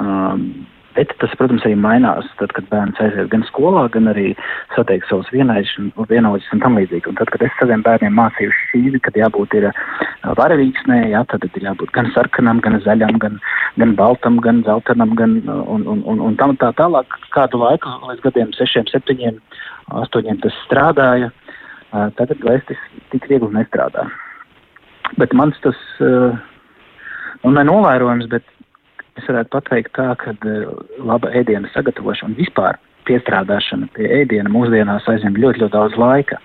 Um, 0.00 0.48
Bet 0.96 1.12
tas, 1.20 1.32
protams, 1.36 1.64
arī 1.66 1.76
mainās, 1.76 2.28
tad, 2.40 2.54
kad 2.56 2.68
bērns 2.70 3.00
aiziet 3.04 3.28
gan 3.32 3.42
skolā, 3.50 3.82
gan 3.92 4.08
arī 4.08 4.30
satiek 4.72 5.04
savus 5.08 5.28
vienaudžus 5.34 6.52
un 6.54 6.62
tam 6.62 6.78
līdzīgi. 6.78 7.10
Un 7.10 7.18
tad, 7.18 7.28
kad 7.34 7.44
es 7.44 7.52
saviem 7.58 7.84
bērniem 7.84 8.16
mācīju 8.16 8.54
šķīvi, 8.54 9.00
kad 9.04 9.18
jābūt 9.20 9.58
ir 9.58 9.68
varavīksnē, 10.38 11.02
jā, 11.12 11.20
tad 11.28 11.44
ir 11.50 11.68
jābūt 11.68 11.92
gan 11.96 12.08
sarkanam, 12.14 12.62
gan 12.64 12.80
zaļam, 12.86 13.20
gan, 13.20 13.36
gan 13.76 13.92
baltam, 13.98 14.40
gan 14.44 14.62
zeltainam, 14.64 15.12
gan 15.20 15.36
un, 15.44 15.84
un, 15.84 16.00
un, 16.08 16.24
un 16.30 16.40
tam 16.40 16.56
tā 16.62 16.72
tālāk. 16.80 17.20
Kādu 17.36 17.60
laiku, 17.60 17.92
līdz 18.08 18.24
gadiem 18.24 18.56
sešiem, 18.56 18.88
septiņiem, 18.88 19.38
astoņiem 20.00 20.40
tas 20.46 20.56
strādāja, 20.64 21.28
tagad 22.16 22.40
vairs 22.46 22.64
tas 22.72 22.88
tik 23.12 23.28
viegli 23.28 23.52
nestrādā. 23.52 24.08
Bet 25.20 25.36
mans 25.36 25.60
tas, 25.62 25.78
nu, 26.00 27.52
nenovērojams, 27.52 28.32
bet 28.32 28.48
Es 29.16 29.28
varētu 29.28 29.52
pateikt 29.54 29.94
tā, 29.96 30.10
ka 30.20 30.34
uh, 30.36 30.76
laba 31.00 31.32
ēdiena 31.36 31.70
sagatavošana 31.72 32.32
un 32.32 32.38
vispār 32.38 32.78
piestrādāšana 33.08 33.88
pie 33.96 34.10
ēdiena 34.20 34.52
mūsdienās 34.52 35.06
aizņem 35.10 35.38
ļoti, 35.40 35.62
ļoti 35.64 35.74
daudz 35.74 35.98
laika. 36.00 36.40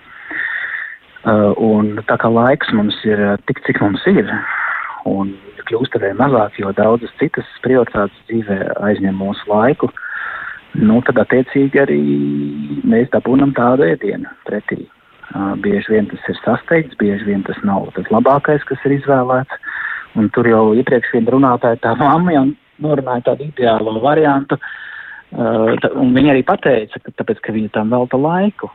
Uh, 1.22 1.52
un 1.62 1.98
tā 2.08 2.16
kā 2.18 2.30
laiks 2.32 2.72
mums 2.74 2.96
ir 3.06 3.20
uh, 3.22 3.36
tik, 3.46 3.60
cik 3.66 3.78
mums 3.82 4.02
ir, 4.10 4.30
un 5.06 5.34
kļūst 5.68 5.94
arvien 5.98 6.18
mazāk, 6.18 6.56
jo 6.58 6.72
daudzas 6.74 7.12
citas 7.20 7.46
prioritātes 7.62 8.16
dzīvē 8.30 8.58
aizņem 8.88 9.20
mūsu 9.20 9.46
laiku, 9.50 9.90
nu, 10.80 10.98
tad 11.06 11.20
attiecīgi 11.22 11.82
arī 11.82 12.00
mēs 12.88 13.12
dabūnam 13.12 13.54
tādu 13.54 13.86
ēdienu 13.86 14.30
pretī. 14.48 14.80
Uh, 15.32 15.54
bieži 15.62 15.94
vien 15.94 16.10
tas 16.10 16.26
ir 16.28 16.40
sasteigts, 16.42 16.98
bieži 17.00 17.30
vien 17.30 17.44
tas 17.46 17.60
nav 17.64 17.86
tas 17.96 18.10
labākais, 18.12 18.64
kas 18.68 18.82
ir 18.88 18.98
izvēlēts. 18.98 19.62
Un 20.18 20.28
tur 20.34 20.48
jau 20.48 20.64
iepriekš 20.76 21.14
viena 21.14 21.32
runātāja 21.32 21.80
tā 21.80 21.94
mamma 21.96 22.34
jau 22.34 22.44
norunāja 22.84 23.30
tādu 23.30 23.48
ideālo 23.48 23.96
variantu. 24.02 24.58
Uh, 25.32 25.72
un 25.96 26.12
viņa 26.12 26.34
arī 26.34 26.42
pateica, 26.44 27.00
ka 27.00 27.14
tāpēc, 27.22 27.40
ka 27.40 27.54
viņa 27.54 27.72
tam 27.78 27.94
velta 27.94 28.20
laiku. 28.20 28.68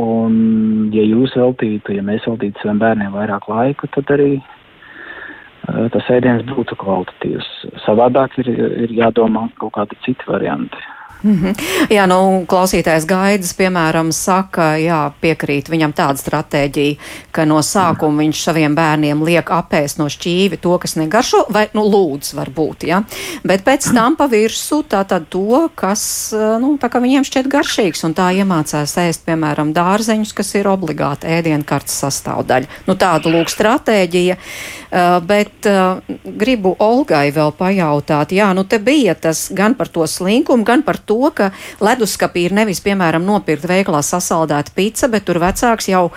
Un, 0.00 0.88
ja 0.94 1.04
jūs 1.04 1.34
veltītu, 1.36 1.92
ja 1.98 2.04
mēs 2.06 2.24
veltītu 2.24 2.62
saviem 2.62 2.80
bērniem 2.80 3.12
vairāk 3.12 3.50
laiku, 3.50 3.90
tad 3.92 4.14
arī 4.16 4.30
uh, 4.38 5.90
tas 5.92 6.08
ēdiens 6.14 6.46
būtu 6.48 6.78
kvalitatīvs. 6.80 7.50
Savādāk 7.84 8.38
ir, 8.40 8.48
ir 8.86 8.96
jādomā 9.02 9.50
kaut 9.60 9.74
kādi 9.76 10.00
citi 10.06 10.30
varianti. 10.30 10.80
Mm 11.22 11.36
-hmm. 11.42 11.54
Jā, 11.90 12.06
nu, 12.06 12.44
klausītājs 12.48 13.06
Gaidis, 13.06 13.52
piemēram, 13.54 14.12
saka, 14.12 14.76
jā, 14.78 15.12
piekrīt 15.20 15.68
viņam 15.68 15.92
tāda 15.92 16.16
stratēģija, 16.16 16.96
ka 17.32 17.44
no 17.44 17.58
sākuma 17.62 18.22
viņš 18.22 18.42
saviem 18.44 18.74
bērniem 18.74 19.24
liek 19.24 19.50
apēst 19.50 19.98
no 19.98 20.04
šķīvi 20.04 20.56
to, 20.60 20.78
kas 20.78 20.96
negaršo, 20.96 21.46
vai, 21.48 21.68
nu, 21.72 21.82
lūdzu, 21.82 22.36
varbūt, 22.36 22.84
jā, 22.84 23.02
bet 23.44 23.64
pēc 23.64 23.94
tam 23.94 24.16
pa 24.16 24.26
virsu 24.26 24.82
tātad 24.82 25.26
to, 25.28 25.68
kas, 25.74 26.32
nu, 26.60 26.78
tā 26.80 26.88
kā 26.88 27.00
viņiem 27.00 27.24
šķiet 27.24 27.48
garšīgs, 27.48 28.04
un 28.04 28.14
tā 28.14 28.30
iemācās 28.32 28.96
ēst, 28.96 29.24
piemēram, 29.26 29.72
dārzeņus, 29.72 30.32
kas 30.32 30.54
ir 30.54 30.68
obligāti 30.68 31.26
ēdienkartes 31.26 32.00
sastāvdaļa. 32.04 32.66
Nu, 32.86 32.94
tāda 32.94 33.28
lūk 33.32 33.50
stratēģija, 33.50 34.36
uh, 34.36 35.20
bet 35.26 35.66
uh, 35.66 36.00
gribu 36.24 36.76
Olgai 36.78 37.30
vēl 37.34 37.52
pajautāt, 37.58 38.32
jā, 38.32 38.52
nu, 38.54 38.64
te 38.64 38.78
bija 38.78 39.14
tas 39.14 39.48
gan 39.52 39.74
par 39.74 39.88
to 39.88 40.06
slinkumu, 40.06 40.64
gan 40.64 40.82
par 40.86 40.96
to, 40.96 41.09
to, 41.10 41.18
ka 41.34 41.50
leduskapī 41.82 42.46
ir 42.48 42.54
nevis, 42.56 42.82
piemēram, 42.84 43.26
nopirkt 43.26 43.66
veiklā 43.68 44.04
sasaldēta 44.06 44.76
pica, 44.76 45.10
bet 45.10 45.26
tur 45.26 45.42
vecāks 45.42 45.90
jau 45.90 46.08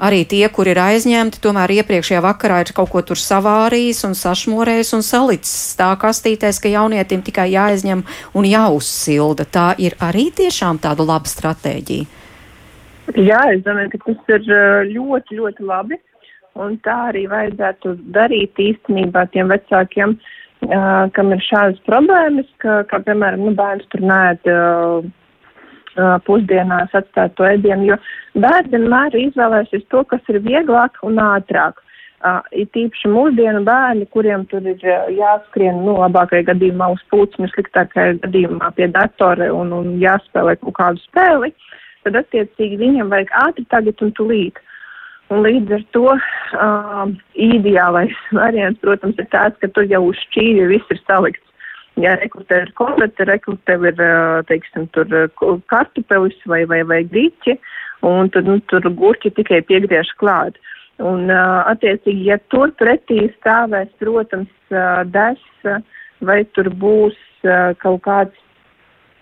arī 0.00 0.22
tie, 0.24 0.44
kur 0.52 0.68
ir 0.70 0.80
aizņemti, 0.80 1.42
tomēr 1.44 1.74
iepriekšējā 1.80 2.22
vakarā 2.24 2.62
ir 2.64 2.72
kaut 2.76 2.92
ko 2.92 3.02
tur 3.04 3.20
savārījis 3.20 4.04
un 4.08 4.16
sašmorējis 4.16 4.94
un 4.96 5.04
salicis 5.04 5.76
tā 5.80 5.90
kastītēs, 6.00 6.60
ka 6.62 6.72
jaunietim 6.72 7.24
tikai 7.26 7.50
jāaizņem 7.52 8.04
un 8.34 8.48
jāuzsilda. 8.48 9.46
Tā 9.52 9.68
ir 9.82 9.98
arī 10.00 10.30
tiešām 10.40 10.80
tāda 10.82 11.06
laba 11.06 11.28
stratēģija. 11.28 12.18
Jā, 13.18 13.40
es 13.50 13.64
domāju, 13.66 13.90
ka 13.96 14.04
tas 14.06 14.36
ir 14.36 14.46
ļoti, 14.94 15.40
ļoti 15.40 15.66
labi. 15.66 15.98
Un 16.60 16.74
tā 16.84 16.96
arī 17.12 17.24
vajadzētu 17.30 17.92
darīt 18.14 18.58
īstenībā 18.58 19.22
tiem 19.32 19.50
vecākiem, 19.52 20.16
uh, 20.16 20.39
kam 20.60 21.32
ir 21.32 21.42
šādas 21.44 21.80
problēmas, 21.86 22.48
ka, 22.60 22.82
kā 22.90 23.00
piemēram, 23.06 23.46
nu, 23.48 23.54
bērns 23.56 23.86
tur 23.92 24.02
nēd 24.04 24.50
uh, 24.52 26.18
pusdienās 26.26 26.92
atstāt 26.94 27.34
to 27.36 27.46
ēdienu, 27.48 27.92
jo 27.92 27.96
bērni 28.40 28.76
vienmēr 28.76 29.16
izvēlēsies 29.16 29.86
to, 29.90 30.04
kas 30.04 30.20
ir 30.28 30.42
vieglāk 30.44 31.00
un 31.02 31.20
ātrāk. 31.22 31.80
Uh, 32.20 32.42
ir 32.52 32.66
tīpaši 32.76 33.08
mūsdienu 33.08 33.62
bērni, 33.64 34.04
kuriem 34.12 34.44
tur 34.50 34.66
ir 34.68 34.80
uh, 34.84 35.08
jāskrien, 35.08 35.80
nu, 35.86 35.96
labākajā 36.02 36.50
gadījumā 36.50 36.90
uz 36.92 37.00
pulcņu, 37.08 37.48
sliktākajā 37.54 38.18
gadījumā 38.26 38.74
pie 38.76 38.90
datora 38.92 39.48
un, 39.56 39.72
un 39.72 39.94
jāspēlē 40.02 40.58
kaut 40.60 40.76
kādu 40.76 41.00
spēli, 41.06 41.54
tad 42.04 42.20
attiecīgi 42.20 42.76
viņam 42.80 43.08
vajag 43.08 43.32
ātri 43.46 43.64
tagad 43.72 44.04
un 44.04 44.12
tulīt. 44.12 44.60
Un 44.60 44.69
līdz 45.30 45.76
ar 45.76 45.84
to 45.94 46.06
uh, 46.14 47.12
ideālais 47.38 48.16
variants, 48.34 48.80
protams, 48.82 49.18
ir 49.18 49.30
tāds, 49.30 49.58
ka 49.62 49.70
tur 49.70 49.86
jau 49.86 50.02
uz 50.08 50.18
šķīvi 50.26 50.66
viss 50.72 50.90
ir 50.90 51.00
salikts 51.06 51.46
ja 51.98 52.16
rekrutē 52.20 52.64
ir 52.64 52.72
komplekta, 52.78 53.26
rekrutē 53.28 53.76
ir, 53.88 54.02
teiksim, 54.48 54.88
tur 54.94 55.08
kartupelis 55.72 56.38
vai, 56.50 56.64
vai, 56.68 56.82
vai 56.86 57.02
grīķi, 57.08 57.56
un 58.06 58.30
tad, 58.34 58.48
nu, 58.48 58.58
tur 58.70 58.86
gurķi 59.00 59.32
tikai 59.38 59.62
piegriež 59.68 60.14
klāt. 60.20 60.58
Un, 61.00 61.30
attiecīgi, 61.32 62.28
ja 62.28 62.36
tur 62.52 62.74
pretī 62.80 63.22
stāvēs, 63.38 63.92
protams, 64.02 64.52
des, 65.14 65.40
vai 66.20 66.42
tur 66.56 66.68
būs 66.82 67.16
kaut 67.80 68.02
kāds 68.04 68.36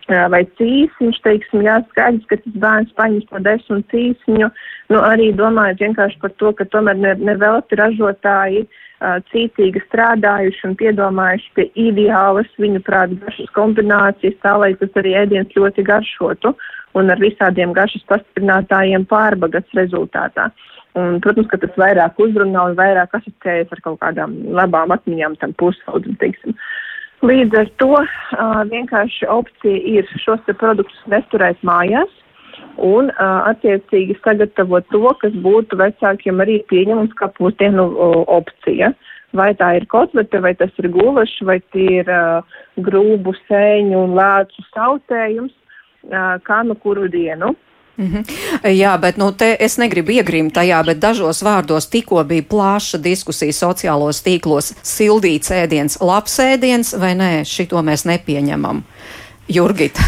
vai 0.09 0.43
cīsiņš, 0.59 1.21
teiksim, 1.25 1.63
jāskaidrs, 1.67 2.27
ka 2.31 2.39
tas 2.41 2.59
bērns 2.63 2.93
paņems 2.97 3.29
to 3.31 3.41
desmit 3.45 3.89
cīsiņu, 3.93 4.51
nu, 4.93 5.01
arī 5.05 5.31
domājot 5.37 5.85
vienkārši 5.85 6.21
par 6.23 6.33
to, 6.41 6.53
ka 6.57 6.65
tomēr 6.73 6.97
ne, 6.97 7.15
ne 7.21 7.35
velti 7.41 7.77
ražotāji 7.77 8.65
uh, 8.65 9.19
cītīgi 9.29 9.83
strādājuši 9.85 10.67
un 10.71 10.79
piedomājuši 10.81 11.53
pie 11.59 11.69
ideālas, 11.89 12.49
viņu 12.59 12.83
prāt, 12.87 13.13
garšas 13.21 13.53
kombinācijas, 13.59 14.41
tā 14.43 14.57
lai 14.57 14.73
tas 14.81 14.97
arī 14.97 15.15
ēdiens 15.23 15.55
ļoti 15.57 15.85
garšotu 15.91 16.55
un 16.97 17.13
ar 17.13 17.21
visādiem 17.21 17.77
garšas 17.77 18.05
pastiprinātājiem 18.09 19.05
pārbagats 19.09 19.77
rezultātā. 19.77 20.49
Un, 20.99 21.21
protams, 21.23 21.47
ka 21.51 21.61
tas 21.63 21.75
vairāk 21.79 22.19
uzrunā 22.23 22.71
un 22.71 22.77
vairāk 22.79 23.13
asociējas 23.21 23.75
ar 23.77 23.83
kaut 23.85 24.01
kādām 24.03 24.35
labām 24.57 24.95
atmiņām 24.97 25.37
tam 25.43 25.53
pusaudzim, 25.61 26.17
teiksim. 26.19 26.57
Līdz 27.27 27.57
ar 27.59 27.69
to 27.83 27.91
uh, 27.99 28.61
vienkārši 28.71 29.27
opcija 29.27 29.79
ir 29.91 30.07
šos 30.23 30.45
produktus 30.61 31.01
nesturēt 31.11 31.59
mājās, 31.67 32.11
un 32.79 33.11
uh, 33.11 33.49
attiecīgi 33.51 34.15
sagatavot 34.23 34.87
to, 34.93 35.03
kas 35.23 35.35
būtu 35.43 35.81
vecākiem 35.81 36.39
arī 36.45 36.61
pieņemams 36.71 37.17
kā 37.19 37.31
pusdienu 37.35 37.89
uh, 37.91 38.21
opcija. 38.39 38.93
Vai 39.37 39.51
tā 39.59 39.75
ir 39.77 39.85
kotlete, 39.91 40.39
vai 40.41 40.55
tas 40.57 40.71
ir 40.81 40.89
gulašs, 40.95 41.43
vai 41.45 41.59
tie 41.75 42.01
ir 42.01 42.09
uh, 42.09 42.61
grūbu 42.87 43.35
sēņu 43.49 43.99
un 44.07 44.15
lēcu 44.17 44.65
sautējums, 44.71 45.53
uh, 46.09 46.39
kā 46.47 46.63
nu 46.65 46.79
kuru 46.79 47.11
dienu. 47.13 47.51
Mm 47.99 48.07
-hmm. 48.07 48.25
Jā, 48.71 49.01
bet 49.01 49.17
nu, 49.17 49.35
es 49.59 49.77
negribu 49.77 50.11
iegrimt 50.11 50.55
tajā, 50.55 50.85
bet 50.87 50.99
dažos 50.99 51.43
vārdos 51.43 51.89
tikko 51.91 52.25
bija 52.25 52.43
plaša 52.43 52.99
diskusija 52.99 53.53
sociālos 53.53 54.23
tīklos. 54.23 54.73
Sildīts 54.83 55.51
ēdiens, 55.51 55.97
labs 56.01 56.39
ēdiens 56.39 56.99
vai 57.01 57.15
nē, 57.15 57.45
šito 57.45 57.83
mēs 57.83 58.05
nepieņemam. 58.05 58.83
Jurgita? 59.49 60.03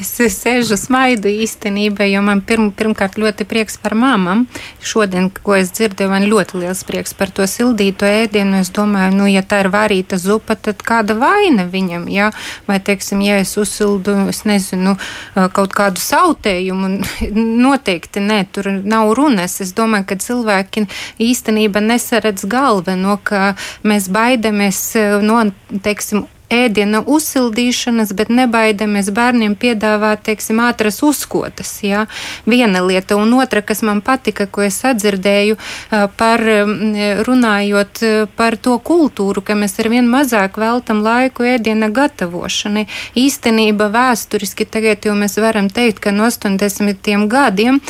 Es, 0.00 0.14
sēžu 0.32 0.78
smaidu 0.80 1.28
īstenībā, 1.28 2.06
jo 2.08 2.22
man 2.24 2.40
pirm, 2.46 2.70
pirmkārt 2.72 3.18
ļoti 3.20 3.44
prieks 3.48 3.76
par 3.82 3.92
mamam. 3.98 4.46
Šodien, 4.80 5.26
ko 5.28 5.58
es 5.58 5.72
dzirdēju, 5.76 6.08
man 6.12 6.24
ļoti 6.30 6.62
liels 6.62 6.80
prieks 6.88 7.12
par 7.18 7.28
to 7.34 7.44
sildīto 7.50 8.08
ēdienu. 8.08 8.62
Es 8.62 8.70
domāju, 8.72 9.12
nu, 9.18 9.26
ja 9.28 9.42
tā 9.44 9.60
ir 9.64 9.68
varīta 9.74 10.16
zupa, 10.22 10.56
tad 10.56 10.80
kāda 10.86 11.18
vaina 11.18 11.66
viņam, 11.68 12.06
jā? 12.08 12.30
Vai, 12.70 12.78
teiksim, 12.84 13.20
ja 13.26 13.36
es 13.42 13.52
uzsildu, 13.60 14.14
es 14.32 14.44
nezinu, 14.48 14.96
kaut 15.34 15.76
kādu 15.76 16.00
sautējumu, 16.00 16.94
noteikti 17.66 18.24
nē, 18.24 18.40
tur 18.54 18.70
nav 18.78 19.12
runas. 19.18 19.58
Es 19.60 19.74
domāju, 19.76 20.08
ka 20.08 20.20
cilvēki 20.24 20.86
īstenībā 21.28 21.84
nesaredz 21.84 22.48
galveno, 22.48 23.18
ka 23.20 23.52
mēs 23.84 24.08
baidamies 24.14 24.82
no, 25.26 25.44
teiksim, 25.84 26.24
ēdiena 26.52 27.02
uzsildīšanas, 27.04 28.12
bet 28.16 28.30
nebaidamies 28.32 29.10
bērniem 29.14 29.54
piedāvāt, 29.58 30.22
teiksim, 30.28 30.60
ātras 30.64 31.02
uzkotas. 31.04 31.74
Jā. 31.84 32.06
Viena 32.48 32.80
lieta, 32.84 33.16
un 33.20 33.34
otra, 33.36 33.62
kas 33.62 33.82
man 33.86 34.00
patika, 34.04 34.46
ko 34.46 34.64
es 34.66 34.80
atdzirdēju 34.88 35.58
par 36.16 36.44
runājot 37.28 38.02
par 38.36 38.56
to 38.56 38.78
kultūru, 38.80 39.42
ka 39.44 39.56
mēs 39.58 39.78
arvien 39.82 40.08
mazāk 40.08 40.56
veltam 40.60 41.02
laiku 41.04 41.46
ēdiena 41.48 41.90
gatavošanai. 41.94 42.86
Īstenība 43.18 43.90
vēsturiski 43.92 44.66
tagad 44.68 45.04
jau 45.08 45.14
mēs 45.18 45.36
varam 45.40 45.68
teikt, 45.68 46.00
ka 46.04 46.12
no 46.14 46.26
80. 46.30 47.28
gadiem 47.28 47.80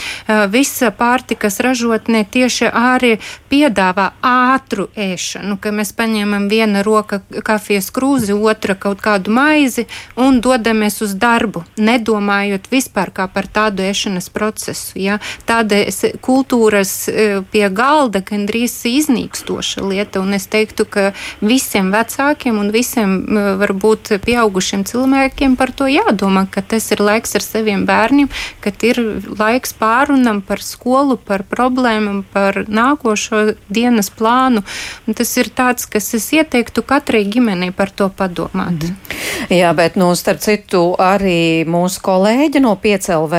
visa 0.51 0.91
pārtikas 0.95 1.61
ražotne 1.65 2.25
tieši 2.27 2.69
arī 2.69 3.17
piedāvā 3.51 4.11
ātru 4.25 4.89
ēšanu, 4.99 5.57
ka 5.63 5.71
mēs 5.75 5.95
paņemam 5.97 6.49
viena 6.51 6.83
roka 6.87 7.21
kafijas 7.45 7.91
krūzi, 7.95 8.35
otra 8.49 8.75
kaut 8.79 9.03
kādu 9.05 9.33
maizi 9.35 9.87
un 10.17 10.41
dodamies 10.45 11.01
uz 11.05 11.15
darbu, 11.19 11.65
nedomājot 11.77 12.69
vispār 12.73 13.13
par 13.13 13.49
tādu 13.53 13.85
ēšanas 13.87 14.29
procesu. 14.33 14.99
Ja? 14.99 15.19
Tāda 15.49 15.81
kultūras 16.25 16.93
e, 17.09 17.29
pie 17.53 17.67
galda 17.75 18.23
gandrīz 18.25 18.77
iznīkstoša 18.89 19.85
lieta, 19.85 20.23
un 20.23 20.37
es 20.37 20.49
teiktu, 20.51 20.87
ka 20.89 21.11
visiem 21.41 21.91
vecākiem 21.95 22.59
un 22.61 22.73
visiem 22.75 23.17
e, 23.21 23.45
varbūt 23.61 24.15
pieaugušiem 24.25 24.85
cilvēkiem 24.89 25.57
par 25.61 25.73
to 25.73 25.89
jādomā, 25.91 26.47
ka 26.51 26.63
tas 26.63 26.91
ir 26.95 27.03
laiks 27.05 27.37
ar 27.39 27.45
saviem 27.45 27.85
bērniem, 27.89 28.31
ka 28.65 28.73
ir 28.87 29.03
laiks 29.39 29.75
pārunam 29.79 30.41
par 30.45 30.63
skolu, 30.65 31.19
par 31.19 31.45
problēmām, 31.49 32.25
par 32.33 32.65
nākošo 32.69 33.55
dienas 33.73 34.11
plānu. 34.15 34.65
Un 35.07 35.19
tas 35.19 35.35
ir 35.41 35.51
tāds, 35.55 35.89
kas 35.91 36.13
es 36.17 36.31
ieteiktu 36.37 36.85
katrai 36.87 37.25
ģimenei 37.29 37.73
par 37.75 37.91
to 37.91 38.09
padomāt 38.09 38.38
padomāt. 38.39 38.71
Mm 38.71 38.79
-hmm. 38.79 39.57
Jā, 39.57 39.75
bet, 39.75 39.97
nu, 39.97 40.15
starp 40.15 40.41
citu, 40.41 40.95
arī 40.99 41.65
mūsu 41.67 42.01
kolēģi 42.01 42.61
no 42.61 42.77
5LV, 42.83 43.35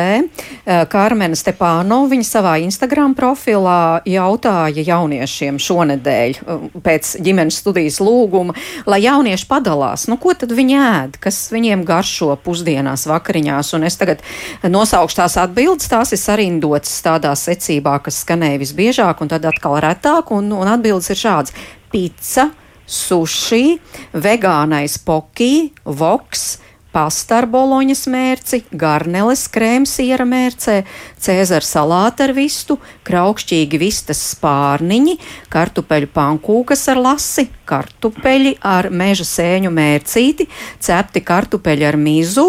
eh, 0.66 0.86
Kārmena 0.86 1.36
Stepāno, 1.36 2.08
viņa 2.10 2.24
savā 2.24 2.62
Instagram 2.62 3.16
profilā 3.16 4.02
jautāja 4.06 4.84
jauniešiem 4.86 5.58
šonedēļ 5.60 6.30
eh, 6.30 6.70
pēc 6.84 7.22
ģimenes 7.22 7.58
studijas 7.58 8.00
lūguma, 8.00 8.54
lai 8.86 9.02
jaunieši 9.02 9.48
padalās, 9.48 10.08
nu, 10.08 10.18
ko 10.18 10.34
tad 10.34 10.52
viņi 10.52 10.76
ēd, 10.76 11.20
kas 11.20 11.52
viņiem 11.52 11.86
garšo 11.86 12.38
pusdienās, 12.44 13.08
vakariņās, 13.08 13.74
un 13.74 13.84
es 13.84 13.98
tagad 13.98 14.20
nosaukšu 14.64 15.16
tās 15.16 15.38
atbildes, 15.38 15.88
tās 15.88 16.12
ir 16.12 16.18
sarindotas 16.18 17.02
tādā 17.02 17.36
secībā, 17.36 18.00
kas 18.04 18.24
skanēja 18.26 18.60
visbiežāk, 18.60 19.22
un 19.22 19.28
tad 19.28 19.46
atkal 19.46 19.80
retāk, 19.80 20.32
un, 20.32 20.52
un 20.52 20.68
atbildes 20.68 21.10
ir 21.10 21.16
šāds. 21.16 21.54
Pizza, 21.92 22.50
sushi, 22.90 23.78
vegānais 24.18 24.98
pokī, 25.06 25.70
voks, 25.86 26.58
pastarboloņas 26.90 28.08
mērci, 28.10 28.60
garneles 28.74 29.44
krēmsiera 29.54 30.26
mērcē, 30.26 30.80
cēzara 31.22 31.66
salāta 31.66 32.26
ar 32.26 32.34
vistu, 32.34 32.80
kraukšķīgi 33.06 33.80
vistas 33.82 34.22
spārniņi, 34.34 35.16
kartupeļu 35.54 36.10
pankūkas 36.16 36.88
ar 36.90 37.02
lasi, 37.04 37.46
kartupeļi 37.70 38.56
ar 38.66 38.90
meža 38.90 39.28
sēņu 39.30 39.72
mērcīti, 39.74 40.48
cepti 40.82 41.22
kartupeļi 41.26 41.88
ar 41.92 42.00
mizu, 42.02 42.48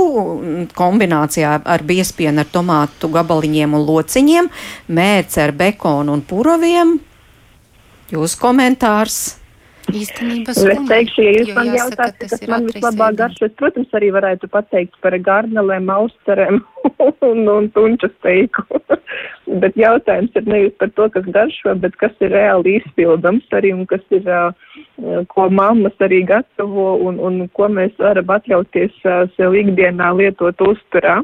kombinācijā 0.76 1.58
ar 1.60 1.84
biespienu 1.84 2.40
ar 2.40 2.48
tomātu 2.48 3.12
gabaliņiem 3.12 3.76
un 3.76 3.84
lociņiem, 3.90 4.48
mērce 4.88 5.44
ar 5.44 5.52
bekonu 5.56 6.16
un 6.16 6.24
puraviem. 6.24 6.96
Jūsu 8.10 8.40
komentārs? 8.40 9.39
Īstenībā 9.88 10.52
es 10.52 10.82
teikšu, 10.90 11.22
ja 11.24 11.32
jūs 11.38 11.50
man 11.56 11.70
jautājat, 11.74 12.18
kas, 12.20 12.34
kas 12.34 12.50
man 12.50 12.66
vislabāk 12.68 13.16
garšo, 13.18 13.48
es, 13.48 13.54
protams, 13.58 13.88
arī 13.96 14.10
varētu 14.14 14.50
pateikt 14.52 14.98
par 15.02 15.16
garnelēm, 15.26 15.88
austerēm 15.94 16.60
un, 17.30 17.42
un 17.48 17.70
tunča 17.74 18.10
steiku. 18.18 18.66
bet 19.62 19.78
jautājums 19.78 20.36
ir 20.38 20.46
nevis 20.46 20.74
par 20.78 20.92
to, 20.94 21.08
kas 21.14 21.26
garšo, 21.34 21.74
bet 21.82 21.96
kas 22.00 22.14
ir 22.22 22.32
reāli 22.34 22.76
izpildams 22.78 23.56
arī 23.56 23.72
un 23.74 23.86
kas 23.90 24.04
ir, 24.14 24.28
uh, 24.28 25.24
ko 25.32 25.48
mammas 25.50 25.96
arī 26.04 26.22
gatavo 26.28 26.92
un, 27.08 27.18
un 27.18 27.42
ko 27.56 27.70
mēs 27.72 27.96
varam 27.98 28.30
atļauties 28.36 29.00
uh, 29.06 29.24
sev 29.36 29.56
ikdienā 29.58 30.12
lietot 30.20 30.62
uzturā. 30.68 31.20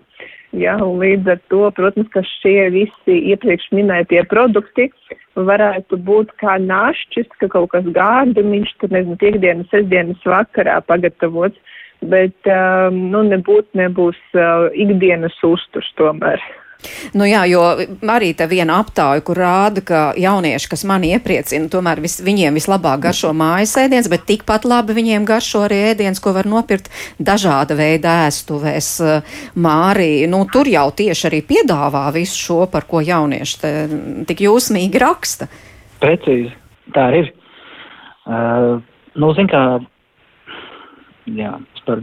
Ja, 0.56 0.76
līdz 0.80 1.28
ar 1.34 1.40
to, 1.52 1.66
protams, 1.76 2.08
ka 2.14 2.22
šie 2.24 2.70
visi 2.72 3.16
iepriekš 3.32 3.68
minētie 3.76 4.22
produkti 4.30 4.88
varētu 5.36 5.98
būt 6.06 6.32
kā 6.40 6.56
našķis, 6.62 7.28
ka 7.40 7.50
kaut 7.52 7.74
kas 7.74 7.88
gārdumiņš, 7.96 8.72
tur 8.80 8.94
nezinu, 8.94 9.18
piekdienas, 9.20 9.68
sestdienas 9.72 10.22
vakarā 10.24 10.78
pagatavots, 10.88 11.76
bet 12.08 12.48
um, 12.52 13.02
nu, 13.12 13.20
nebūtu 13.28 13.80
nebūs 13.82 14.20
uh, 14.36 14.70
ikdienas 14.72 15.36
uzturs 15.44 15.92
tomēr. 16.00 16.40
Nu 17.16 17.26
jā, 17.26 17.42
jo 17.48 17.62
arī 18.12 18.32
te 18.36 18.46
viena 18.50 18.78
aptāja, 18.82 19.22
kur 19.24 19.38
rāda, 19.40 19.82
ka 19.86 20.00
jaunieši, 20.20 20.68
kas 20.70 20.84
mani 20.88 21.12
iepriecina, 21.16 21.70
tomēr 21.72 22.02
vis, 22.04 22.18
viņiem 22.24 22.56
vislabāk 22.58 23.02
garšo 23.06 23.32
mājas 23.36 23.76
ēdiens, 23.80 24.10
bet 24.12 24.26
tikpat 24.28 24.66
labi 24.68 24.96
viņiem 24.96 25.26
garšo 25.28 25.64
arī 25.66 25.80
ēdiens, 25.92 26.20
ko 26.22 26.34
var 26.36 26.48
nopirkt 26.50 26.90
dažāda 27.18 27.76
veida 27.78 28.18
ēstuvēs. 28.26 28.90
Māri, 29.62 30.10
nu 30.30 30.44
tur 30.52 30.68
jau 30.70 30.88
tieši 30.96 31.28
arī 31.30 31.42
piedāvā 31.48 32.06
visu 32.14 32.38
šo, 32.42 32.60
par 32.72 32.86
ko 32.90 33.02
jaunieši 33.04 33.60
te 33.62 33.72
tik 34.28 34.44
jūsmīgi 34.46 35.02
raksta. 35.02 35.48
Precīzi, 36.02 36.52
tā 36.94 37.08
ir. 37.22 37.32
Uh, 38.26 38.82
nu, 39.14 39.30
zin 39.38 39.48
kā, 39.50 39.62
jā, 41.30 41.52
par 41.86 42.02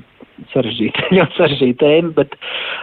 sarežģīta, 0.54 1.08
ļoti 1.18 1.39
sarežģīta 1.39 1.80
tēma, 1.84 2.12
bet 2.18 2.36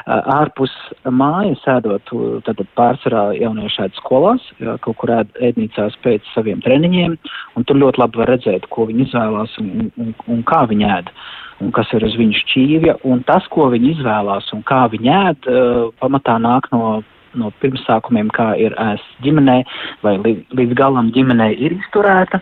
ārpus 0.09 0.73
mājas 1.05 1.67
ēdot, 1.75 2.15
tad 2.47 2.63
pārsvarā 2.79 3.27
jaunieši 3.39 3.85
ēd 3.87 4.01
skolās, 4.01 4.47
kaut 4.87 4.99
kur 5.03 5.15
ēd 5.19 5.37
ēdnīcās 5.51 5.99
pēc 6.05 6.33
saviem 6.35 6.63
treniņiem, 6.65 7.19
un 7.57 7.69
tur 7.69 7.81
ļoti 7.83 8.05
labi 8.05 8.23
var 8.23 8.35
redzēt, 8.35 8.67
ko 8.73 8.89
viņi 8.91 9.09
izvēlās 9.09 9.61
un, 9.63 9.93
un, 10.01 10.17
un 10.33 10.43
kā 10.49 10.65
viņi 10.71 10.91
ēd, 10.99 11.15
un 11.61 11.73
kas 11.77 11.93
ir 11.97 12.07
uz 12.09 12.17
viņu 12.17 12.41
šķīvja, 12.41 12.99
un 13.11 13.25
tas, 13.29 13.47
ko 13.53 13.69
viņi 13.75 13.97
izvēlās 13.97 14.51
un 14.57 14.65
kā 14.69 14.87
viņi 14.93 15.17
ēd, 15.21 15.51
pamatā 16.03 16.41
nāk 16.41 16.71
no 16.75 17.01
no 17.39 17.51
pirmsākumiem, 17.63 18.31
kā 18.35 18.53
ir 18.59 18.75
ēst 18.81 19.23
ģimenē, 19.25 19.61
vai 20.03 20.17
līdz 20.19 20.75
galam 20.79 21.13
ģimenē 21.15 21.51
ir 21.55 21.77
izturēta 21.79 22.41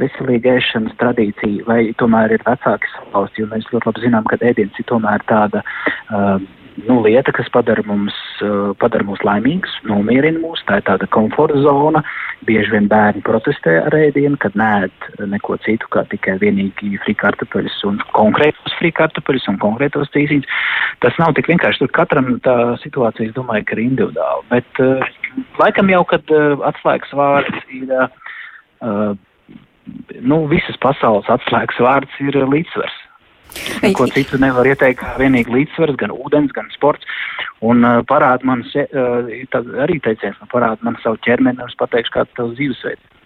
veselīga 0.00 0.56
ēšanas 0.58 0.96
tradīcija, 1.00 1.66
vai 1.68 1.80
tomēr 2.00 2.36
ir 2.36 2.46
vecāki 2.46 2.90
salauzti, 2.94 3.42
jo 3.42 3.50
mēs 3.52 3.68
ļoti 3.72 3.90
labi 3.90 4.06
zinām, 4.06 4.26
ka 4.28 4.40
ēdiens 4.44 4.80
ir 4.80 4.88
tomēr 4.90 5.24
tāda 5.30 5.62
uh, 5.64 6.40
nu, 6.86 7.00
lieta, 7.02 7.32
kas 7.32 7.48
padara 7.52 7.82
mums, 7.86 8.14
padara 8.80 9.04
mūs 9.06 9.22
laimīgus, 9.26 9.72
nomierina 9.88 10.40
mūs. 10.42 10.62
Tā 10.68 10.80
ir 10.80 10.86
tāda 10.88 11.08
komforta 11.12 11.58
zona. 11.64 12.02
Bieži 12.48 12.72
vien 12.74 12.88
bērni 12.90 13.22
protestē 13.26 13.76
ar 13.84 13.96
ēdienu, 13.96 14.38
kad 14.40 14.56
nēd 14.58 15.08
neko 15.32 15.58
citu, 15.64 15.88
kā 15.92 16.04
tikai 16.10 16.38
vienīgi 16.42 17.00
frikartupeļus 17.04 17.78
un 17.90 18.00
konkrētos 18.16 18.76
frikartupeļus 18.80 19.48
un 19.52 19.60
konkrētos 19.62 20.12
tīsīņus. 20.16 20.60
Tas 21.04 21.16
nav 21.20 21.34
tik 21.36 21.50
vienkārši. 21.52 21.84
Tur 21.84 21.94
katram 21.96 22.32
tā 22.44 22.56
situācija, 22.84 23.30
es 23.30 23.36
domāju, 23.36 23.66
ka 23.68 23.76
ir 23.76 23.84
individuāla. 23.88 24.44
Bet 24.52 24.84
uh, 24.84 25.04
laikam 25.60 25.92
jau, 25.92 26.04
kad 26.14 26.36
uh, 26.36 26.60
atslēgas 26.72 27.16
vārds 27.16 27.74
ir. 27.80 27.98
Uh, 28.80 29.18
nu, 30.20 30.44
visas 30.50 30.78
pasaules 30.82 31.28
atslēgas 31.32 31.80
vārds 31.82 32.20
ir 32.24 32.38
līdzsvars. 32.46 32.98
Neko 33.82 34.06
citu 34.14 34.38
nevar 34.38 34.68
ieteikt, 34.70 35.00
kā 35.00 35.16
vienīgi 35.18 35.50
līdzsvars, 35.50 35.96
gan 35.98 36.12
ūdens, 36.14 36.52
gan 36.54 36.68
sports. 36.74 37.06
Un 37.66 37.82
uh, 37.84 37.98
parāda 38.06 38.46
man, 38.46 38.62
uh, 38.62 39.30
arī 39.84 39.98
teiciens, 40.04 40.38
nu, 40.38 40.46
parāda 40.52 40.86
man 40.86 40.98
savu 41.02 41.18
ķermeni, 41.26 41.58
es 41.66 41.78
pateikšu, 41.80 42.14
kāds 42.14 42.36
tavs 42.38 42.54
dzīvesveids. 42.58 43.19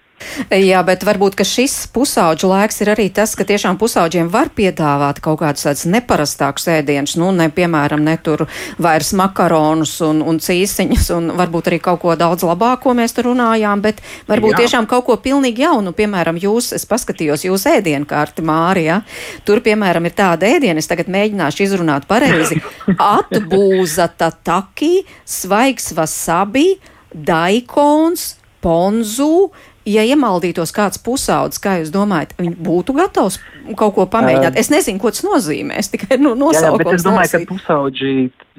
Jā, 0.50 0.82
bet 0.86 1.04
varbūt 1.06 1.40
šis 1.44 1.74
pusauģu 1.94 2.48
laiks 2.50 2.80
ir 2.82 2.90
arī 2.94 3.08
tas, 3.14 3.34
ka 3.36 3.46
tiešām 3.46 3.78
pusauģiem 3.80 4.30
var 4.32 4.50
piedāvāt 4.54 5.20
kaut 5.24 5.40
kādus 5.42 5.66
tādus 5.66 5.84
neparastākus 5.90 6.68
ēdienus, 6.72 7.16
nu, 7.20 7.30
ne, 7.36 7.48
piemēram, 7.52 8.02
ne 8.04 8.16
tur 8.22 8.46
vairs 8.82 9.12
makaronus 9.18 9.96
un, 10.06 10.22
un 10.24 10.40
cīsiņus, 10.42 11.10
un 11.16 11.32
varbūt 11.38 11.70
arī 11.70 11.80
kaut 11.84 12.02
ko 12.04 12.14
daudz 12.18 12.46
labāko 12.46 12.94
mēs 12.96 13.16
tur 13.16 13.30
runājām, 13.30 13.82
bet 13.84 14.02
varbūt 14.30 14.56
Jā. 14.56 14.64
tiešām 14.64 14.88
kaut 14.90 15.06
ko 15.08 15.18
pilnīgi 15.22 15.64
jaunu, 15.66 15.94
piemēram, 15.96 16.38
jūs, 16.42 16.72
es 16.76 16.86
paskatījos 16.88 17.46
jūs 17.48 17.66
ēdienkārti, 17.70 18.44
Mārija, 18.46 19.00
tur, 19.46 19.62
piemēram, 19.64 20.08
ir 20.08 20.16
tāda 20.16 20.48
ēdiena, 20.56 20.80
es 20.80 20.90
tagad 20.90 21.10
mēģināšu 21.12 21.66
izrunāt 21.66 22.08
pareizi, 22.10 22.60
atbūza 22.94 24.08
tataki, 24.18 25.04
svaigs 25.28 25.92
wasabi, 25.96 26.74
daikons, 27.14 28.34
ponzu, 28.64 29.52
ja 29.88 30.04
iemaldītos 30.06 30.72
kāds 30.74 31.00
pusaudzis, 31.04 31.60
kā 31.62 31.78
jūs 31.80 31.92
domājat, 31.94 32.34
viņš 32.40 32.58
būtu 32.66 32.96
gatavs 32.96 33.38
kaut 33.78 33.94
ko 33.96 34.06
pamēģināt? 34.10 34.58
Es 34.60 34.70
nezinu, 34.72 35.00
ko 35.02 35.12
tas 35.14 35.24
nozīmē. 35.26 35.78
Es 35.80 35.90
tikai 35.92 36.18
nu, 36.20 36.34
nosaucu. 36.38 36.82
Jā, 36.82 36.90
jā, 36.90 36.98
es 36.98 37.06
domāju, 37.06 37.30
nosīt. 37.30 37.48
ka 37.48 37.54
pusauģi 37.54 38.12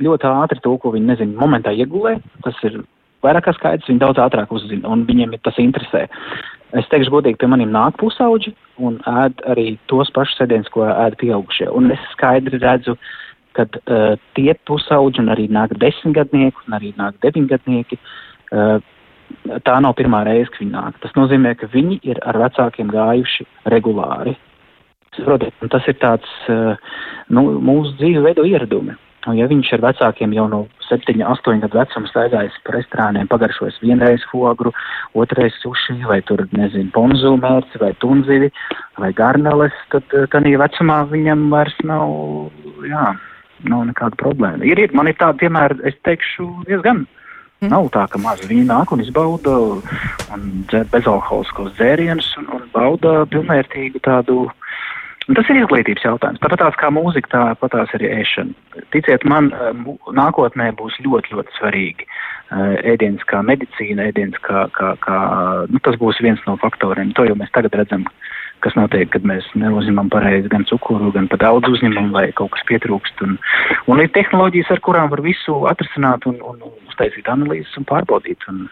ļoti 0.05 0.29
ātri 0.31 0.61
to, 0.65 0.75
ko 0.81 0.93
viņi 0.95 1.11
nezina, 1.13 1.37
momentā 1.41 1.73
iegulē. 1.75 2.17
Tas 2.45 2.59
ir 2.67 2.81
vairāk 3.25 3.47
kā 3.47 3.55
skaidrs, 3.57 3.89
viņi 3.89 4.03
daudz 4.03 4.21
ātrāk 4.21 4.53
uzzina, 4.53 4.89
un 4.91 5.05
viņiem 5.07 5.37
tas 5.45 5.57
interesē. 5.61 6.05
Es 6.75 6.87
teikšu 6.91 7.13
godīgi, 7.13 7.39
pie 7.39 7.49
maniem 7.49 7.71
nāk 7.73 7.97
pusauģi 8.01 8.55
un 8.83 8.97
ēd 9.07 9.45
arī 9.51 9.67
tos 9.89 10.09
pašus 10.15 10.41
sēdienus, 10.41 10.71
ko 10.73 10.83
ēd 10.89 11.15
pieaugušie. 11.21 11.69
Un 11.71 11.93
es 11.95 12.01
skaidri 12.11 12.59
redzu, 12.59 12.97
ka 13.55 13.67
uh, 13.69 14.17
tie 14.35 14.51
pusauģi 14.67 15.23
un 15.23 15.31
arī 15.31 15.47
nāk 15.47 15.77
desmitgadnieki 15.79 16.67
un 16.67 16.77
arī 16.77 16.91
nāk 16.99 17.21
deviņgadnieki. 17.23 17.99
Uh, 18.51 18.81
tā 19.65 19.77
nav 19.83 19.95
pirmā 19.99 20.23
reize, 20.27 20.49
kad 20.51 20.63
viņi 20.63 20.73
nāk. 20.73 20.99
Tas 21.03 21.15
nozīmē, 21.17 21.55
ka 21.59 21.69
viņi 21.71 21.99
ir 22.07 22.19
ar 22.27 22.39
vecākiem 22.45 22.91
gājuši 22.93 23.47
regulāri. 23.73 24.35
Saprotiet, 25.15 25.55
tas 25.71 25.85
ir 25.87 25.97
tāds 26.01 26.31
eh, 26.51 26.93
nu, 27.31 27.47
mūsu 27.63 27.95
dzīve 28.01 28.23
veido 28.25 28.45
ieradumi. 28.47 28.97
Un, 29.25 29.37
ja 29.39 29.47
viņš 29.49 29.71
ar 29.73 29.81
vecākiem 29.87 30.35
jau 30.35 30.45
no 30.51 30.59
7, 30.85 31.15
8 31.17 31.61
gadu 31.63 31.79
vecuma 31.79 32.09
staigājas 32.11 32.57
pa 32.65 32.75
restorāniem, 32.75 33.29
pagaršojas 33.31 33.79
vienreiz 33.81 34.21
fogru, 34.29 34.69
otrreiz 35.17 35.55
suši, 35.63 35.97
vai 36.05 36.19
tur, 36.27 36.43
nezinu, 36.53 36.91
ponzu 36.93 37.33
mērci, 37.41 37.81
vai 37.81 37.95
tunzivi, 38.03 38.51
vai 39.01 39.13
garneles, 39.17 39.77
tad 39.93 40.13
eh, 40.13 40.27
tādā 40.33 40.53
vecumā 40.65 41.01
viņam 41.13 41.47
vairs 41.53 41.77
nav, 41.87 42.51
jā, 42.85 43.07
nav 43.71 43.85
nekāda 43.89 44.19
problēma. 44.21 44.65
Ir, 44.67 44.83
ir, 44.83 44.93
man 44.97 45.09
ir 45.09 45.17
tāda, 45.21 45.39
piemēram, 45.41 45.81
es 45.87 45.97
teikšu, 46.05 46.51
diezgan 46.69 47.05
Mm. 47.63 47.71
Nav 47.71 47.87
tā, 47.93 48.03
ka 48.11 48.19
mazi 48.19 48.49
viņi 48.49 48.67
nāk 48.67 48.91
un 48.91 49.01
izbauda 49.03 49.55
bezalkoholiskos 50.91 51.71
dzērienus 51.77 52.33
un, 52.41 52.49
un 52.57 52.69
bauda 52.73 53.23
pilnvērtīgu 53.31 54.01
tādu. 54.03 54.45
Un 55.25 55.37
tas 55.37 55.47
ir 55.49 55.57
izglītības 55.57 56.03
jautājums. 56.05 56.41
Tāpat 56.43 56.75
kā 56.77 56.91
mūzika, 56.93 57.31
tāpat 57.31 57.71
tās 57.73 57.93
arī 57.97 58.11
ēšana. 58.19 58.83
Ticiet 58.93 59.23
man, 59.25 59.49
nākotnē 60.13 60.67
būs 60.77 60.99
ļoti, 61.01 61.33
ļoti 61.33 61.55
svarīgi. 61.57 62.05
Ēdiens 62.85 63.23
kā 63.25 63.39
medicīna, 63.41 64.11
ēdiens 64.11 64.37
kā, 64.45 64.67
kā, 64.75 64.91
kā 65.01 65.17
nu, 65.71 65.81
tas 65.81 65.97
būs 65.97 66.21
viens 66.21 66.43
no 66.45 66.59
faktoriem. 66.61 67.15
To 67.17 67.25
jau 67.25 67.39
mēs 67.39 67.49
tagad 67.55 67.73
redzam, 67.79 68.05
kas 68.65 68.77
notiek, 68.77 69.09
kad 69.13 69.25
mēs 69.27 69.47
neuzņemam 69.57 70.09
pareizi 70.13 70.49
gan 70.51 70.65
cukuru, 70.69 71.11
gan 71.15 71.29
pat 71.31 71.43
daudz 71.45 71.69
uzņemam, 71.69 72.09
vai 72.15 72.27
kaut 72.37 72.53
kas 72.55 72.65
pietrūkst. 72.69 73.21
Un, 73.27 73.37
un 73.91 74.01
ir 74.01 74.09
tehnoloģijas, 74.15 74.73
ar 74.73 74.81
kurām 74.85 75.11
var 75.13 75.21
visu 75.25 75.61
atrisināt 75.69 76.25
un, 76.29 76.41
un 76.41 76.63
uztaisīt 76.89 77.29
analīzes 77.31 77.77
un 77.79 77.87
pārbaudīt. 77.89 78.47
Un, 78.51 78.65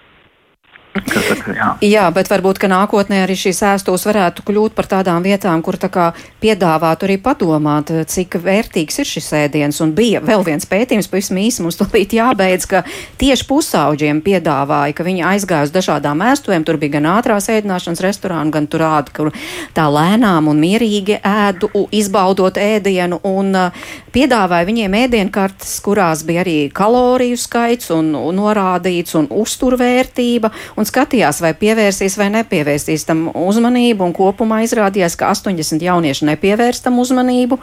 Saka, 0.94 1.54
jā. 1.58 1.68
jā, 1.82 2.04
bet 2.14 2.30
varbūt, 2.30 2.60
ka 2.62 2.70
nākotnē 2.70 3.24
arī 3.24 3.34
šīs 3.40 3.64
ēstos 3.66 4.04
varētu 4.06 4.44
kļūt 4.46 4.76
par 4.78 4.86
tādām 4.92 5.24
vietām, 5.26 5.64
kur 5.66 5.78
tā 5.82 5.90
kā 5.90 6.12
piedāvātu 6.44 7.08
arī 7.08 7.16
padomāt, 7.24 7.90
cik 8.10 8.38
vērtīgs 8.44 9.02
ir 9.02 9.10
šis 9.10 9.32
ēdiens. 9.40 9.80
Un 9.82 9.96
bija 9.98 10.22
vēl 10.22 10.46
viens 10.46 10.68
pētījums, 10.70 11.10
pavisam 11.10 11.40
īsi 11.42 11.66
mums 11.66 11.80
tūlīt 11.80 12.14
jābeidz, 12.14 12.68
ka 12.70 12.84
tieši 13.22 13.48
pusauģiem 13.50 14.22
piedāvāja, 14.26 14.94
ka 14.94 15.08
viņi 15.08 15.26
aizgāja 15.32 15.66
uz 15.66 15.74
dažādām 15.74 16.22
ēstuvēm, 16.30 16.68
tur 16.68 16.78
bija 16.82 17.00
gan 17.00 17.10
ātrās 17.16 17.50
ēdināšanas 17.50 18.04
restorāni, 18.06 18.54
gan 18.54 18.70
tur 18.70 18.86
ādi, 18.86 19.16
kur 19.18 19.34
tā 19.74 19.88
lēnām 19.90 20.52
un 20.52 20.62
mierīgi 20.62 21.18
ēdu, 21.26 21.72
izbaudot 21.90 22.62
ēdienu, 22.62 23.18
un 23.26 23.50
uh, 23.58 23.90
piedāvāja 24.14 24.70
viņiem 24.70 25.00
ēdienkartes, 25.04 25.74
kurās 25.84 26.22
bija 26.28 26.44
arī 26.46 26.58
kaloriju 26.74 27.40
skaits 27.40 27.90
un, 27.96 28.14
un 28.18 28.38
norādīts 28.38 29.18
un 29.18 29.30
uzturvērtība. 29.34 30.52
Un 30.78 30.83
un 30.84 30.90
skatījās, 30.90 31.40
vai 31.44 31.54
pievērsīs 31.58 32.18
vai 32.20 32.28
nepievērsīs 32.34 33.08
tam 33.08 33.26
uzmanību, 33.32 34.10
kopumā 34.18 34.62
izrādījās, 34.66 35.16
ka 35.20 35.32
80 35.32 35.84
jaunieši 35.84 36.28
nepievērst 36.28 36.84
tam 36.88 37.00
uzmanību, 37.04 37.60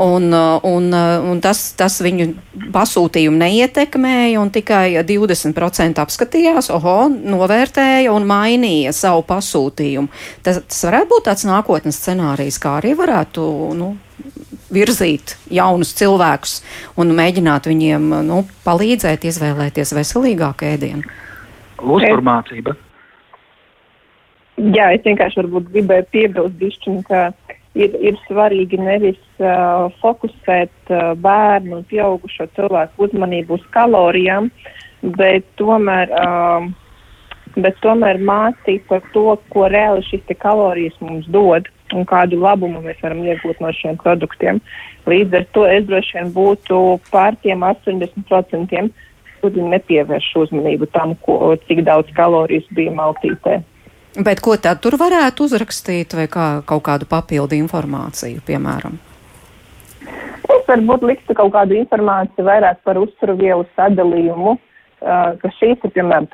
un, 0.00 0.30
un, 0.32 0.88
un 1.30 1.42
tas, 1.44 1.66
tas 1.78 2.00
viņu 2.04 2.30
pasūtījumu 2.74 3.40
neietekmēja, 3.42 4.40
un 4.40 4.52
tikai 4.54 5.04
20% 5.06 6.00
apskatījās, 6.04 6.70
oho, 6.74 6.96
novērtēja 7.12 8.14
un 8.14 8.28
mainīja 8.28 8.94
savu 8.96 9.26
pasūtījumu. 9.28 10.08
Tas, 10.46 10.62
tas 10.64 10.86
varētu 10.88 11.12
būt 11.12 11.28
tāds 11.28 11.46
nākotnes 11.48 12.00
scenārijs, 12.00 12.60
kā 12.62 12.78
arī 12.80 12.94
varētu 12.98 13.44
nu, 13.76 13.94
virzīt 14.74 15.36
jaunus 15.52 15.92
cilvēkus 15.98 16.56
un 17.00 17.12
mēģināt 17.14 17.68
viņiem 17.70 18.08
nu, 18.26 18.40
palīdzēt 18.64 19.28
izvēlēties 19.30 19.94
veselīgāku 19.98 20.72
ēdienu? 20.72 21.20
Uzturmācība. 21.82 22.76
Jā, 24.54 24.92
es 24.94 25.02
vienkārši 25.02 25.42
gribēju 25.50 26.06
piebilst, 26.14 26.54
bišķiņ, 26.60 26.98
ka 27.08 27.24
ir, 27.74 27.96
ir 27.98 28.18
svarīgi 28.28 28.78
nevis 28.78 29.20
uh, 29.42 29.90
fokusēt 30.02 30.94
uh, 30.94 31.12
bērnu 31.18 31.80
un 31.80 31.84
pieaugušo 31.90 32.46
cilvēku 32.54 33.08
uzmanību 33.08 33.58
uz 33.58 33.66
kalorijām, 33.74 34.50
bet 35.18 35.48
tomēr, 35.58 36.14
uh, 36.14 36.68
bet 37.58 37.80
tomēr 37.82 38.22
mācīt 38.22 38.86
par 38.90 39.02
to, 39.16 39.34
ko 39.50 39.66
reāli 39.72 40.06
šīs 40.06 40.38
kalorijas 40.38 41.00
mums 41.02 41.26
dod 41.34 41.66
un 41.94 42.06
kādu 42.08 42.38
labumu 42.40 42.80
mēs 42.84 43.02
varam 43.02 43.22
iegūt 43.26 43.60
no 43.62 43.70
šiem 43.74 43.98
produktiem. 44.00 44.60
Līdz 45.10 45.40
ar 45.40 45.48
to 45.56 45.66
es 45.68 45.84
droši 45.88 46.18
vien 46.18 46.30
būtu 46.34 46.78
pār 47.10 47.36
tiem 47.42 47.66
80%, 47.66 48.90
kuri 49.44 49.68
nepievērš 49.68 50.32
uzmanību 50.46 50.88
tam, 50.96 51.14
ko, 51.26 51.54
cik 51.68 51.84
daudz 51.86 52.10
kalorijas 52.16 52.66
bija 52.74 52.94
maltītē. 52.96 53.60
Bet 54.24 54.40
ko 54.40 54.54
tad 54.56 54.80
tur 54.82 54.96
varētu 54.98 55.48
uzrakstīt 55.48 56.14
vai 56.14 56.28
kā, 56.30 56.48
kaut 56.66 56.84
kādu 56.86 57.08
papildu 57.10 57.58
informāciju, 57.58 58.42
piemēram? 58.46 58.98
Es 60.54 60.68
varbūt 60.68 61.04
liktu 61.08 61.34
kaut 61.36 61.52
kādu 61.54 61.76
informāciju 61.80 62.46
vairāk 62.46 62.82
par 62.86 63.00
uzturvielu 63.00 63.66
sadalījumu, 63.74 64.54
uh, 64.56 65.32
ka 65.40 65.50
šīs 65.58 65.82
ir, 65.82 65.94
piemēram, 65.96 66.28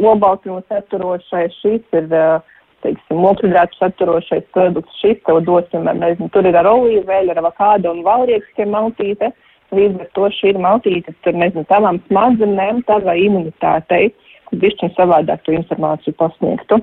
olbaltumu 0.00 0.62
saturošais, 0.70 1.58
šīs 1.60 2.00
ir 2.00 2.08
uh, 2.08 2.56
teiksim, 2.84 3.24
ogļhidrātu 3.30 3.78
saturošais 3.78 4.46
produkts, 4.54 4.96
šis 5.02 5.20
tev 5.26 5.42
dos, 5.46 5.66
piemēram, 5.72 6.00
nezinu, 6.04 6.30
tur 6.34 6.48
ir 6.48 6.58
ar 6.58 6.68
olīveļu, 6.70 7.34
ar 7.34 7.42
avokādu 7.42 7.92
un 7.92 8.04
valriekskiem 8.06 8.72
maltīte. 8.74 9.32
Līdz 9.74 10.00
ar 10.04 10.08
to 10.16 10.28
šī 10.32 10.54
ir 10.54 10.60
maltīte, 10.64 11.12
tur, 11.24 11.36
nezinu, 11.36 11.66
tavām 11.68 12.00
smadzenēm, 12.06 12.80
tavai 12.88 13.18
imunitātei, 13.26 14.08
bišķiņ 14.56 14.94
savādāk 14.96 15.44
to 15.44 15.52
informāciju 15.56 16.16
pasniegtu. 16.20 16.80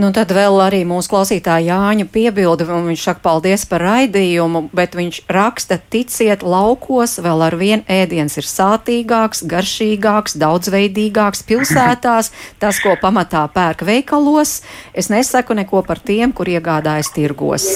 Nu, 0.00 0.08
tad 0.14 0.32
vēl 0.32 0.56
arī 0.64 0.80
mūsu 0.88 1.10
klausītāja 1.12 1.74
Jāņa 1.76 2.06
piebilda, 2.12 2.64
un 2.72 2.88
viņš 2.88 3.02
saka 3.04 3.20
paldies 3.26 3.66
par 3.68 3.84
raidījumu, 3.84 4.64
bet 4.72 4.96
viņš 4.96 5.20
raksta, 5.28 5.76
ticiet, 5.92 6.42
laukos 6.42 7.18
vēl 7.22 7.44
ar 7.44 7.56
vien 7.60 7.84
ēdiens 7.92 8.38
ir 8.40 8.48
sātīgāks, 8.48 9.44
garšīgāks, 9.52 10.38
daudzveidīgāks 10.40 11.44
pilsētās, 11.48 12.32
tas, 12.62 12.80
ko 12.82 12.96
pamatā 13.02 13.44
pērk 13.52 13.84
veikalos. 13.88 14.60
Es 14.96 15.12
nesaku 15.12 15.58
neko 15.60 15.84
par 15.86 16.00
tiem, 16.00 16.32
kur 16.32 16.48
iegādājas 16.48 17.12
tirgos. 17.12 17.68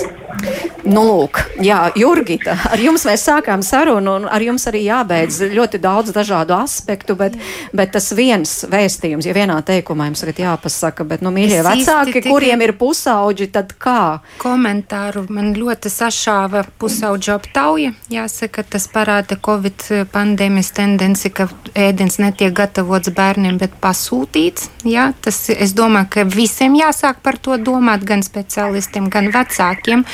Nu, 0.86 1.02
lūk, 1.02 1.40
jā, 1.64 1.78
Jurgita, 1.98 2.54
ar 2.70 2.80
jums 2.80 3.06
mēs 3.08 3.24
sākām 3.26 3.62
sarunu, 3.66 4.12
un 4.20 4.26
ar 4.30 4.42
jums 4.44 4.68
arī 4.70 4.84
jābeidz 4.86 5.40
ļoti 5.50 5.80
daudz 5.82 6.12
dažādu 6.14 6.54
aspektu, 6.54 7.16
bet, 7.18 7.34
bet 7.74 7.90
tas 7.96 8.12
viens 8.14 8.52
vēstījums, 8.70 9.26
ja 9.26 9.34
vienā 9.34 9.56
teikumā 9.66 10.06
jums 10.10 10.22
tagad 10.22 10.42
jāpasaka, 10.44 11.06
bet, 11.08 11.24
nu, 11.26 11.32
mīļie 11.34 11.64
vecāki, 11.66 12.22
kuriem 12.26 12.62
ir 12.64 12.72
pusauģi, 12.78 13.48
tad 13.54 13.74
kā? 13.82 14.22
Komentāru 14.42 15.26
man 15.32 15.52
ļoti 15.56 15.90
sašāva 15.92 16.64
pusauģu 16.80 17.34
aptauja. 17.36 17.92
Jāsaka, 18.12 18.64
tas 18.76 18.88
parāda 18.92 19.38
Covid 19.42 19.86
pandēmijas 20.12 20.72
tendenci, 20.76 21.30
ka 21.34 21.48
ēdiens 21.74 22.20
netiek 22.22 22.54
gatavots 22.56 23.12
bērniem, 23.16 23.58
bet 23.60 23.76
pasūtīts. 23.82 24.70
Jā, 24.86 25.10
tas, 25.24 25.40
es 25.50 25.74
domāju, 25.76 26.10
ka 26.16 26.26
visiem 26.30 26.76
jāsāk 26.78 27.22
par 27.24 27.40
to 27.42 27.58
domāt, 27.58 28.04
gan 28.06 28.24
speciālistiem, 28.26 29.10
gan 29.12 29.30
vecākiem. 29.34 30.04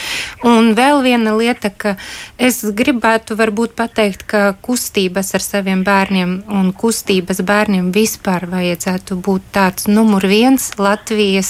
Un 0.49 0.73
vēl 0.79 1.03
viena 1.05 1.35
lieta, 1.39 1.71
ka 1.71 1.97
es 2.39 2.63
gribētu 2.65 3.37
varbūt 3.39 3.77
pateikt, 3.79 4.27
ka 4.31 4.43
kustības 4.65 5.35
ar 5.37 5.45
saviem 5.45 5.85
bērniem 5.87 6.35
un 6.53 6.73
kustības 6.77 7.43
bērniem 7.47 7.91
vispār 7.95 8.47
vajadzētu 8.51 9.19
būt 9.23 9.51
tāds 9.55 9.89
numur 9.91 10.25
viens 10.29 10.71
Latvijas 10.79 11.42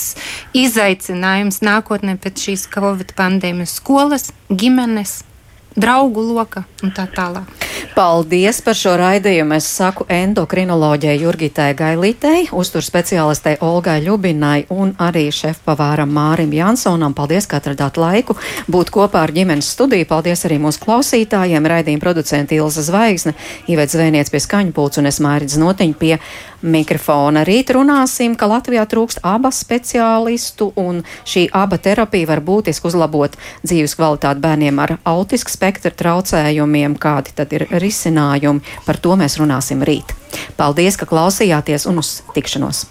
izaicinājums 0.57 1.63
nākotnē 1.65 2.17
pēc 2.23 2.47
šīs 2.49 2.69
Covid 2.73 3.15
pandēmijas 3.19 3.77
skolas, 3.81 4.31
ģimenes, 4.49 5.21
draugu 5.77 6.25
loka 6.33 6.65
un 6.83 6.93
tā 6.95 7.07
tālāk. 7.13 7.49
Paldies 7.93 8.63
par 8.65 8.77
šo 8.77 8.95
raidījumu. 8.97 9.57
Es 9.59 9.67
saku 9.69 10.07
endokrinoloģijai 10.09 11.19
Jurgitai 11.21 11.73
Gailītei, 11.77 12.47
uztur 12.57 12.85
speciālistei 12.85 13.59
Olgai 13.65 13.99
Ļubinai 14.05 14.65
un 14.73 14.95
arī 15.03 15.27
šefpavāram 15.35 16.13
Mārim 16.13 16.55
Jansonam. 16.57 17.13
Paldies, 17.17 17.49
ka 17.49 17.61
atradāt 17.61 18.01
laiku 18.01 18.39
būt 18.73 18.93
kopā 18.95 19.27
ar 19.27 19.35
ģimenes 19.37 19.69
studiju. 19.75 20.09
Paldies 20.09 20.47
arī 20.49 20.57
mūsu 20.63 20.81
klausītājiem, 20.87 21.69
raidījuma 21.69 22.05
producenti 22.05 22.57
Ilza 22.61 22.85
Zvaigzne, 22.87 23.35
Ivets 23.69 23.97
Zvēniec 23.97 24.33
pie 24.33 24.41
skaņu 24.41 24.73
pults 24.77 25.03
un 25.03 25.13
es 25.13 25.21
Mārits 25.21 25.61
Notiņu 25.61 25.99
pie 26.01 26.17
mikrofona. 26.63 27.45
Rīt 27.47 27.73
runāsim, 27.75 28.37
ka 28.39 28.49
Latvijā 28.51 28.85
trūkst 28.89 29.23
abas 29.27 29.61
speciālistu 29.65 30.73
un 30.81 31.03
šī 31.29 31.49
aba 31.57 31.79
terapija 31.83 32.31
var 32.31 32.43
būtiski 32.45 32.89
uzlabot 32.91 33.37
dzīves 33.67 33.97
kvalitāti 33.99 34.43
bērniem 34.43 34.81
ar 34.83 34.97
autisku 35.05 35.53
spektra 35.53 35.93
traucējumiem, 35.93 36.97
kādi 36.97 37.37
tad 37.37 37.53
ir 37.53 37.69
risinājumi. 37.73 38.65
Par 38.87 39.03
to 39.03 39.19
mēs 39.19 39.39
runāsim 39.43 39.85
rīt. 39.85 40.17
Paldies, 40.57 40.97
ka 40.97 41.09
klausījāties 41.11 41.89
un 41.91 42.03
uz 42.03 42.21
tikšanos! 42.37 42.87